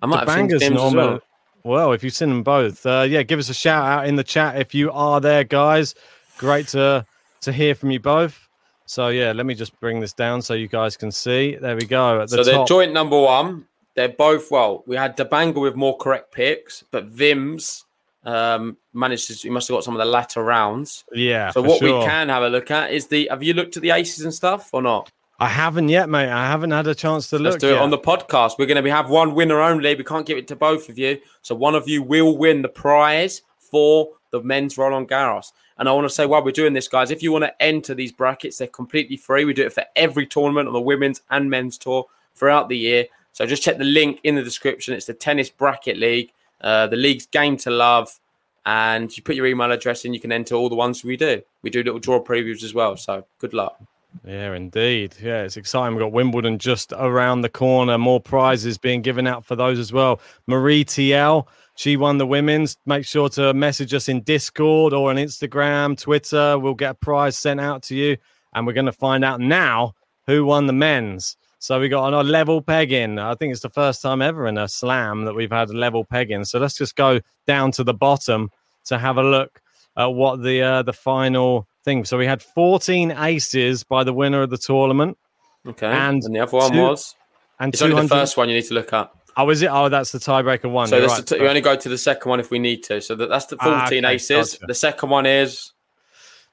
I 0.00 0.06
might 0.06 0.26
Debanga's 0.26 0.52
have 0.52 0.62
seen 0.62 0.72
Vims 0.72 0.76
normal. 0.76 1.00
as 1.00 1.06
well. 1.10 1.20
Well, 1.68 1.92
if 1.92 2.02
you've 2.02 2.14
seen 2.14 2.30
them 2.30 2.42
both, 2.42 2.86
uh, 2.86 3.04
yeah, 3.06 3.22
give 3.22 3.38
us 3.38 3.50
a 3.50 3.54
shout 3.54 3.84
out 3.84 4.06
in 4.06 4.16
the 4.16 4.24
chat 4.24 4.58
if 4.58 4.74
you 4.74 4.90
are 4.90 5.20
there, 5.20 5.44
guys. 5.44 5.94
Great 6.38 6.68
to 6.68 7.04
to 7.42 7.52
hear 7.52 7.74
from 7.74 7.90
you 7.90 8.00
both. 8.00 8.48
So 8.86 9.08
yeah, 9.08 9.32
let 9.32 9.44
me 9.44 9.54
just 9.54 9.78
bring 9.78 10.00
this 10.00 10.14
down 10.14 10.40
so 10.40 10.54
you 10.54 10.66
guys 10.66 10.96
can 10.96 11.12
see. 11.12 11.56
There 11.56 11.76
we 11.76 11.84
go. 11.84 12.20
The 12.20 12.28
so 12.28 12.42
they're 12.42 12.64
joint 12.64 12.94
number 12.94 13.20
one. 13.20 13.66
They're 13.94 14.08
both 14.08 14.50
well. 14.50 14.82
We 14.86 14.96
had 14.96 15.14
Debanga 15.14 15.60
with 15.60 15.76
more 15.76 15.94
correct 15.98 16.32
picks, 16.32 16.84
but 16.90 17.12
Vims 17.12 17.84
um, 18.24 18.78
managed 18.94 19.26
to. 19.26 19.34
He 19.34 19.50
must 19.50 19.68
have 19.68 19.76
got 19.76 19.84
some 19.84 19.94
of 19.94 19.98
the 19.98 20.06
latter 20.06 20.42
rounds. 20.42 21.04
Yeah. 21.12 21.50
So 21.50 21.60
what 21.60 21.80
sure. 21.80 21.98
we 21.98 22.06
can 22.06 22.30
have 22.30 22.44
a 22.44 22.48
look 22.48 22.70
at 22.70 22.92
is 22.92 23.08
the. 23.08 23.28
Have 23.30 23.42
you 23.42 23.52
looked 23.52 23.76
at 23.76 23.82
the 23.82 23.90
aces 23.90 24.24
and 24.24 24.32
stuff 24.32 24.70
or 24.72 24.80
not? 24.80 25.12
I 25.40 25.48
haven't 25.48 25.88
yet, 25.88 26.08
mate. 26.08 26.28
I 26.28 26.46
haven't 26.46 26.72
had 26.72 26.88
a 26.88 26.94
chance 26.94 27.30
to 27.30 27.36
look. 27.36 27.52
Let's 27.52 27.60
do 27.60 27.68
yet. 27.68 27.76
it 27.76 27.80
on 27.80 27.90
the 27.90 27.98
podcast. 27.98 28.58
We're 28.58 28.66
going 28.66 28.76
to 28.76 28.82
be 28.82 28.90
have 28.90 29.08
one 29.08 29.34
winner 29.34 29.60
only. 29.60 29.94
We 29.94 30.02
can't 30.02 30.26
give 30.26 30.36
it 30.36 30.48
to 30.48 30.56
both 30.56 30.88
of 30.88 30.98
you. 30.98 31.20
So 31.42 31.54
one 31.54 31.76
of 31.76 31.88
you 31.88 32.02
will 32.02 32.36
win 32.36 32.62
the 32.62 32.68
prize 32.68 33.42
for 33.58 34.08
the 34.30 34.42
men's 34.42 34.76
Roland 34.76 35.08
Garros. 35.08 35.52
And 35.78 35.88
I 35.88 35.92
want 35.92 36.06
to 36.06 36.14
say 36.14 36.26
while 36.26 36.42
we're 36.42 36.50
doing 36.50 36.72
this, 36.72 36.88
guys, 36.88 37.12
if 37.12 37.22
you 37.22 37.30
want 37.30 37.44
to 37.44 37.62
enter 37.62 37.94
these 37.94 38.10
brackets, 38.10 38.58
they're 38.58 38.66
completely 38.66 39.16
free. 39.16 39.44
We 39.44 39.54
do 39.54 39.64
it 39.64 39.72
for 39.72 39.84
every 39.94 40.26
tournament 40.26 40.66
on 40.66 40.74
the 40.74 40.80
women's 40.80 41.22
and 41.30 41.48
men's 41.48 41.78
tour 41.78 42.06
throughout 42.34 42.68
the 42.68 42.76
year. 42.76 43.06
So 43.32 43.46
just 43.46 43.62
check 43.62 43.78
the 43.78 43.84
link 43.84 44.18
in 44.24 44.34
the 44.34 44.42
description. 44.42 44.94
It's 44.94 45.06
the 45.06 45.14
Tennis 45.14 45.50
Bracket 45.50 45.98
League. 45.98 46.32
Uh, 46.60 46.88
the 46.88 46.96
league's 46.96 47.26
game 47.26 47.56
to 47.58 47.70
love. 47.70 48.18
And 48.66 49.16
you 49.16 49.22
put 49.22 49.36
your 49.36 49.46
email 49.46 49.70
address 49.70 50.04
in, 50.04 50.12
you 50.12 50.20
can 50.20 50.32
enter 50.32 50.56
all 50.56 50.68
the 50.68 50.74
ones 50.74 51.04
we 51.04 51.16
do. 51.16 51.42
We 51.62 51.70
do 51.70 51.84
little 51.84 52.00
draw 52.00 52.22
previews 52.22 52.64
as 52.64 52.74
well. 52.74 52.96
So 52.96 53.24
good 53.38 53.54
luck. 53.54 53.80
Yeah, 54.24 54.54
indeed. 54.54 55.14
Yeah, 55.22 55.42
it's 55.42 55.56
exciting. 55.56 55.94
We've 55.94 56.04
got 56.04 56.12
Wimbledon 56.12 56.58
just 56.58 56.92
around 56.92 57.42
the 57.42 57.48
corner. 57.48 57.98
More 57.98 58.20
prizes 58.20 58.78
being 58.78 59.02
given 59.02 59.26
out 59.26 59.44
for 59.44 59.54
those 59.56 59.78
as 59.78 59.92
well. 59.92 60.20
Marie 60.46 60.84
TL 60.84 61.46
she 61.78 61.96
won 61.96 62.18
the 62.18 62.26
women's. 62.26 62.76
Make 62.86 63.06
sure 63.06 63.28
to 63.30 63.54
message 63.54 63.94
us 63.94 64.08
in 64.08 64.22
Discord 64.22 64.92
or 64.92 65.10
on 65.10 65.16
Instagram, 65.16 65.96
Twitter. 65.96 66.58
We'll 66.58 66.74
get 66.74 66.90
a 66.90 66.94
prize 66.94 67.38
sent 67.38 67.60
out 67.60 67.84
to 67.84 67.94
you. 67.94 68.16
And 68.52 68.66
we're 68.66 68.72
going 68.72 68.86
to 68.86 68.92
find 68.92 69.24
out 69.24 69.40
now 69.40 69.94
who 70.26 70.44
won 70.44 70.66
the 70.66 70.72
men's. 70.72 71.36
So 71.60 71.78
we 71.78 71.88
got 71.88 72.12
a 72.12 72.22
level 72.24 72.62
pegging. 72.62 73.20
I 73.20 73.36
think 73.36 73.52
it's 73.52 73.62
the 73.62 73.70
first 73.70 74.02
time 74.02 74.22
ever 74.22 74.48
in 74.48 74.58
a 74.58 74.66
slam 74.66 75.24
that 75.26 75.36
we've 75.36 75.52
had 75.52 75.70
a 75.70 75.72
level 75.72 76.04
pegging. 76.04 76.44
So 76.46 76.58
let's 76.58 76.76
just 76.76 76.96
go 76.96 77.20
down 77.46 77.70
to 77.72 77.84
the 77.84 77.94
bottom 77.94 78.50
to 78.86 78.98
have 78.98 79.16
a 79.16 79.22
look 79.22 79.60
at 79.98 80.06
what 80.06 80.42
the 80.42 80.62
uh, 80.62 80.82
the 80.82 80.92
final 80.92 81.68
thing. 81.84 82.04
So 82.04 82.16
we 82.16 82.24
had 82.24 82.40
14 82.40 83.10
aces 83.12 83.84
by 83.84 84.04
the 84.04 84.12
winner 84.14 84.42
of 84.42 84.50
the 84.50 84.56
tournament. 84.56 85.18
Okay, 85.66 85.86
and, 85.86 86.22
and 86.24 86.34
the 86.34 86.40
other 86.40 86.56
one 86.56 86.72
two, 86.72 86.80
was 86.80 87.16
and 87.60 87.74
it's 87.74 87.82
only 87.82 88.00
the 88.00 88.08
first 88.08 88.36
one 88.36 88.48
you 88.48 88.54
need 88.54 88.66
to 88.66 88.74
look 88.74 88.92
up. 88.92 89.16
Oh, 89.36 89.50
is 89.50 89.62
it? 89.62 89.68
Oh, 89.70 89.88
that's 89.88 90.12
the 90.12 90.18
tiebreaker 90.18 90.70
one. 90.70 90.88
So 90.88 91.04
right. 91.04 91.26
t- 91.26 91.38
we 91.38 91.46
only 91.46 91.60
go 91.60 91.76
to 91.76 91.88
the 91.88 91.98
second 91.98 92.30
one 92.30 92.40
if 92.40 92.50
we 92.50 92.58
need 92.58 92.82
to. 92.84 93.00
So 93.00 93.14
that, 93.16 93.28
that's 93.28 93.46
the 93.46 93.56
14 93.56 93.72
ah, 93.72 93.86
okay, 93.86 94.14
aces. 94.14 94.54
Gotcha. 94.54 94.66
The 94.66 94.74
second 94.74 95.10
one 95.10 95.26
is. 95.26 95.72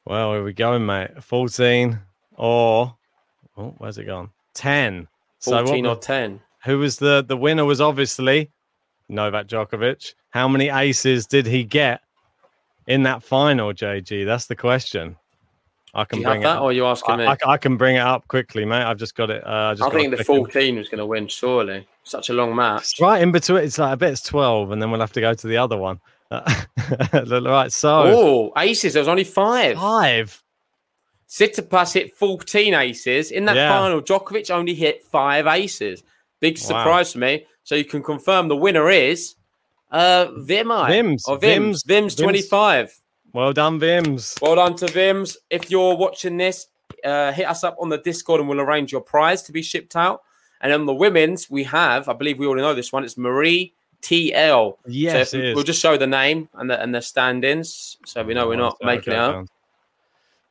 Well, 0.06 0.34
here 0.34 0.44
we 0.44 0.54
go, 0.54 0.78
mate. 0.78 1.24
14 1.24 2.00
or. 2.36 2.96
Oh, 3.58 3.76
where's 3.78 3.98
it 3.98 4.06
gone? 4.06 4.32
10. 4.56 5.08
14 5.42 5.86
so 5.86 5.90
or 5.90 5.96
10. 5.96 6.42
Who 6.66 6.80
was 6.80 6.98
the 6.98 7.24
the 7.24 7.38
winner? 7.38 7.66
Was 7.66 7.82
obviously 7.82 8.52
Novak 9.08 9.48
Djokovic. 9.48 10.14
How 10.32 10.48
many 10.48 10.70
aces 10.70 11.26
did 11.26 11.46
he 11.46 11.64
get 11.64 12.02
in 12.88 13.04
that 13.04 13.24
final, 13.24 13.74
JG? 13.74 14.26
That's 14.26 14.46
the 14.46 14.56
question. 14.56 15.16
I 15.94 16.04
can 16.04 16.22
bring 16.22 16.42
that, 16.42 16.58
it 16.58 16.62
or 16.62 16.74
you 16.74 16.86
asking 16.86 17.16
I, 17.16 17.18
me? 17.18 17.26
I, 17.26 17.38
I, 17.48 17.58
can 17.58 17.78
bring 17.78 17.96
it 17.96 18.02
up 18.02 18.28
quickly, 18.28 18.66
mate. 18.66 18.84
I've 18.84 18.98
just 18.98 19.16
got 19.16 19.30
it. 19.30 19.48
Uh, 19.48 19.76
just 19.76 19.90
I 19.90 19.94
think 19.94 20.16
the 20.16 20.26
14 20.26 20.76
was 20.76 20.90
going 20.90 21.00
to 21.00 21.06
win, 21.06 21.28
surely. 21.28 21.88
Such 22.04 22.30
a 22.30 22.34
long 22.34 22.54
match. 22.54 22.82
It's 22.82 23.02
right 23.02 23.22
in 23.22 23.32
between. 23.32 23.64
It's 23.64 23.78
like 23.78 23.94
I 23.94 23.96
bet 23.96 24.12
it's 24.12 24.22
12, 24.24 24.72
and 24.72 24.82
then 24.82 24.92
we'll 24.92 25.00
have 25.00 25.14
to 25.14 25.22
go 25.22 25.34
to 25.34 25.48
the 25.48 25.56
other 25.56 25.78
one. 25.78 26.02
right, 26.32 27.72
so. 27.72 28.04
Oh, 28.06 28.54
aces. 28.58 28.94
There 28.94 29.02
was 29.02 29.08
only 29.08 29.24
five. 29.24 29.78
Five. 29.78 30.44
Tsitsipas 31.30 31.94
hit 31.94 32.16
14 32.16 32.74
aces. 32.74 33.32
In 33.32 33.46
that 33.46 33.56
yeah. 33.56 33.70
final, 33.70 34.02
Djokovic 34.02 34.52
only 34.52 34.76
hit 34.76 35.02
five 35.04 35.48
aces. 35.48 36.04
Big 36.42 36.58
surprise 36.58 37.10
wow. 37.10 37.12
for 37.14 37.18
me. 37.20 37.46
So 37.64 37.76
you 37.76 37.86
can 37.86 38.04
confirm 38.04 38.50
the 38.50 38.56
winner 38.56 38.90
is 38.90 39.35
uh 39.96 40.28
Vimai. 40.38 40.90
Vims. 40.90 41.28
Or 41.28 41.40
Vims. 41.40 41.86
Vims, 41.86 42.16
Vims 42.16 42.22
25. 42.22 43.02
Well 43.34 43.54
done, 43.54 43.80
Vims. 43.80 44.42
Well 44.42 44.56
done 44.56 44.76
to 44.78 44.86
Vims. 44.86 45.38
If 45.50 45.72
you're 45.72 45.96
watching 45.96 46.38
this, 46.38 46.68
uh, 47.04 47.32
hit 47.32 47.48
us 47.48 47.64
up 47.64 47.78
on 47.80 47.90
the 47.90 47.98
Discord 47.98 48.40
and 48.40 48.50
we'll 48.50 48.62
arrange 48.62 48.92
your 48.92 49.02
prize 49.02 49.42
to 49.44 49.52
be 49.52 49.62
shipped 49.62 49.96
out. 49.96 50.22
And 50.62 50.72
on 50.72 50.86
the 50.86 50.94
women's, 50.94 51.50
we 51.50 51.64
have, 51.66 52.08
I 52.10 52.14
believe 52.14 52.40
we 52.40 52.48
already 52.48 52.62
know 52.62 52.74
this 52.74 52.92
one, 52.92 53.04
it's 53.04 53.18
Marie 53.18 53.74
TL. 54.02 54.78
Yes, 54.88 55.32
so 55.32 55.40
we'll 55.40 55.64
just 55.64 55.82
show 55.82 55.98
the 55.98 56.08
name 56.08 56.50
and 56.54 56.70
the, 56.70 56.82
and 56.82 56.96
the 56.96 57.02
stand-ins, 57.02 57.98
so 58.06 58.24
we 58.24 58.34
know 58.34 58.46
oh, 58.46 58.50
we're 58.50 58.56
not 58.56 58.78
making 58.82 59.14
it 59.14 59.20
up. 59.20 59.46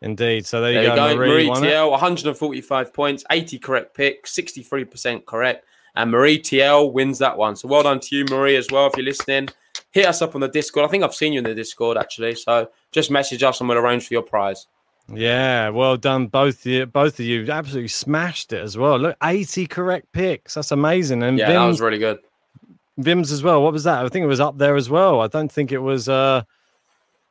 Indeed. 0.03 0.45
So 0.45 0.61
there 0.61 0.82
you, 0.82 0.88
go. 0.88 0.95
go. 0.95 1.16
Marie, 1.16 1.49
Marie 1.49 1.68
TL, 1.70 1.90
145 1.90 2.92
points, 2.92 3.24
80 3.30 3.59
correct 3.59 3.95
picks, 3.95 4.36
63% 4.36 5.24
correct. 5.24 5.64
And 5.97 6.11
Marie 6.11 6.38
TL 6.38 6.92
wins 6.92 7.18
that 7.18 7.38
one. 7.38 7.57
So 7.57 7.68
well 7.68 7.82
done 7.82 8.01
to 8.01 8.16
you, 8.16 8.24
Marie, 8.28 8.57
as 8.57 8.68
well, 8.70 8.86
if 8.86 8.97
you're 8.97 9.07
listening 9.07 9.49
hit 9.95 10.07
us 10.07 10.20
up 10.20 10.34
on 10.34 10.40
the 10.40 10.49
Discord. 10.49 10.84
I 10.84 10.88
think 10.88 11.05
I've 11.05 11.14
seen 11.14 11.32
you 11.32 11.38
in 11.38 11.45
the 11.45 11.55
Discord 11.55 11.97
actually. 11.97 12.34
So 12.34 12.68
just 12.92 13.11
message 13.11 13.42
us 13.42 13.61
and 13.61 13.68
we'll 13.68 13.78
arrange 13.78 14.07
for 14.07 14.14
your 14.14 14.22
prize. 14.22 14.66
Yeah, 15.12 15.68
well 15.68 15.97
done, 15.97 16.26
both 16.26 16.61
of 16.61 16.66
you. 16.66 16.86
Both 16.86 17.20
of 17.20 17.26
you 17.26 17.47
absolutely 17.51 17.88
smashed 17.88 18.53
it 18.53 18.61
as 18.61 18.76
well. 18.76 18.99
Look, 18.99 19.16
eighty 19.22 19.66
correct 19.66 20.11
picks. 20.12 20.55
That's 20.55 20.72
amazing. 20.72 21.22
And 21.22 21.38
yeah, 21.38 21.51
Vims, 21.51 21.55
that 21.55 21.66
was 21.66 21.80
really 21.80 21.99
good. 21.99 22.18
Vims 22.99 23.30
as 23.30 23.42
well. 23.42 23.62
What 23.62 23.74
was 23.74 23.84
that? 23.84 24.05
I 24.05 24.09
think 24.09 24.24
it 24.24 24.28
was 24.28 24.40
up 24.40 24.57
there 24.57 24.76
as 24.76 24.88
well. 24.88 25.20
I 25.20 25.26
don't 25.26 25.53
think 25.53 25.72
it 25.72 25.78
was 25.78 26.09
uh, 26.09 26.42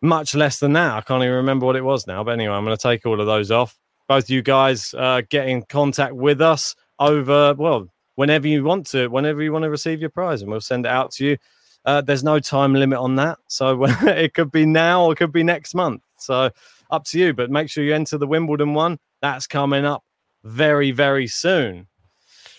much 0.02 0.36
less 0.36 0.60
than 0.60 0.74
that. 0.74 0.94
I 0.94 1.02
can't 1.02 1.24
even 1.24 1.36
remember 1.36 1.66
what 1.66 1.76
it 1.76 1.84
was 1.84 2.06
now. 2.06 2.24
But 2.24 2.34
anyway, 2.34 2.54
I'm 2.54 2.64
going 2.64 2.78
to 2.78 2.82
take 2.82 3.08
all 3.08 3.20
of 3.20 3.26
those 3.26 3.50
off. 3.50 3.76
Both 4.08 4.26
of 4.26 4.30
you 4.30 4.44
guys 4.44 4.94
uh, 4.94 5.24
get 5.28 5.48
in 5.48 5.64
contact 5.64 6.14
with 6.14 6.42
us 6.42 6.76
over 7.00 7.56
well 7.56 7.88
whenever 8.16 8.48
you 8.48 8.64
want 8.64 8.88
to, 8.88 9.08
whenever 9.08 9.42
you 9.42 9.52
want 9.52 9.64
to 9.64 9.70
receive 9.70 10.00
your 10.00 10.10
prize, 10.10 10.42
and 10.42 10.52
we'll 10.52 10.62
send 10.62 10.86
it 10.86 10.92
out 10.92 11.12
to 11.14 11.26
you. 11.26 11.38
Uh, 11.86 12.02
there's 12.02 12.24
no 12.24 12.40
time 12.40 12.74
limit 12.74 13.00
on 13.00 13.16
that. 13.16 13.38
So 13.48 13.86
it 14.02 14.34
could 14.34 14.52
be 14.52 14.66
now 14.66 15.06
or 15.06 15.14
it 15.14 15.18
could 15.18 15.34
be 15.34 15.44
next 15.44 15.76
month. 15.76 16.02
So 16.18 16.50
up 16.90 17.04
to 17.06 17.20
you. 17.20 17.34
But 17.34 17.52
make 17.52 17.70
sure 17.70 17.84
you 17.84 17.94
enter 17.94 18.18
the 18.18 18.28
Wimbledon 18.28 18.74
one. 18.74 19.00
That's 19.22 19.48
coming 19.48 19.86
up 19.86 20.04
very, 20.44 20.92
very 20.92 21.28
soon. 21.28 21.88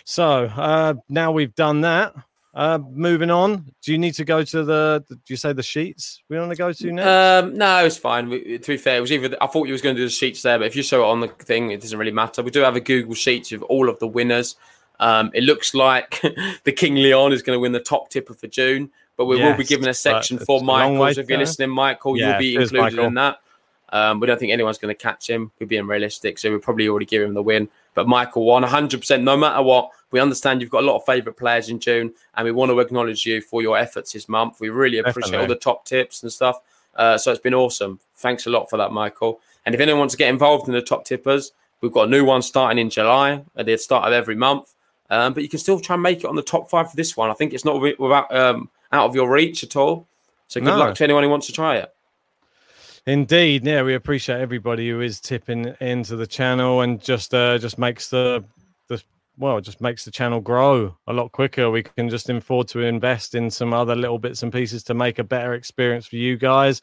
So 0.05 0.45
uh, 0.45 0.95
now 1.09 1.33
we've 1.33 1.55
done 1.55 1.81
that. 1.83 2.15
Uh, 2.55 2.79
moving 2.89 3.33
on, 3.33 3.69
do 3.83 3.91
you 3.91 3.99
need 3.99 4.15
to 4.15 4.25
go 4.25 4.45
to 4.45 4.63
the? 4.63 5.05
Do 5.09 5.19
you 5.27 5.37
say 5.37 5.53
the 5.53 5.63
sheets 5.63 6.23
we 6.29 6.39
want 6.39 6.53
to 6.53 6.57
go 6.57 6.73
to 6.73 6.93
next? 6.93 7.09
Um, 7.09 7.59
no, 7.59 7.85
it's 7.85 7.97
fine. 7.97 8.29
We, 8.29 8.59
to 8.59 8.67
be 8.73 8.77
fair, 8.77 8.99
it 8.99 9.01
was 9.01 9.11
either 9.11 9.37
I 9.41 9.49
thought 9.49 9.67
you 9.67 9.73
was 9.73 9.83
going 9.83 9.97
to 9.97 10.01
do 10.01 10.07
the 10.07 10.13
sheets 10.13 10.43
there, 10.43 10.59
but 10.59 10.69
if 10.69 10.77
you 10.77 10.85
show 10.85 11.03
it 11.03 11.09
on 11.09 11.19
the 11.19 11.27
thing, 11.27 11.73
it 11.73 11.81
doesn't 11.81 11.99
really 11.99 12.13
matter. 12.13 12.45
We 12.45 12.53
do 12.53 12.61
have 12.61 12.77
a 12.77 12.81
Google 12.81 13.15
Sheets 13.15 13.51
with 13.51 13.63
all 13.63 13.89
of 13.89 13.99
the 13.99 14.07
winners. 14.07 14.55
Um, 15.01 15.31
it 15.35 15.43
looks 15.43 15.75
like 15.75 16.21
the 16.65 16.73
King 16.73 16.95
Leon 16.95 17.33
is 17.33 17.43
going 17.43 17.57
to 17.57 17.61
win 17.61 17.73
the 17.73 17.81
top 17.81 18.11
tipper 18.11 18.35
for 18.35 18.47
June 18.47 18.91
but 19.17 19.27
we 19.27 19.39
yes, 19.39 19.51
will 19.51 19.57
be 19.57 19.65
given 19.65 19.89
a 19.89 19.95
section 19.95 20.39
for 20.39 20.63
Michael. 20.63 21.13
So 21.15 21.21
if 21.21 21.29
you're 21.29 21.39
listening, 21.39 21.71
Michael, 21.71 22.19
yeah, 22.19 22.31
you'll 22.31 22.39
be 22.39 22.55
included 22.57 22.99
in 22.99 23.15
that. 23.15 23.41
Um, 23.91 24.19
we 24.19 24.27
don't 24.27 24.41
think 24.41 24.51
anyone's 24.51 24.79
going 24.79 24.95
to 24.95 25.01
catch 25.01 25.31
him. 25.31 25.53
We're 25.61 25.69
being 25.69 25.87
realistic, 25.87 26.39
so 26.39 26.51
we'll 26.51 26.59
probably 26.59 26.89
already 26.89 27.07
give 27.07 27.23
him 27.23 27.35
the 27.35 27.43
win. 27.43 27.69
But 27.95 28.09
Michael 28.09 28.45
won 28.45 28.65
100%. 28.65 29.23
No 29.23 29.37
matter 29.37 29.63
what, 29.63 29.91
we 30.11 30.19
understand 30.19 30.61
you've 30.61 30.71
got 30.71 30.83
a 30.83 30.87
lot 30.87 30.97
of 30.97 31.05
favourite 31.05 31.39
players 31.39 31.69
in 31.69 31.79
June, 31.79 32.13
and 32.35 32.45
we 32.45 32.51
want 32.51 32.73
to 32.73 32.81
acknowledge 32.81 33.25
you 33.25 33.41
for 33.41 33.63
your 33.63 33.79
efforts 33.79 34.13
this 34.13 34.29
month. 34.29 34.59
We 34.59 34.71
really 34.71 34.99
appreciate 34.99 35.33
Definitely. 35.33 35.39
all 35.39 35.49
the 35.49 35.61
top 35.61 35.85
tips 35.85 36.25
and 36.25 36.33
stuff. 36.33 36.59
Uh, 36.97 37.17
so 37.19 37.31
it's 37.31 37.41
been 37.41 37.55
awesome. 37.55 38.01
Thanks 38.17 38.47
a 38.47 38.51
lot 38.51 38.69
for 38.69 38.77
that, 38.79 38.91
Michael. 38.91 39.41
And 39.65 39.75
if 39.77 39.81
anyone 39.81 40.01
wants 40.01 40.15
to 40.15 40.19
get 40.19 40.29
involved 40.29 40.67
in 40.67 40.75
the 40.75 40.83
top 40.83 41.05
tippers, 41.05 41.53
we've 41.81 41.93
got 41.93 42.09
a 42.09 42.11
new 42.11 42.25
one 42.25 42.43
starting 42.43 42.79
in 42.79 42.91
July 42.91 43.45
at 43.57 43.67
the 43.67 43.77
start 43.77 44.07
of 44.07 44.13
every 44.13 44.35
month. 44.35 44.75
Um, 45.11 45.35
but 45.35 45.43
you 45.43 45.49
can 45.49 45.59
still 45.59 45.81
try 45.81 45.95
and 45.95 46.03
make 46.03 46.19
it 46.19 46.27
on 46.27 46.37
the 46.37 46.43
top 46.43 46.71
five 46.71 46.91
for 46.91 46.97
this 46.97 47.17
one. 47.17 47.31
I 47.31 47.35
think 47.35 47.53
it's 47.53 47.65
not 47.65 47.81
without 47.81 48.35
um, 48.35 48.71
out 48.93 49.09
of 49.09 49.15
your 49.15 49.31
reach 49.31 49.63
at 49.63 49.77
all. 49.77 50.07
So 50.49 50.61
good 50.61 50.67
no. 50.67 50.79
luck 50.79 50.95
to 50.97 51.05
anyone 51.05 51.23
who 51.23 51.31
wants 51.31 51.47
to 51.47 51.53
try 51.53 51.77
it. 51.77 51.95
Indeed, 53.07 53.67
yeah, 53.67 53.83
we 53.83 53.95
appreciate 53.95 54.41
everybody 54.41 54.89
who 54.89 55.03
is 55.03 55.21
tipping 55.21 55.75
into 55.81 56.17
the 56.17 56.27
channel 56.27 56.81
and 56.81 57.03
just 57.03 57.35
uh, 57.35 57.59
just 57.59 57.79
makes 57.79 58.09
the 58.09 58.45
the 58.89 59.03
well, 59.37 59.61
just 59.61 59.83
makes 59.83 60.07
the 60.07 60.11
channel 60.11 60.41
grow 60.41 60.97
a 61.07 61.13
lot 61.13 61.33
quicker. 61.33 61.71
We 61.71 61.83
can 61.83 62.09
just 62.09 62.31
afford 62.31 62.69
to 62.69 62.81
invest 62.81 63.35
in 63.35 63.51
some 63.51 63.75
other 63.75 63.95
little 63.95 64.19
bits 64.19 64.43
and 64.43 64.53
pieces 64.53 64.83
to 64.85 64.95
make 64.95 65.19
a 65.19 65.25
better 65.25 65.53
experience 65.53 66.07
for 66.07 66.17
you 66.17 66.39
guys. 66.39 66.81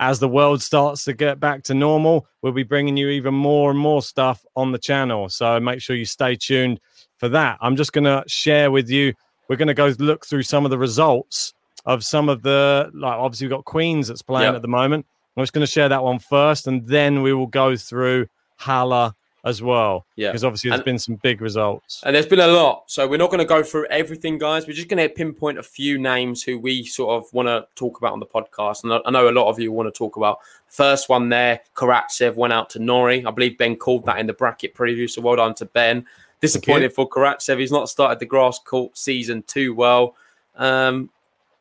As 0.00 0.18
the 0.18 0.28
world 0.28 0.60
starts 0.60 1.04
to 1.04 1.14
get 1.14 1.40
back 1.40 1.62
to 1.64 1.74
normal, 1.74 2.26
we'll 2.42 2.52
be 2.52 2.64
bringing 2.64 2.96
you 2.96 3.08
even 3.08 3.32
more 3.32 3.70
and 3.70 3.78
more 3.78 4.02
stuff 4.02 4.44
on 4.56 4.72
the 4.72 4.78
channel. 4.78 5.28
So 5.28 5.60
make 5.60 5.80
sure 5.80 5.96
you 5.96 6.04
stay 6.04 6.36
tuned 6.36 6.80
for 7.24 7.30
that. 7.30 7.56
I'm 7.62 7.74
just 7.74 7.94
going 7.94 8.04
to 8.04 8.22
share 8.26 8.70
with 8.70 8.90
you 8.90 9.14
we're 9.48 9.56
going 9.56 9.68
to 9.68 9.74
go 9.74 9.94
look 9.98 10.26
through 10.26 10.42
some 10.42 10.64
of 10.64 10.70
the 10.70 10.78
results 10.78 11.54
of 11.86 12.04
some 12.04 12.28
of 12.28 12.42
the 12.42 12.90
like 12.94 13.14
obviously 13.14 13.46
we've 13.46 13.56
got 13.56 13.64
Queens 13.64 14.08
that's 14.08 14.22
playing 14.22 14.48
yep. 14.48 14.56
at 14.56 14.62
the 14.62 14.68
moment. 14.68 15.06
I'm 15.36 15.42
just 15.42 15.52
going 15.52 15.66
to 15.66 15.70
share 15.70 15.88
that 15.88 16.02
one 16.02 16.18
first, 16.18 16.66
and 16.66 16.86
then 16.86 17.22
we 17.22 17.32
will 17.32 17.48
go 17.48 17.76
through 17.76 18.28
Halle 18.56 19.12
as 19.44 19.60
well. 19.60 20.06
Yeah, 20.16 20.28
because 20.28 20.44
obviously 20.44 20.70
there's 20.70 20.80
and, 20.80 20.84
been 20.84 20.98
some 20.98 21.16
big 21.16 21.40
results, 21.40 22.02
and 22.04 22.14
there's 22.14 22.26
been 22.26 22.40
a 22.40 22.46
lot. 22.46 22.84
So 22.86 23.08
we're 23.08 23.16
not 23.16 23.30
going 23.30 23.40
to 23.40 23.44
go 23.44 23.62
through 23.62 23.86
everything, 23.86 24.38
guys. 24.38 24.66
We're 24.66 24.74
just 24.74 24.88
going 24.88 25.02
to 25.02 25.12
pinpoint 25.12 25.58
a 25.58 25.62
few 25.62 25.98
names 25.98 26.42
who 26.42 26.58
we 26.58 26.84
sort 26.84 27.22
of 27.22 27.32
want 27.32 27.48
to 27.48 27.66
talk 27.74 27.98
about 27.98 28.12
on 28.12 28.20
the 28.20 28.26
podcast, 28.26 28.84
and 28.84 29.02
I 29.04 29.10
know 29.10 29.28
a 29.28 29.32
lot 29.32 29.48
of 29.48 29.58
you 29.58 29.72
want 29.72 29.92
to 29.92 29.98
talk 29.98 30.16
about. 30.16 30.38
First 30.68 31.08
one 31.08 31.28
there, 31.30 31.60
Karatsev 31.74 32.36
went 32.36 32.52
out 32.52 32.70
to 32.70 32.78
Norrie. 32.78 33.26
I 33.26 33.30
believe 33.30 33.58
Ben 33.58 33.76
called 33.76 34.06
that 34.06 34.18
in 34.18 34.26
the 34.26 34.32
bracket 34.32 34.74
preview, 34.74 35.10
so 35.10 35.20
well 35.20 35.36
done 35.36 35.54
to 35.56 35.66
Ben. 35.66 36.06
Disappointed 36.44 36.92
for 36.92 37.08
Karatsev. 37.08 37.58
He's 37.58 37.72
not 37.72 37.88
started 37.88 38.18
the 38.18 38.26
grass 38.26 38.58
court 38.58 38.96
season 38.96 39.42
too 39.46 39.74
well. 39.74 40.14
Um, 40.56 41.10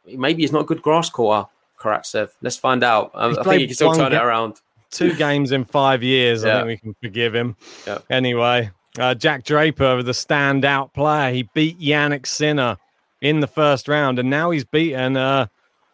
maybe 0.06 0.44
he's 0.44 0.52
not 0.52 0.62
a 0.62 0.66
good 0.66 0.82
grass 0.82 1.10
courter, 1.10 1.48
Karatsev. 1.80 2.32
Let's 2.42 2.58
find 2.58 2.84
out. 2.84 3.12
Um, 3.14 3.38
I 3.40 3.44
think 3.44 3.62
he 3.62 3.68
can 3.68 3.76
still 3.76 3.94
turn 3.94 4.12
ga- 4.12 4.18
it 4.18 4.24
around. 4.24 4.62
Two 4.92 5.14
games 5.18 5.52
in 5.52 5.66
five 5.66 6.04
years. 6.04 6.44
yeah. 6.44 6.56
I 6.56 6.56
think 6.58 6.68
we 6.68 6.78
can 6.78 6.96
forgive 7.02 7.34
him. 7.34 7.56
Yeah. 7.88 8.00
Anyway, 8.10 8.70
uh, 9.00 9.16
Jack 9.16 9.44
Draper, 9.44 10.04
the 10.04 10.12
standout 10.12 10.94
player, 10.94 11.34
he 11.34 11.50
beat 11.54 11.80
Jannik 11.80 12.28
Sinner 12.28 12.78
in 13.22 13.40
the 13.40 13.48
first 13.48 13.88
round, 13.88 14.20
and 14.20 14.30
now 14.30 14.52
he's 14.52 14.66
beaten 14.66 15.18
uh, 15.18 15.48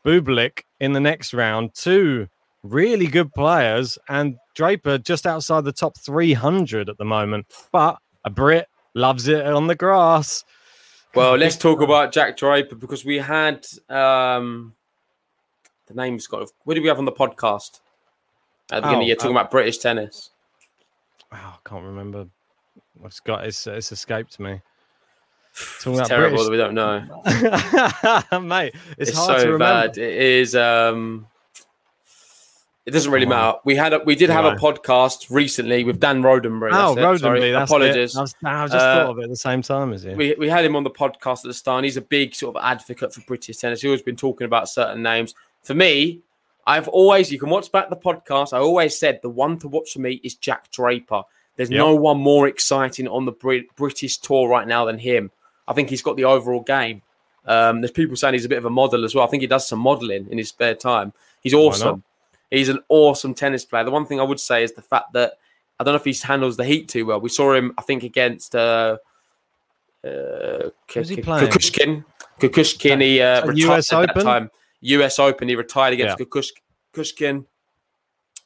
Bublik 0.05 0.63
in 0.79 0.93
the 0.93 0.99
next 0.99 1.33
round. 1.33 1.73
Two 1.75 2.27
really 2.63 3.07
good 3.07 3.33
players, 3.33 3.97
and 4.09 4.35
Draper 4.55 4.97
just 4.97 5.25
outside 5.25 5.63
the 5.63 5.71
top 5.71 5.97
300 5.97 6.89
at 6.89 6.97
the 6.97 7.05
moment. 7.05 7.45
But 7.71 7.99
a 8.25 8.29
Brit 8.29 8.67
loves 8.93 9.27
it 9.27 9.45
on 9.45 9.67
the 9.67 9.75
grass. 9.75 10.43
Well, 11.15 11.35
let's 11.35 11.57
talk 11.57 11.81
about 11.81 12.11
Jack 12.11 12.37
Draper 12.37 12.75
because 12.75 13.03
we 13.03 13.17
had 13.17 13.65
um, 13.89 14.73
the 15.87 15.95
name's 15.95 16.27
got. 16.27 16.49
What 16.63 16.75
did 16.75 16.81
we 16.81 16.89
have 16.89 16.99
on 16.99 17.05
the 17.05 17.11
podcast 17.11 17.79
at 18.71 18.81
the 18.81 18.81
beginning 18.81 18.89
oh, 18.89 18.93
of 18.93 18.99
the 18.99 19.05
year 19.05 19.15
talking 19.15 19.37
uh, 19.37 19.39
about 19.39 19.51
British 19.51 19.79
tennis? 19.79 20.29
Oh, 21.31 21.37
I 21.37 21.57
can't 21.67 21.83
remember. 21.83 22.27
It's 23.05 23.19
got 23.19 23.45
it's 23.45 23.65
it's 23.65 23.91
escaped 23.91 24.39
me. 24.39 24.61
Talking 25.81 25.99
it's 25.99 26.09
terrible 26.09 26.45
British... 26.45 26.45
that 26.45 26.51
we 26.51 26.57
don't 26.57 28.31
know, 28.31 28.39
mate. 28.39 28.75
It's, 28.97 29.09
it's 29.09 29.17
so 29.17 29.57
bad. 29.57 29.97
It 29.97 30.13
is. 30.13 30.55
um 30.55 31.27
It 32.89 32.93
doesn't 32.93 33.11
really 33.11 33.27
matter. 33.27 33.59
We 33.65 33.75
had 33.75 33.93
a, 33.93 33.99
we 33.99 34.15
did 34.15 34.31
have 34.31 34.45
a 34.45 34.55
podcast 34.55 35.27
recently 35.29 35.83
with 35.83 35.99
Dan 35.99 36.23
Rodenbury. 36.23 36.71
Oh, 36.73 36.95
Rodenbury. 36.95 37.51
That's 37.51 37.69
Apologies. 37.69 38.17
I, 38.17 38.21
was, 38.21 38.35
I 38.43 38.63
just 38.65 38.73
uh, 38.73 39.05
thought 39.05 39.11
of 39.11 39.19
it 39.19 39.23
at 39.25 39.29
the 39.29 39.35
same 39.35 39.61
time 39.61 39.93
as 39.93 40.03
you. 40.03 40.15
We, 40.15 40.33
we 40.39 40.49
had 40.49 40.65
him 40.65 40.75
on 40.75 40.83
the 40.83 40.89
podcast 40.89 41.45
at 41.45 41.49
the 41.49 41.53
start. 41.53 41.83
he's 41.83 41.97
a 41.97 42.01
big 42.01 42.33
sort 42.33 42.55
of 42.55 42.63
advocate 42.63 43.13
for 43.13 43.21
British 43.21 43.57
tennis. 43.57 43.81
He's 43.81 43.89
always 43.89 44.01
been 44.01 44.15
talking 44.15 44.45
about 44.45 44.69
certain 44.69 45.03
names. 45.03 45.35
For 45.61 45.75
me, 45.75 46.21
I've 46.65 46.87
always, 46.87 47.31
you 47.31 47.37
can 47.37 47.49
watch 47.49 47.71
back 47.71 47.91
the 47.91 47.95
podcast. 47.95 48.53
I 48.53 48.57
always 48.57 48.97
said 48.97 49.19
the 49.21 49.29
one 49.29 49.59
to 49.59 49.67
watch 49.67 49.93
for 49.93 49.99
me 49.99 50.19
is 50.23 50.33
Jack 50.33 50.71
Draper. 50.71 51.21
There's 51.57 51.69
yep. 51.69 51.77
no 51.77 51.93
one 51.93 52.17
more 52.17 52.47
exciting 52.47 53.07
on 53.07 53.25
the 53.25 53.33
Brit- 53.33 53.75
British 53.75 54.17
tour 54.17 54.49
right 54.49 54.67
now 54.67 54.85
than 54.85 54.97
him. 54.97 55.29
I 55.67 55.73
think 55.73 55.91
he's 55.91 56.01
got 56.01 56.17
the 56.17 56.25
overall 56.25 56.61
game. 56.61 57.03
Um, 57.45 57.81
there's 57.81 57.91
people 57.91 58.15
saying 58.15 58.33
he's 58.33 58.45
a 58.45 58.49
bit 58.49 58.57
of 58.57 58.65
a 58.65 58.71
model 58.71 59.05
as 59.05 59.13
well. 59.13 59.25
I 59.25 59.29
think 59.29 59.41
he 59.41 59.47
does 59.47 59.67
some 59.67 59.79
modeling 59.79 60.27
in 60.31 60.39
his 60.39 60.49
spare 60.49 60.73
time. 60.73 61.13
He's 61.41 61.53
awesome. 61.53 62.03
He's 62.51 62.69
an 62.69 62.79
awesome 62.89 63.33
tennis 63.33 63.65
player. 63.65 63.83
The 63.83 63.91
one 63.91 64.05
thing 64.05 64.19
I 64.19 64.23
would 64.23 64.39
say 64.39 64.63
is 64.63 64.73
the 64.73 64.81
fact 64.81 65.13
that 65.13 65.33
I 65.79 65.83
don't 65.83 65.93
know 65.93 65.99
if 65.99 66.05
he 66.05 66.27
handles 66.27 66.57
the 66.57 66.65
heat 66.65 66.89
too 66.89 67.05
well. 67.05 67.21
We 67.21 67.29
saw 67.29 67.53
him, 67.53 67.73
I 67.77 67.81
think, 67.83 68.03
against 68.03 68.55
uh, 68.55 68.97
uh, 70.03 70.69
he 70.87 71.21
playing? 71.21 71.47
Kukushkin. 71.47 72.05
Kukushkin, 72.39 73.01
he 73.01 73.21
uh, 73.21 73.45
retired 73.45 73.77
US 73.77 73.93
at 73.93 73.99
Open? 73.99 74.15
that 74.15 74.23
time. 74.23 74.51
US 74.81 75.19
Open, 75.19 75.47
he 75.49 75.55
retired 75.55 75.93
against 75.93 76.19
yeah. 76.19 76.25
Kukushkin. 76.25 77.45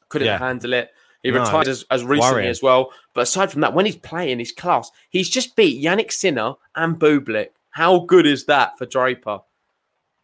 Couldn't 0.08 0.26
yeah. 0.26 0.38
handle 0.38 0.72
it. 0.74 0.90
He 1.22 1.30
no, 1.30 1.40
retired 1.40 1.68
as, 1.68 1.84
as 1.90 2.04
recently 2.04 2.34
worrying. 2.34 2.50
as 2.50 2.62
well. 2.62 2.90
But 3.14 3.22
aside 3.22 3.50
from 3.50 3.62
that, 3.62 3.72
when 3.72 3.86
he's 3.86 3.96
playing, 3.96 4.38
he's 4.38 4.52
class. 4.52 4.90
He's 5.08 5.30
just 5.30 5.56
beat 5.56 5.82
Jannik 5.82 6.12
Sinner 6.12 6.54
and 6.76 6.98
Bublik. 6.98 7.48
How 7.70 8.00
good 8.00 8.26
is 8.26 8.44
that 8.44 8.76
for 8.76 8.84
Draper? 8.84 9.40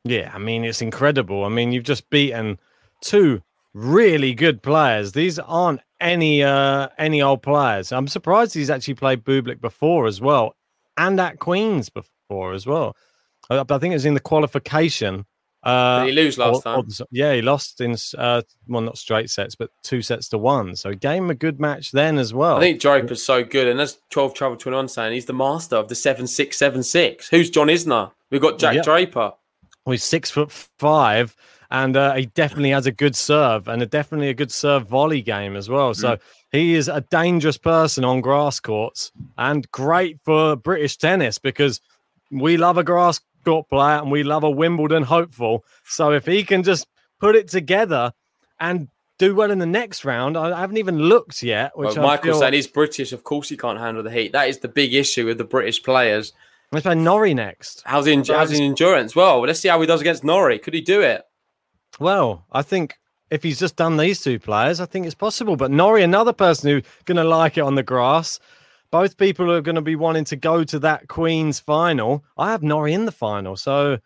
Yeah, 0.05 0.31
I 0.35 0.39
mean, 0.39 0.65
it's 0.65 0.83
incredible. 0.83 1.45
I 1.45 1.49
mean, 1.49 1.73
you've 1.73 1.85
just 1.85 2.09
beaten 2.11 2.59
two 3.01 3.43
really 3.75 4.35
good 4.35 4.63
players. 4.63 5.13
These 5.13 5.39
aren't 5.39 5.81
any 6.01 6.43
uh 6.43 6.89
any 6.99 7.23
old 7.23 7.43
players. 7.43 7.93
I'm 7.93 8.09
surprised 8.09 8.55
he's 8.55 8.71
actually 8.71 8.95
played 8.95 9.25
Bublik 9.25 9.61
before 9.61 10.07
as 10.07 10.21
well, 10.21 10.57
and 10.97 11.21
at 11.21 11.39
Queens 11.39 11.89
before 11.89 12.53
as 12.53 12.67
well. 12.67 12.97
I, 13.49 13.61
I 13.61 13.79
think 13.79 13.93
it 13.93 13.97
was 13.97 14.07
in 14.07 14.15
the 14.15 14.21
qualification. 14.21 15.27
Uh, 15.63 16.05
Did 16.05 16.15
he 16.15 16.23
lose 16.23 16.39
last 16.39 16.57
or, 16.57 16.63
time? 16.63 16.79
Or, 16.79 17.07
yeah, 17.11 17.35
he 17.35 17.43
lost 17.43 17.83
in 17.83 17.95
uh, 18.17 18.41
well, 18.67 18.81
not 18.81 18.97
straight 18.97 19.29
sets, 19.29 19.55
but 19.55 19.69
two 19.83 20.01
sets 20.01 20.29
to 20.31 20.39
one. 20.39 20.75
So 20.75 20.95
game 20.95 21.29
a 21.29 21.35
good 21.35 21.61
match 21.61 21.93
then 21.93 22.17
as 22.17 22.33
well. 22.33 22.57
I 22.57 22.61
think 22.61 22.81
Draper's 22.81 23.23
so 23.23 23.45
good, 23.45 23.69
and 23.69 23.79
that's 23.79 23.99
twelve 24.09 24.33
travel 24.33 24.57
twenty 24.57 24.77
one 24.77 24.89
saying 24.89 25.13
he's 25.13 25.27
the 25.27 25.35
master 25.35 25.77
of 25.77 25.89
the 25.89 25.95
seven 25.95 26.27
six 26.27 26.57
seven 26.57 26.83
six. 26.83 27.29
Who's 27.29 27.51
John 27.51 27.67
Isner? 27.67 28.11
We've 28.31 28.41
got 28.41 28.59
Jack 28.59 28.77
yep. 28.77 28.85
Draper. 28.85 29.33
Well, 29.85 29.93
he's 29.93 30.05
six 30.05 30.31
foot 30.31 30.51
five 30.79 31.37
and 31.71 31.97
uh, 31.97 32.15
he 32.15 32.27
definitely 32.27 32.71
has 32.71 32.87
a 32.87 32.93
good 32.93 33.15
serve 33.15 33.69
and 33.69 33.83
a, 33.83 33.87
definitely 33.87 34.29
a 34.29 34.35
good 34.35 34.51
serve 34.51 34.87
volley 34.87 35.23
game 35.23 35.57
as 35.57 35.69
well. 35.69 35.95
So 35.95 36.17
mm. 36.17 36.21
he 36.53 36.75
is 36.75 36.89
a 36.89 37.01
dangerous 37.01 37.59
person 37.59 38.05
on 38.05 38.21
grass 38.21 38.59
courts 38.61 39.13
and 39.39 39.71
great 39.71 40.19
for 40.25 40.57
British 40.57 40.97
tennis 40.97 41.39
because 41.39 41.81
we 42.31 42.57
love 42.57 42.79
a 42.79 42.85
grass 42.85 43.21
court 43.45 43.69
player 43.69 43.99
and 43.99 44.11
we 44.11 44.23
love 44.23 44.45
a 44.45 44.51
Wimbledon 44.51 45.05
hopeful. 45.05 45.65
So 45.85 46.13
if 46.13 46.27
he 46.27 46.43
can 46.43 46.63
just 46.63 46.87
put 47.21 47.37
it 47.37 47.49
together 47.49 48.13
and 48.59 48.89
do 49.21 49.35
well 49.35 49.51
in 49.51 49.59
the 49.59 49.67
next 49.67 50.05
round. 50.05 50.37
I 50.37 50.59
haven't 50.59 50.79
even 50.79 50.99
looked 50.99 51.43
yet. 51.43 51.77
Which 51.77 51.95
well, 51.95 52.07
Michael 52.07 52.33
feel... 52.33 52.41
said 52.41 52.55
he's 52.55 52.67
British. 52.67 53.13
Of 53.13 53.23
course, 53.23 53.51
he 53.51 53.57
can't 53.57 53.79
handle 53.79 54.03
the 54.03 54.11
heat. 54.11 54.33
That 54.33 54.49
is 54.49 54.59
the 54.59 54.69
big 54.69 54.95
issue 54.95 55.27
with 55.27 55.37
the 55.37 55.45
British 55.45 55.83
players. 55.83 56.33
Let's 56.73 56.85
play 56.85 56.95
Norrie 56.95 57.35
next. 57.35 57.83
How's 57.85 58.07
he? 58.07 58.17
How's 58.17 58.51
his 58.51 58.61
endurance? 58.61 59.15
Well, 59.15 59.43
let's 59.43 59.61
see 59.61 59.69
how 59.69 59.81
he 59.81 59.87
does 59.87 60.01
against 60.01 60.25
Norrie. 60.25 60.59
Could 60.59 60.73
he 60.73 60.81
do 60.81 61.03
it? 61.03 61.23
Well, 61.99 62.47
I 62.53 62.63
think 62.63 62.99
if 63.31 63.43
he's 63.43 63.59
just 63.59 63.77
done 63.77 63.97
these 63.97 64.21
two 64.21 64.39
players, 64.39 64.81
I 64.81 64.87
think 64.87 65.07
it's 65.07 65.15
possible. 65.15 65.57
But 65.57 65.71
Norrie, 65.71 66.03
another 66.03 66.33
person 66.33 66.71
who's 66.71 66.83
going 67.05 67.17
to 67.17 67.25
like 67.25 67.59
it 67.59 67.63
on 67.63 67.75
the 67.75 67.83
grass. 67.83 68.39
Both 68.91 69.19
people 69.19 69.53
are 69.53 69.61
going 69.61 69.77
to 69.77 69.83
be 69.83 69.95
wanting 69.95 70.25
to 70.25 70.37
go 70.37 70.65
to 70.65 70.79
that 70.81 71.07
Queen's 71.07 71.61
final. 71.61 72.25
I 72.37 72.51
have 72.51 72.63
Norrie 72.63 72.93
in 72.93 73.05
the 73.05 73.13
final, 73.13 73.57
so 73.57 73.95
I 73.95 73.99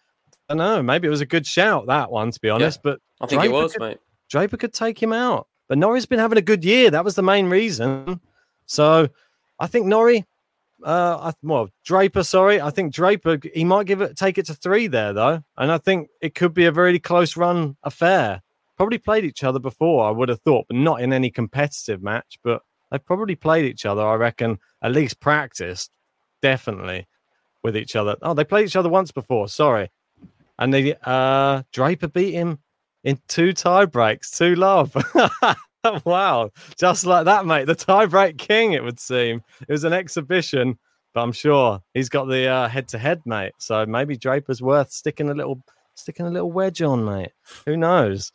don't 0.50 0.58
know. 0.58 0.82
Maybe 0.82 1.06
it 1.06 1.10
was 1.10 1.22
a 1.22 1.26
good 1.26 1.46
shout 1.46 1.86
that 1.86 2.10
one, 2.10 2.30
to 2.30 2.40
be 2.40 2.50
honest. 2.50 2.80
Yeah, 2.84 2.92
but 2.92 3.00
I 3.20 3.26
think 3.26 3.40
Draper 3.40 3.54
it 3.54 3.62
was, 3.62 3.72
could, 3.72 3.80
mate. 3.80 3.98
Draper 4.28 4.56
could 4.58 4.74
take 4.74 5.02
him 5.02 5.14
out, 5.14 5.48
but 5.68 5.78
Norrie's 5.78 6.04
been 6.04 6.18
having 6.18 6.36
a 6.36 6.42
good 6.42 6.64
year. 6.64 6.90
That 6.90 7.04
was 7.04 7.14
the 7.14 7.22
main 7.22 7.46
reason. 7.46 8.20
So 8.66 9.08
I 9.58 9.66
think 9.68 9.86
Norrie 9.86 10.26
uh, 10.84 11.32
well, 11.42 11.68
Draper, 11.84 12.22
sorry, 12.22 12.60
I 12.60 12.70
think 12.70 12.92
Draper 12.92 13.38
he 13.54 13.64
might 13.64 13.86
give 13.86 14.00
it 14.00 14.16
take 14.16 14.38
it 14.38 14.46
to 14.46 14.54
three 14.54 14.86
there 14.86 15.12
though, 15.12 15.42
and 15.56 15.72
I 15.72 15.78
think 15.78 16.08
it 16.20 16.34
could 16.34 16.54
be 16.54 16.66
a 16.66 16.72
very 16.72 16.98
close 16.98 17.36
run 17.36 17.76
affair. 17.82 18.42
Probably 18.76 18.98
played 18.98 19.24
each 19.24 19.44
other 19.44 19.58
before, 19.58 20.06
I 20.06 20.10
would 20.10 20.28
have 20.28 20.40
thought, 20.40 20.66
but 20.68 20.76
not 20.76 21.00
in 21.00 21.12
any 21.12 21.30
competitive 21.30 22.02
match. 22.02 22.38
But 22.42 22.62
they've 22.90 23.04
probably 23.04 23.36
played 23.36 23.64
each 23.64 23.86
other, 23.86 24.02
I 24.02 24.14
reckon, 24.14 24.58
at 24.82 24.92
least 24.92 25.20
practiced, 25.20 25.90
definitely 26.42 27.06
with 27.62 27.76
each 27.76 27.96
other. 27.96 28.16
Oh, 28.22 28.34
they 28.34 28.44
played 28.44 28.66
each 28.66 28.76
other 28.76 28.88
once 28.88 29.10
before. 29.10 29.48
Sorry, 29.48 29.90
and 30.58 30.72
they 30.72 30.96
uh 31.02 31.62
Draper 31.72 32.08
beat 32.08 32.34
him 32.34 32.58
in 33.04 33.18
two 33.28 33.52
tie 33.52 33.86
breaks, 33.86 34.30
two 34.30 34.54
love. 34.54 34.94
wow, 36.04 36.50
just 36.78 37.06
like 37.06 37.24
that, 37.26 37.46
mate. 37.46 37.66
The 37.66 37.76
tiebreak 37.76 38.38
king, 38.38 38.72
it 38.72 38.82
would 38.82 39.00
seem. 39.00 39.42
It 39.60 39.72
was 39.72 39.84
an 39.84 39.92
exhibition, 39.92 40.78
but 41.12 41.22
I'm 41.22 41.32
sure 41.32 41.80
he's 41.92 42.08
got 42.08 42.26
the 42.26 42.68
head 42.70 42.88
to 42.88 42.98
head, 42.98 43.22
mate. 43.24 43.52
So 43.58 43.84
maybe 43.86 44.16
Draper's 44.16 44.62
worth 44.62 44.92
sticking 44.92 45.30
a 45.30 45.34
little, 45.34 45.62
sticking 45.94 46.26
a 46.26 46.30
little 46.30 46.52
wedge 46.52 46.82
on, 46.82 47.04
mate. 47.04 47.32
Who 47.66 47.76
knows? 47.76 48.32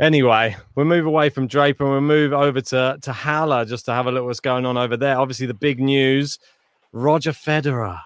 Anyway, 0.00 0.56
we'll 0.74 0.86
move 0.86 1.06
away 1.06 1.28
from 1.28 1.46
Draper 1.46 1.84
and 1.84 1.92
we'll 1.92 2.00
move 2.00 2.32
over 2.32 2.60
to 2.60 2.98
to 3.02 3.12
Halle 3.12 3.66
just 3.66 3.84
to 3.86 3.92
have 3.92 4.06
a 4.06 4.12
look 4.12 4.24
what's 4.24 4.40
going 4.40 4.64
on 4.64 4.78
over 4.78 4.96
there. 4.96 5.18
Obviously, 5.18 5.46
the 5.46 5.54
big 5.54 5.78
news: 5.78 6.38
Roger 6.92 7.32
Federer 7.32 8.00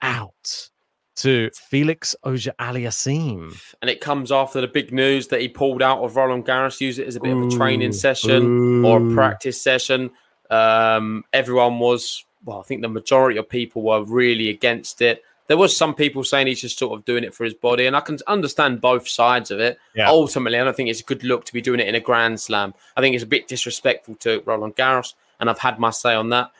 out 0.00 0.70
to 1.16 1.50
Felix 1.54 2.14
Auger-Aliassime. 2.24 3.74
And 3.80 3.90
it 3.90 4.00
comes 4.00 4.32
after 4.32 4.60
the 4.60 4.68
big 4.68 4.92
news 4.92 5.28
that 5.28 5.40
he 5.40 5.48
pulled 5.48 5.82
out 5.82 6.02
of 6.02 6.16
Roland 6.16 6.46
Garros, 6.46 6.80
use 6.80 6.98
it 6.98 7.06
as 7.06 7.16
a 7.16 7.20
bit 7.20 7.32
ooh, 7.32 7.46
of 7.46 7.52
a 7.52 7.56
training 7.56 7.92
session 7.92 8.84
ooh. 8.84 8.86
or 8.86 8.98
a 9.00 9.14
practice 9.14 9.60
session. 9.60 10.10
Um, 10.50 11.24
everyone 11.32 11.78
was, 11.78 12.24
well, 12.44 12.60
I 12.60 12.62
think 12.62 12.82
the 12.82 12.88
majority 12.88 13.38
of 13.38 13.48
people 13.48 13.82
were 13.82 14.04
really 14.04 14.48
against 14.50 15.02
it. 15.02 15.22
There 15.46 15.56
was 15.58 15.76
some 15.76 15.94
people 15.94 16.24
saying 16.24 16.46
he's 16.46 16.62
just 16.62 16.78
sort 16.78 16.98
of 16.98 17.04
doing 17.04 17.22
it 17.22 17.34
for 17.34 17.44
his 17.44 17.52
body, 17.52 17.86
and 17.86 17.94
I 17.94 18.00
can 18.00 18.18
understand 18.26 18.80
both 18.80 19.06
sides 19.06 19.50
of 19.50 19.60
it. 19.60 19.78
Yeah. 19.94 20.08
Ultimately, 20.08 20.58
I 20.58 20.64
don't 20.64 20.74
think 20.74 20.88
it's 20.88 21.00
a 21.00 21.04
good 21.04 21.22
look 21.22 21.44
to 21.44 21.52
be 21.52 21.60
doing 21.60 21.80
it 21.80 21.88
in 21.88 21.94
a 21.94 22.00
Grand 22.00 22.40
Slam. 22.40 22.72
I 22.96 23.02
think 23.02 23.14
it's 23.14 23.24
a 23.24 23.26
bit 23.26 23.46
disrespectful 23.46 24.14
to 24.20 24.42
Roland 24.46 24.74
Garros, 24.76 25.12
and 25.38 25.50
I've 25.50 25.58
had 25.58 25.78
my 25.78 25.90
say 25.90 26.14
on 26.14 26.30
that 26.30 26.50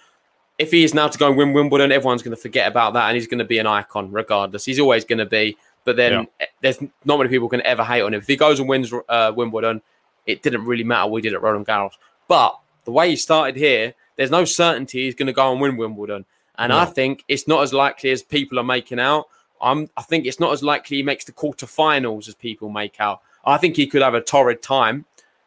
if 0.58 0.70
he 0.70 0.84
is 0.84 0.94
now 0.94 1.08
to 1.08 1.18
go 1.18 1.28
and 1.28 1.36
win 1.36 1.52
Wimbledon, 1.52 1.90
everyone's 1.90 2.22
going 2.22 2.34
to 2.34 2.40
forget 2.40 2.68
about 2.68 2.94
that, 2.94 3.08
and 3.08 3.16
he's 3.16 3.26
going 3.26 3.38
to 3.38 3.44
be 3.44 3.58
an 3.58 3.66
icon 3.66 4.10
regardless. 4.12 4.64
He's 4.64 4.78
always 4.78 5.04
going 5.04 5.18
to 5.18 5.26
be. 5.26 5.56
But 5.84 5.96
then 5.96 6.12
yeah. 6.12 6.24
Eh, 6.40 6.46
there's 6.62 6.80
not 7.04 7.18
many 7.18 7.28
people 7.28 7.48
can 7.48 7.62
ever 7.62 7.84
hate 7.84 8.02
on 8.02 8.14
him. 8.14 8.20
If 8.20 8.26
he 8.26 8.36
goes 8.36 8.60
and 8.60 8.68
wins 8.68 8.92
uh, 9.08 9.32
Wimbledon, 9.34 9.82
it 10.26 10.42
didn't 10.42 10.64
really 10.64 10.84
matter 10.84 11.10
what 11.10 11.18
he 11.18 11.28
did 11.28 11.34
at 11.34 11.42
Roland 11.42 11.66
Garros. 11.66 11.92
But 12.28 12.58
the 12.84 12.92
way 12.92 13.10
he 13.10 13.16
started 13.16 13.56
here, 13.56 13.94
there's 14.16 14.30
no 14.30 14.44
certainty 14.44 15.04
he's 15.04 15.14
going 15.14 15.26
to 15.26 15.32
go 15.32 15.52
and 15.52 15.60
win 15.60 15.76
Wimbledon. 15.76 16.24
And 16.56 16.72
yeah. 16.72 16.78
I 16.78 16.84
think 16.86 17.24
it's 17.28 17.48
not 17.48 17.62
as 17.62 17.72
likely 17.72 18.10
as 18.10 18.22
people 18.22 18.58
are 18.58 18.64
making 18.64 19.00
out. 19.00 19.26
I'm, 19.60 19.90
I 19.96 20.02
think 20.02 20.26
it's 20.26 20.40
not 20.40 20.52
as 20.52 20.62
likely 20.62 20.98
he 20.98 21.02
makes 21.02 21.24
the 21.24 21.32
quarterfinals 21.32 22.28
as 22.28 22.34
people 22.34 22.68
make 22.68 23.00
out. 23.00 23.20
I 23.44 23.58
think 23.58 23.76
he 23.76 23.86
could 23.86 24.02
have 24.02 24.14
a 24.14 24.20
torrid 24.20 24.62
time, 24.62 25.04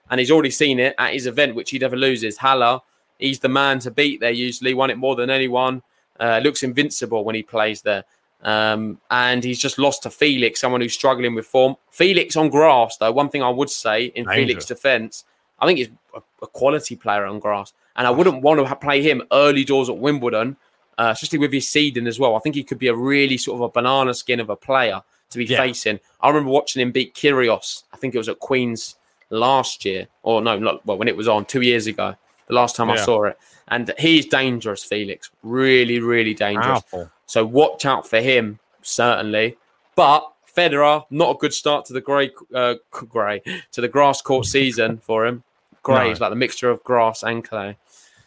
and 0.09 0.19
he's 0.19 0.31
already 0.31 0.51
seen 0.51 0.79
it 0.79 0.95
at 0.97 1.13
his 1.13 1.25
event, 1.27 1.55
which 1.55 1.71
he 1.71 1.79
never 1.79 1.95
loses. 1.95 2.37
Halle 2.37 2.83
He's 3.19 3.39
the 3.39 3.49
man 3.49 3.79
to 3.79 3.91
beat 3.91 4.19
there. 4.19 4.31
Usually, 4.31 4.73
won 4.73 4.89
it 4.89 4.97
more 4.97 5.15
than 5.15 5.29
anyone. 5.29 5.81
Uh, 6.19 6.39
looks 6.43 6.63
invincible 6.63 7.23
when 7.23 7.35
he 7.35 7.43
plays 7.43 7.81
there. 7.81 8.03
Um, 8.43 8.99
and 9.09 9.43
he's 9.43 9.59
just 9.59 9.79
lost 9.79 10.03
to 10.03 10.09
Felix, 10.09 10.59
someone 10.59 10.81
who's 10.81 10.93
struggling 10.93 11.35
with 11.35 11.45
form. 11.45 11.75
Felix 11.91 12.35
on 12.35 12.49
grass, 12.49 12.97
though, 12.97 13.11
one 13.11 13.29
thing 13.29 13.43
I 13.43 13.49
would 13.49 13.69
say 13.69 14.05
in 14.05 14.25
Danger. 14.25 14.47
Felix' 14.47 14.65
defense, 14.65 15.25
I 15.59 15.65
think 15.65 15.79
he's 15.79 15.89
a, 16.15 16.21
a, 16.41 16.47
quality 16.47 16.95
player 16.95 17.25
on 17.25 17.39
grass. 17.39 17.73
And 17.95 18.05
I 18.05 18.11
wouldn't 18.11 18.43
want 18.43 18.65
to 18.65 18.75
play 18.75 19.01
him 19.01 19.23
early 19.31 19.63
doors 19.63 19.89
at 19.89 19.97
Wimbledon, 19.97 20.55
uh, 20.97 21.09
especially 21.13 21.39
with 21.39 21.51
his 21.51 21.67
seeding 21.67 22.05
as 22.07 22.19
well. 22.19 22.35
I 22.35 22.39
think 22.39 22.55
he 22.55 22.63
could 22.63 22.79
be 22.79 22.87
a 22.87 22.95
really 22.95 23.37
sort 23.37 23.55
of 23.55 23.61
a 23.61 23.69
banana 23.69 24.13
skin 24.13 24.39
of 24.39 24.49
a 24.49 24.55
player 24.55 25.01
to 25.31 25.37
be 25.37 25.45
yeah. 25.45 25.57
facing. 25.57 25.99
I 26.21 26.27
remember 26.29 26.51
watching 26.51 26.81
him 26.81 26.91
beat 26.91 27.15
Kyrgios. 27.15 27.83
I 27.91 27.97
think 27.97 28.13
it 28.13 28.19
was 28.19 28.29
at 28.29 28.39
Queen's 28.39 28.95
last 29.31 29.83
year, 29.83 30.07
or 30.21 30.41
no, 30.41 30.57
not 30.59 30.85
well 30.85 30.97
when 30.97 31.07
it 31.07 31.17
was 31.17 31.27
on 31.27 31.45
two 31.45 31.61
years 31.61 31.87
ago 31.87 32.15
the 32.47 32.53
last 32.53 32.75
time 32.75 32.87
yeah. 32.89 32.95
I 32.95 32.97
saw 32.97 33.25
it. 33.25 33.37
And 33.67 33.93
he's 33.99 34.25
dangerous, 34.25 34.83
Felix. 34.83 35.29
Really, 35.43 35.99
really 35.99 36.33
dangerous. 36.33 36.81
Powerful. 36.81 37.11
So 37.25 37.45
watch 37.45 37.85
out 37.85 38.07
for 38.07 38.21
him, 38.21 38.59
certainly. 38.81 39.57
But 39.95 40.31
Federer, 40.55 41.05
not 41.09 41.35
a 41.35 41.37
good 41.37 41.53
start 41.53 41.85
to 41.85 41.93
the 41.93 42.01
grey, 42.01 42.31
uh, 42.53 42.75
grey 42.91 43.41
to 43.71 43.81
the 43.81 43.87
grass 43.87 44.21
court 44.21 44.45
season 44.45 44.97
for 45.03 45.25
him. 45.25 45.43
Grey 45.83 46.05
no. 46.05 46.11
is 46.11 46.19
like 46.19 46.31
the 46.31 46.35
mixture 46.35 46.69
of 46.69 46.83
grass 46.83 47.23
and 47.23 47.43
clay. 47.43 47.77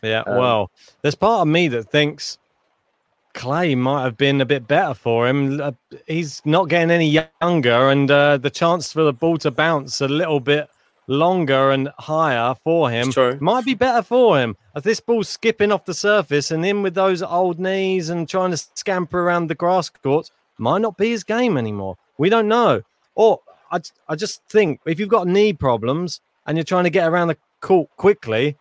Yeah, 0.03 0.23
um, 0.27 0.39
well, 0.39 0.71
there's 1.03 1.15
part 1.15 1.43
of 1.43 1.49
me 1.49 1.69
that 1.69 1.91
thinks 1.91 2.39
clay 3.35 3.75
might 3.75 4.03
have 4.05 4.17
been 4.17 4.41
a 4.41 4.47
bit 4.47 4.67
better 4.67 4.95
for 4.95 5.29
him. 5.29 5.61
Uh, 5.61 5.73
he's 6.07 6.41
not 6.45 6.69
getting 6.69 6.91
any 6.91 7.23
younger, 7.41 7.91
and 7.91 8.11
uh, 8.11 8.37
the 8.37 8.51
chance 8.51 8.93
for 8.93 9.03
the 9.03 9.13
ball 9.13 9.37
to 9.39 9.51
bounce 9.51 10.01
a 10.01 10.09
little 10.09 10.41
bit 10.41 10.69
longer 11.11 11.73
and 11.73 11.91
higher 11.99 12.55
for 12.63 12.89
him 12.89 13.11
might 13.41 13.65
be 13.65 13.75
better 13.75 14.03
for 14.03 14.39
him. 14.39 14.57
As 14.75 14.85
this 14.85 15.01
ball's 15.01 15.29
skipping 15.29 15.73
off 15.73 15.85
the 15.85 15.93
surface 15.93 16.51
and 16.53 16.65
him 16.65 16.83
with 16.83 16.95
those 16.95 17.21
old 17.23 17.59
knees 17.59 18.09
and 18.09 18.29
trying 18.29 18.53
to 18.53 18.57
scamper 18.57 19.21
around 19.21 19.49
the 19.49 19.55
grass 19.57 19.91
courts 19.91 20.31
might 20.57 20.81
not 20.81 20.97
be 20.97 21.11
his 21.11 21.25
game 21.25 21.57
anymore. 21.57 21.97
We 22.17 22.31
don't 22.31 22.49
know. 22.49 22.83
Or 23.17 23.41
I, 23.73 23.81
I 24.09 24.15
just 24.15 24.43
think 24.49 24.81
if 24.87 25.01
you've 25.01 25.09
got 25.09 25.27
knee 25.27 25.53
problems 25.53 26.21
and 26.47 26.57
you're 26.57 26.65
trying 26.65 26.85
to 26.85 26.91
get 26.91 27.09
around 27.09 27.29
the 27.29 27.39
court 27.61 27.91
quickly, 27.97 28.57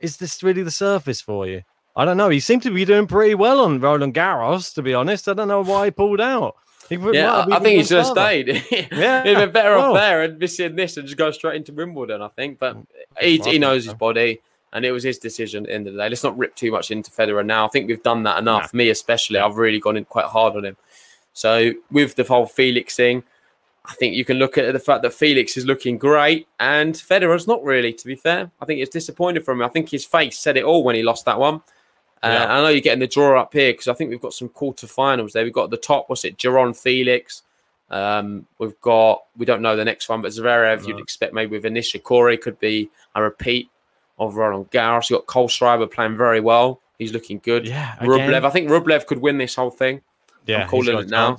is 0.00 0.16
this 0.16 0.42
really 0.42 0.62
the 0.62 0.70
surface 0.70 1.20
for 1.20 1.46
you? 1.46 1.62
I 1.94 2.04
don't 2.04 2.16
know. 2.16 2.28
He 2.28 2.40
seemed 2.40 2.62
to 2.62 2.70
be 2.70 2.84
doing 2.84 3.06
pretty 3.06 3.34
well 3.34 3.60
on 3.60 3.80
Roland 3.80 4.14
Garros, 4.14 4.74
to 4.74 4.82
be 4.82 4.94
honest. 4.94 5.28
I 5.28 5.34
don't 5.34 5.48
know 5.48 5.62
why 5.62 5.86
he 5.86 5.90
pulled 5.90 6.20
out. 6.20 6.54
Yeah, 6.90 7.46
I 7.50 7.58
think 7.60 7.78
he 7.78 7.84
should 7.84 7.98
have 7.98 8.06
stayed. 8.06 8.48
yeah, 8.92 9.24
he'd 9.24 9.34
been 9.34 9.52
better 9.52 9.76
well. 9.76 9.92
off 9.92 9.96
there 9.96 10.22
and 10.22 10.38
missing 10.38 10.76
this 10.76 10.96
and 10.96 11.06
just 11.06 11.18
go 11.18 11.30
straight 11.30 11.56
into 11.56 11.72
Wimbledon. 11.72 12.22
I 12.22 12.28
think, 12.28 12.58
but 12.58 12.76
he, 13.20 13.38
he 13.38 13.58
knows 13.58 13.84
his 13.84 13.94
body, 13.94 14.40
and 14.72 14.84
it 14.84 14.92
was 14.92 15.02
his 15.02 15.18
decision 15.18 15.64
at 15.64 15.68
the 15.68 15.74
end 15.74 15.86
of 15.86 15.94
the 15.94 16.00
day. 16.00 16.08
Let's 16.08 16.24
not 16.24 16.36
rip 16.38 16.54
too 16.54 16.70
much 16.70 16.90
into 16.90 17.10
Federer 17.10 17.44
now. 17.44 17.66
I 17.66 17.68
think 17.68 17.88
we've 17.88 18.02
done 18.02 18.22
that 18.24 18.38
enough. 18.38 18.72
Me 18.74 18.90
especially, 18.90 19.38
I've 19.38 19.56
really 19.56 19.80
gone 19.80 19.96
in 19.96 20.04
quite 20.04 20.26
hard 20.26 20.56
on 20.56 20.64
him. 20.64 20.76
So 21.32 21.72
with 21.90 22.14
the 22.16 22.24
whole 22.24 22.46
Felix 22.46 22.96
thing, 22.96 23.22
I 23.84 23.94
think 23.94 24.16
you 24.16 24.24
can 24.24 24.38
look 24.38 24.58
at 24.58 24.72
the 24.72 24.80
fact 24.80 25.02
that 25.02 25.12
Felix 25.12 25.56
is 25.56 25.64
looking 25.64 25.96
great 25.96 26.48
and 26.58 26.94
Federer's 26.94 27.46
not 27.46 27.62
really, 27.62 27.92
to 27.92 28.06
be 28.06 28.16
fair. 28.16 28.50
I 28.60 28.64
think 28.64 28.80
it's 28.80 28.90
disappointed 28.90 29.44
for 29.44 29.52
him. 29.52 29.62
I 29.62 29.68
think 29.68 29.90
his 29.90 30.04
face 30.04 30.38
said 30.38 30.56
it 30.56 30.64
all 30.64 30.82
when 30.82 30.96
he 30.96 31.02
lost 31.02 31.24
that 31.26 31.38
one. 31.38 31.62
Uh. 32.26 32.46
I 32.46 32.62
know 32.62 32.68
you're 32.68 32.80
getting 32.80 33.00
the 33.00 33.06
draw 33.06 33.40
up 33.40 33.52
here 33.52 33.72
because 33.72 33.88
I 33.88 33.94
think 33.94 34.10
we've 34.10 34.20
got 34.20 34.34
some 34.34 34.48
quarterfinals 34.48 35.32
there. 35.32 35.44
We've 35.44 35.52
got 35.52 35.70
the 35.70 35.76
top, 35.76 36.08
what's 36.08 36.24
it, 36.24 36.38
Giron 36.38 36.76
Felix. 36.76 37.42
Um, 37.90 38.46
we've 38.58 38.80
got, 38.80 39.24
we 39.36 39.46
don't 39.46 39.62
know 39.62 39.76
the 39.76 39.84
next 39.84 40.08
one, 40.08 40.22
but 40.22 40.32
Zverev, 40.32 40.82
no. 40.82 40.88
you'd 40.88 41.00
expect 41.00 41.32
maybe 41.32 41.58
with 41.58 41.64
Nishikori 41.64 42.40
could 42.40 42.58
be 42.58 42.90
a 43.14 43.22
repeat 43.22 43.70
of 44.18 44.36
Roland 44.36 44.70
Garros. 44.70 45.10
You've 45.10 45.24
got 45.24 45.26
Kohlschreiber 45.26 45.90
playing 45.90 46.16
very 46.16 46.40
well. 46.40 46.80
He's 46.98 47.12
looking 47.12 47.38
good. 47.38 47.66
Yeah. 47.66 47.96
Rublev, 47.96 48.44
I 48.44 48.50
think 48.50 48.68
Rublev 48.68 49.06
could 49.06 49.18
win 49.18 49.38
this 49.38 49.54
whole 49.54 49.70
thing. 49.70 50.00
Yeah. 50.46 50.62
I'm 50.62 50.68
calling 50.68 50.98
it 50.98 51.08
now. 51.08 51.36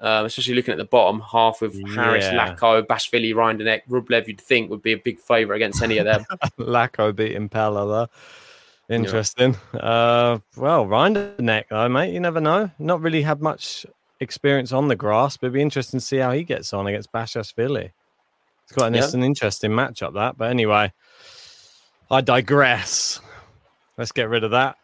Um, 0.00 0.26
especially 0.26 0.54
looking 0.54 0.72
at 0.72 0.78
the 0.78 0.84
bottom 0.84 1.20
half 1.20 1.60
with 1.60 1.74
Harris, 1.94 2.24
yeah. 2.24 2.56
Lacko, 2.56 2.82
Basilashvili, 2.82 3.34
Rinderknech, 3.34 3.82
Rublev, 3.88 4.26
you'd 4.26 4.40
think 4.40 4.68
would 4.68 4.82
be 4.82 4.92
a 4.92 4.98
big 4.98 5.20
favourite 5.20 5.58
against 5.58 5.80
any 5.80 5.98
of 5.98 6.04
them. 6.04 6.24
Lacko 6.58 7.14
beating 7.14 7.48
Pella, 7.48 7.86
though. 7.86 8.08
Interesting. 8.92 9.56
Yeah. 9.74 9.80
Uh, 9.80 10.38
well, 10.56 10.86
Rinderknech, 10.86 11.64
though, 11.70 11.88
mate, 11.88 12.12
you 12.12 12.20
never 12.20 12.40
know. 12.40 12.70
Not 12.78 13.00
really 13.00 13.22
had 13.22 13.40
much 13.40 13.86
experience 14.20 14.72
on 14.72 14.88
the 14.88 14.96
grass, 14.96 15.36
but 15.36 15.46
it'd 15.46 15.54
be 15.54 15.62
interesting 15.62 16.00
to 16.00 16.06
see 16.06 16.18
how 16.18 16.32
he 16.32 16.44
gets 16.44 16.72
on 16.72 16.86
against 16.86 17.12
Basilashvili. 17.12 17.90
It's 18.64 18.72
quite 18.72 18.88
an, 18.88 18.94
yeah. 18.94 19.10
an 19.12 19.24
interesting 19.24 19.70
matchup, 19.72 20.14
that. 20.14 20.38
But 20.38 20.50
anyway, 20.50 20.92
I 22.10 22.20
digress. 22.20 23.20
Let's 23.98 24.12
get 24.12 24.28
rid 24.28 24.44
of 24.44 24.52
that. 24.52 24.76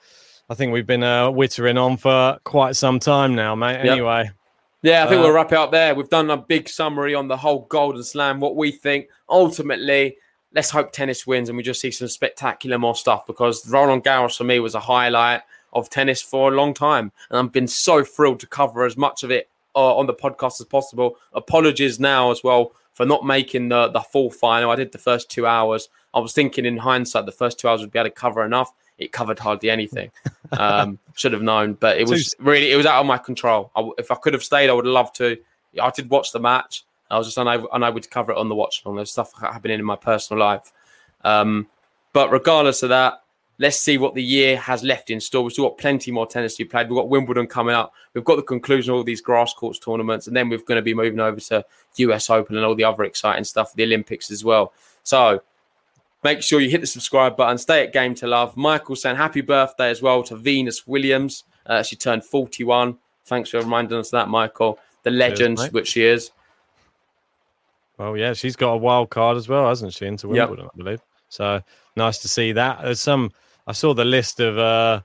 I 0.50 0.54
think 0.54 0.72
we've 0.72 0.86
been 0.86 1.02
uh, 1.02 1.26
wittering 1.26 1.80
on 1.80 1.98
for 1.98 2.38
quite 2.44 2.76
some 2.76 2.98
time 2.98 3.34
now, 3.34 3.54
mate. 3.54 3.76
Anyway. 3.76 4.24
Yep. 4.24 4.34
Yeah, 4.80 5.04
I 5.04 5.08
think 5.08 5.18
uh, 5.20 5.22
we'll 5.24 5.32
wrap 5.32 5.52
it 5.52 5.58
up 5.58 5.72
there. 5.72 5.94
We've 5.94 6.08
done 6.08 6.30
a 6.30 6.36
big 6.36 6.68
summary 6.68 7.14
on 7.14 7.28
the 7.28 7.36
whole 7.36 7.66
Golden 7.68 8.02
Slam, 8.02 8.40
what 8.40 8.56
we 8.56 8.70
think. 8.70 9.08
Ultimately, 9.28 10.16
let's 10.58 10.70
hope 10.70 10.90
tennis 10.90 11.24
wins 11.24 11.48
and 11.48 11.56
we 11.56 11.62
just 11.62 11.80
see 11.80 11.92
some 11.92 12.08
spectacular 12.08 12.80
more 12.80 12.96
stuff 12.96 13.24
because 13.28 13.64
Roland 13.68 14.02
Garros 14.02 14.36
for 14.36 14.42
me 14.42 14.58
was 14.58 14.74
a 14.74 14.80
highlight 14.80 15.42
of 15.72 15.88
tennis 15.88 16.20
for 16.20 16.52
a 16.52 16.56
long 16.56 16.74
time. 16.74 17.12
And 17.30 17.38
I've 17.38 17.52
been 17.52 17.68
so 17.68 18.02
thrilled 18.02 18.40
to 18.40 18.48
cover 18.48 18.84
as 18.84 18.96
much 18.96 19.22
of 19.22 19.30
it 19.30 19.48
uh, 19.76 19.96
on 19.96 20.06
the 20.06 20.14
podcast 20.14 20.60
as 20.60 20.66
possible. 20.66 21.16
Apologies 21.32 22.00
now 22.00 22.32
as 22.32 22.42
well 22.42 22.72
for 22.92 23.06
not 23.06 23.24
making 23.24 23.68
the, 23.68 23.86
the 23.86 24.00
full 24.00 24.32
final. 24.32 24.72
I 24.72 24.74
did 24.74 24.90
the 24.90 24.98
first 24.98 25.30
two 25.30 25.46
hours. 25.46 25.90
I 26.12 26.18
was 26.18 26.32
thinking 26.32 26.64
in 26.64 26.78
hindsight, 26.78 27.26
the 27.26 27.30
first 27.30 27.60
two 27.60 27.68
hours 27.68 27.80
would 27.80 27.92
be 27.92 28.00
able 28.00 28.08
to 28.08 28.14
cover 28.14 28.44
enough 28.44 28.72
it 28.98 29.12
covered 29.12 29.38
hardly 29.38 29.70
anything. 29.70 30.10
Um, 30.50 30.98
should 31.14 31.34
have 31.34 31.42
known, 31.42 31.74
but 31.74 31.98
it 31.98 32.08
was 32.08 32.34
really 32.38 32.72
it 32.72 32.76
was 32.76 32.86
out 32.86 33.00
of 33.00 33.06
my 33.06 33.18
control. 33.18 33.70
I, 33.76 33.86
if 33.98 34.10
I 34.10 34.14
could 34.14 34.32
have 34.32 34.42
stayed, 34.42 34.70
I 34.70 34.72
would 34.72 34.86
have 34.86 34.94
loved 34.94 35.14
to. 35.16 35.36
I 35.78 35.90
did 35.90 36.08
watch 36.08 36.32
the 36.32 36.40
match. 36.40 36.86
I 37.10 37.18
was 37.18 37.26
just 37.26 37.38
unable, 37.38 37.68
unable 37.72 38.00
to 38.00 38.08
cover 38.08 38.32
it 38.32 38.38
on 38.38 38.48
the 38.48 38.54
watch 38.54 38.82
along. 38.84 38.96
There's 38.96 39.10
stuff 39.10 39.32
happening 39.40 39.78
in 39.78 39.84
my 39.84 39.96
personal 39.96 40.40
life. 40.42 40.72
Um, 41.24 41.68
but 42.12 42.30
regardless 42.30 42.82
of 42.82 42.90
that, 42.90 43.22
let's 43.58 43.78
see 43.78 43.98
what 43.98 44.14
the 44.14 44.22
year 44.22 44.56
has 44.56 44.82
left 44.82 45.10
in 45.10 45.20
store. 45.20 45.42
We've 45.42 45.52
still 45.52 45.68
got 45.68 45.78
plenty 45.78 46.10
more 46.10 46.26
tennis 46.26 46.56
to 46.56 46.64
be 46.64 46.68
played. 46.68 46.88
We've 46.88 46.96
got 46.96 47.08
Wimbledon 47.08 47.46
coming 47.46 47.74
up. 47.74 47.92
We've 48.14 48.24
got 48.24 48.36
the 48.36 48.42
conclusion 48.42 48.92
of 48.92 48.98
all 48.98 49.04
these 49.04 49.20
grass 49.20 49.52
courts 49.54 49.78
tournaments, 49.78 50.26
and 50.26 50.36
then 50.36 50.48
we're 50.48 50.58
going 50.58 50.76
to 50.76 50.82
be 50.82 50.94
moving 50.94 51.20
over 51.20 51.40
to 51.40 51.64
US 51.96 52.30
Open 52.30 52.56
and 52.56 52.64
all 52.64 52.74
the 52.74 52.84
other 52.84 53.04
exciting 53.04 53.44
stuff, 53.44 53.74
the 53.74 53.84
Olympics 53.84 54.30
as 54.30 54.44
well. 54.44 54.72
So 55.02 55.42
Make 56.24 56.42
sure 56.42 56.60
you 56.60 56.68
hit 56.68 56.80
the 56.80 56.86
subscribe 56.86 57.36
button. 57.36 57.58
Stay 57.58 57.84
at 57.84 57.92
Game 57.92 58.14
to 58.16 58.26
Love. 58.26 58.56
Michael 58.56 58.96
saying 58.96 59.16
happy 59.16 59.40
birthday 59.40 59.88
as 59.88 60.02
well 60.02 60.22
to 60.24 60.36
Venus 60.36 60.86
Williams. 60.86 61.44
Uh, 61.64 61.82
she 61.82 61.94
turned 61.94 62.24
41. 62.24 62.98
Thanks 63.26 63.50
for 63.50 63.60
reminding 63.60 63.98
us 63.98 64.08
of 64.08 64.12
that, 64.12 64.28
Michael. 64.28 64.78
The 65.04 65.10
legend, 65.10 65.58
Cheers, 65.58 65.72
which 65.72 65.88
she 65.88 66.04
is. 66.04 66.32
Well, 67.98 68.16
yeah, 68.16 68.32
she's 68.32 68.56
got 68.56 68.72
a 68.72 68.76
wild 68.76 69.10
card 69.10 69.36
as 69.36 69.48
well, 69.48 69.68
hasn't 69.68 69.92
she, 69.92 70.06
into 70.06 70.28
Wimbledon, 70.28 70.66
yep. 70.66 70.72
I 70.72 70.76
believe. 70.76 71.00
So 71.28 71.60
nice 71.96 72.18
to 72.18 72.28
see 72.28 72.52
that. 72.52 72.80
There's 72.82 73.00
some. 73.00 73.32
I 73.66 73.72
saw 73.72 73.92
the 73.92 74.04
list 74.04 74.40
of 74.40 74.56
uh, 74.56 75.02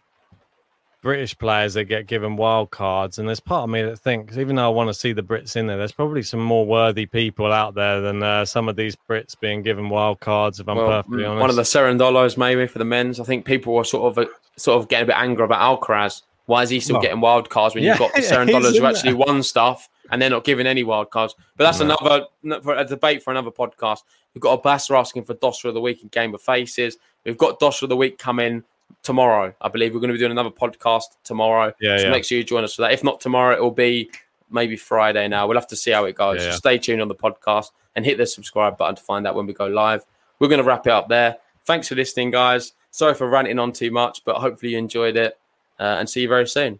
British 1.01 1.37
players 1.37 1.73
that 1.73 1.85
get 1.85 2.07
given 2.07 2.37
wild 2.37 2.69
cards, 2.71 3.17
and 3.17 3.27
there's 3.27 3.39
part 3.39 3.63
of 3.63 3.69
me 3.71 3.81
that 3.81 3.97
thinks, 3.97 4.37
even 4.37 4.55
though 4.55 4.65
I 4.65 4.69
want 4.69 4.89
to 4.89 4.93
see 4.93 5.11
the 5.11 5.23
Brits 5.23 5.55
in 5.55 5.67
there, 5.67 5.77
there's 5.77 5.91
probably 5.91 6.21
some 6.21 6.41
more 6.41 6.65
worthy 6.65 7.07
people 7.07 7.51
out 7.51 7.73
there 7.73 7.99
than 7.99 8.21
uh, 8.21 8.45
some 8.45 8.69
of 8.69 8.75
these 8.75 8.95
Brits 9.09 9.37
being 9.37 9.63
given 9.63 9.89
wild 9.89 10.19
cards. 10.19 10.59
If 10.59 10.69
I'm 10.69 10.77
well, 10.77 10.87
perfectly 10.87 11.25
honest, 11.25 11.41
one 11.41 11.49
of 11.49 11.55
the 11.55 11.63
Serendolos 11.63 12.37
maybe 12.37 12.67
for 12.67 12.79
the 12.79 12.85
men's. 12.85 13.19
I 13.19 13.23
think 13.23 13.45
people 13.45 13.73
were 13.73 13.83
sort 13.83 14.11
of 14.17 14.27
uh, 14.27 14.31
sort 14.55 14.79
of 14.79 14.87
getting 14.87 15.03
a 15.03 15.07
bit 15.07 15.17
angry 15.17 15.43
about 15.43 15.81
Alcaraz. 15.81 16.21
Why 16.45 16.61
is 16.63 16.69
he 16.69 16.79
still 16.79 16.99
getting 16.99 17.21
wild 17.21 17.49
cards 17.49 17.73
when 17.73 17.83
yeah, 17.83 17.91
you've 17.91 17.99
got 17.99 18.13
the 18.13 18.21
Serendolos 18.21 18.77
who 18.77 18.85
actually 18.85 19.13
won 19.13 19.41
stuff 19.43 19.89
and 20.13 20.21
they're 20.21 20.29
not 20.29 20.43
giving 20.43 20.67
any 20.67 20.83
wild 20.83 21.09
cards? 21.09 21.35
But 21.57 21.65
that's 21.65 21.79
no. 21.79 21.95
another 21.99 22.77
a 22.77 22.85
debate 22.85 23.23
for 23.23 23.31
another 23.31 23.51
podcast. 23.51 24.03
We've 24.33 24.41
got 24.41 24.59
a 24.59 24.61
Basser 24.61 24.97
asking 24.97 25.23
for 25.23 25.33
Dosser 25.33 25.67
of 25.69 25.73
the 25.73 25.81
week 25.81 26.03
in 26.03 26.09
Game 26.09 26.33
of 26.33 26.41
Faces. 26.41 26.97
We've 27.25 27.37
got 27.37 27.59
Dosser 27.59 27.83
of 27.83 27.89
the 27.89 27.97
week 27.97 28.17
coming 28.17 28.63
tomorrow. 29.01 29.53
I 29.59 29.69
believe 29.69 29.93
we're 29.93 29.99
going 29.99 30.09
to 30.09 30.13
be 30.13 30.19
doing 30.19 30.31
another 30.31 30.51
podcast 30.51 31.03
tomorrow. 31.23 31.73
Yeah, 31.81 31.97
so 31.97 32.05
yeah. 32.05 32.11
make 32.11 32.25
sure 32.25 32.37
you 32.37 32.43
join 32.43 32.63
us 32.63 32.75
for 32.75 32.83
that. 32.83 32.91
If 32.91 33.03
not 33.03 33.19
tomorrow, 33.19 33.55
it 33.55 33.61
will 33.61 33.71
be 33.71 34.11
maybe 34.51 34.77
Friday 34.77 35.27
now. 35.27 35.47
We'll 35.47 35.57
have 35.57 35.67
to 35.67 35.75
see 35.75 35.91
how 35.91 36.05
it 36.05 36.15
goes. 36.15 36.41
Yeah, 36.41 36.51
so 36.51 36.57
stay 36.57 36.77
tuned 36.77 37.01
on 37.01 37.07
the 37.07 37.15
podcast 37.15 37.71
and 37.95 38.05
hit 38.05 38.17
the 38.17 38.25
subscribe 38.25 38.77
button 38.77 38.95
to 38.95 39.01
find 39.01 39.27
out 39.27 39.35
when 39.35 39.45
we 39.45 39.53
go 39.53 39.67
live. 39.67 40.05
We're 40.39 40.47
going 40.47 40.61
to 40.61 40.63
wrap 40.63 40.87
it 40.87 40.91
up 40.91 41.09
there. 41.09 41.37
Thanks 41.65 41.87
for 41.87 41.95
listening, 41.95 42.31
guys. 42.31 42.73
Sorry 42.91 43.13
for 43.13 43.27
ranting 43.27 43.59
on 43.59 43.71
too 43.71 43.91
much, 43.91 44.23
but 44.25 44.35
hopefully 44.35 44.73
you 44.73 44.77
enjoyed 44.77 45.17
it 45.17 45.39
uh, 45.79 45.97
and 45.99 46.09
see 46.09 46.21
you 46.21 46.27
very 46.27 46.47
soon. 46.47 46.79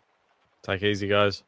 Take 0.62 0.84
it 0.84 0.90
easy, 0.90 1.08
guys. 1.08 1.44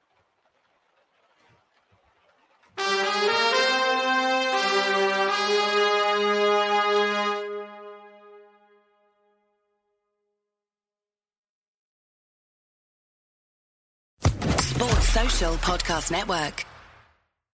Podcast 15.57 16.11
Network. 16.11 16.74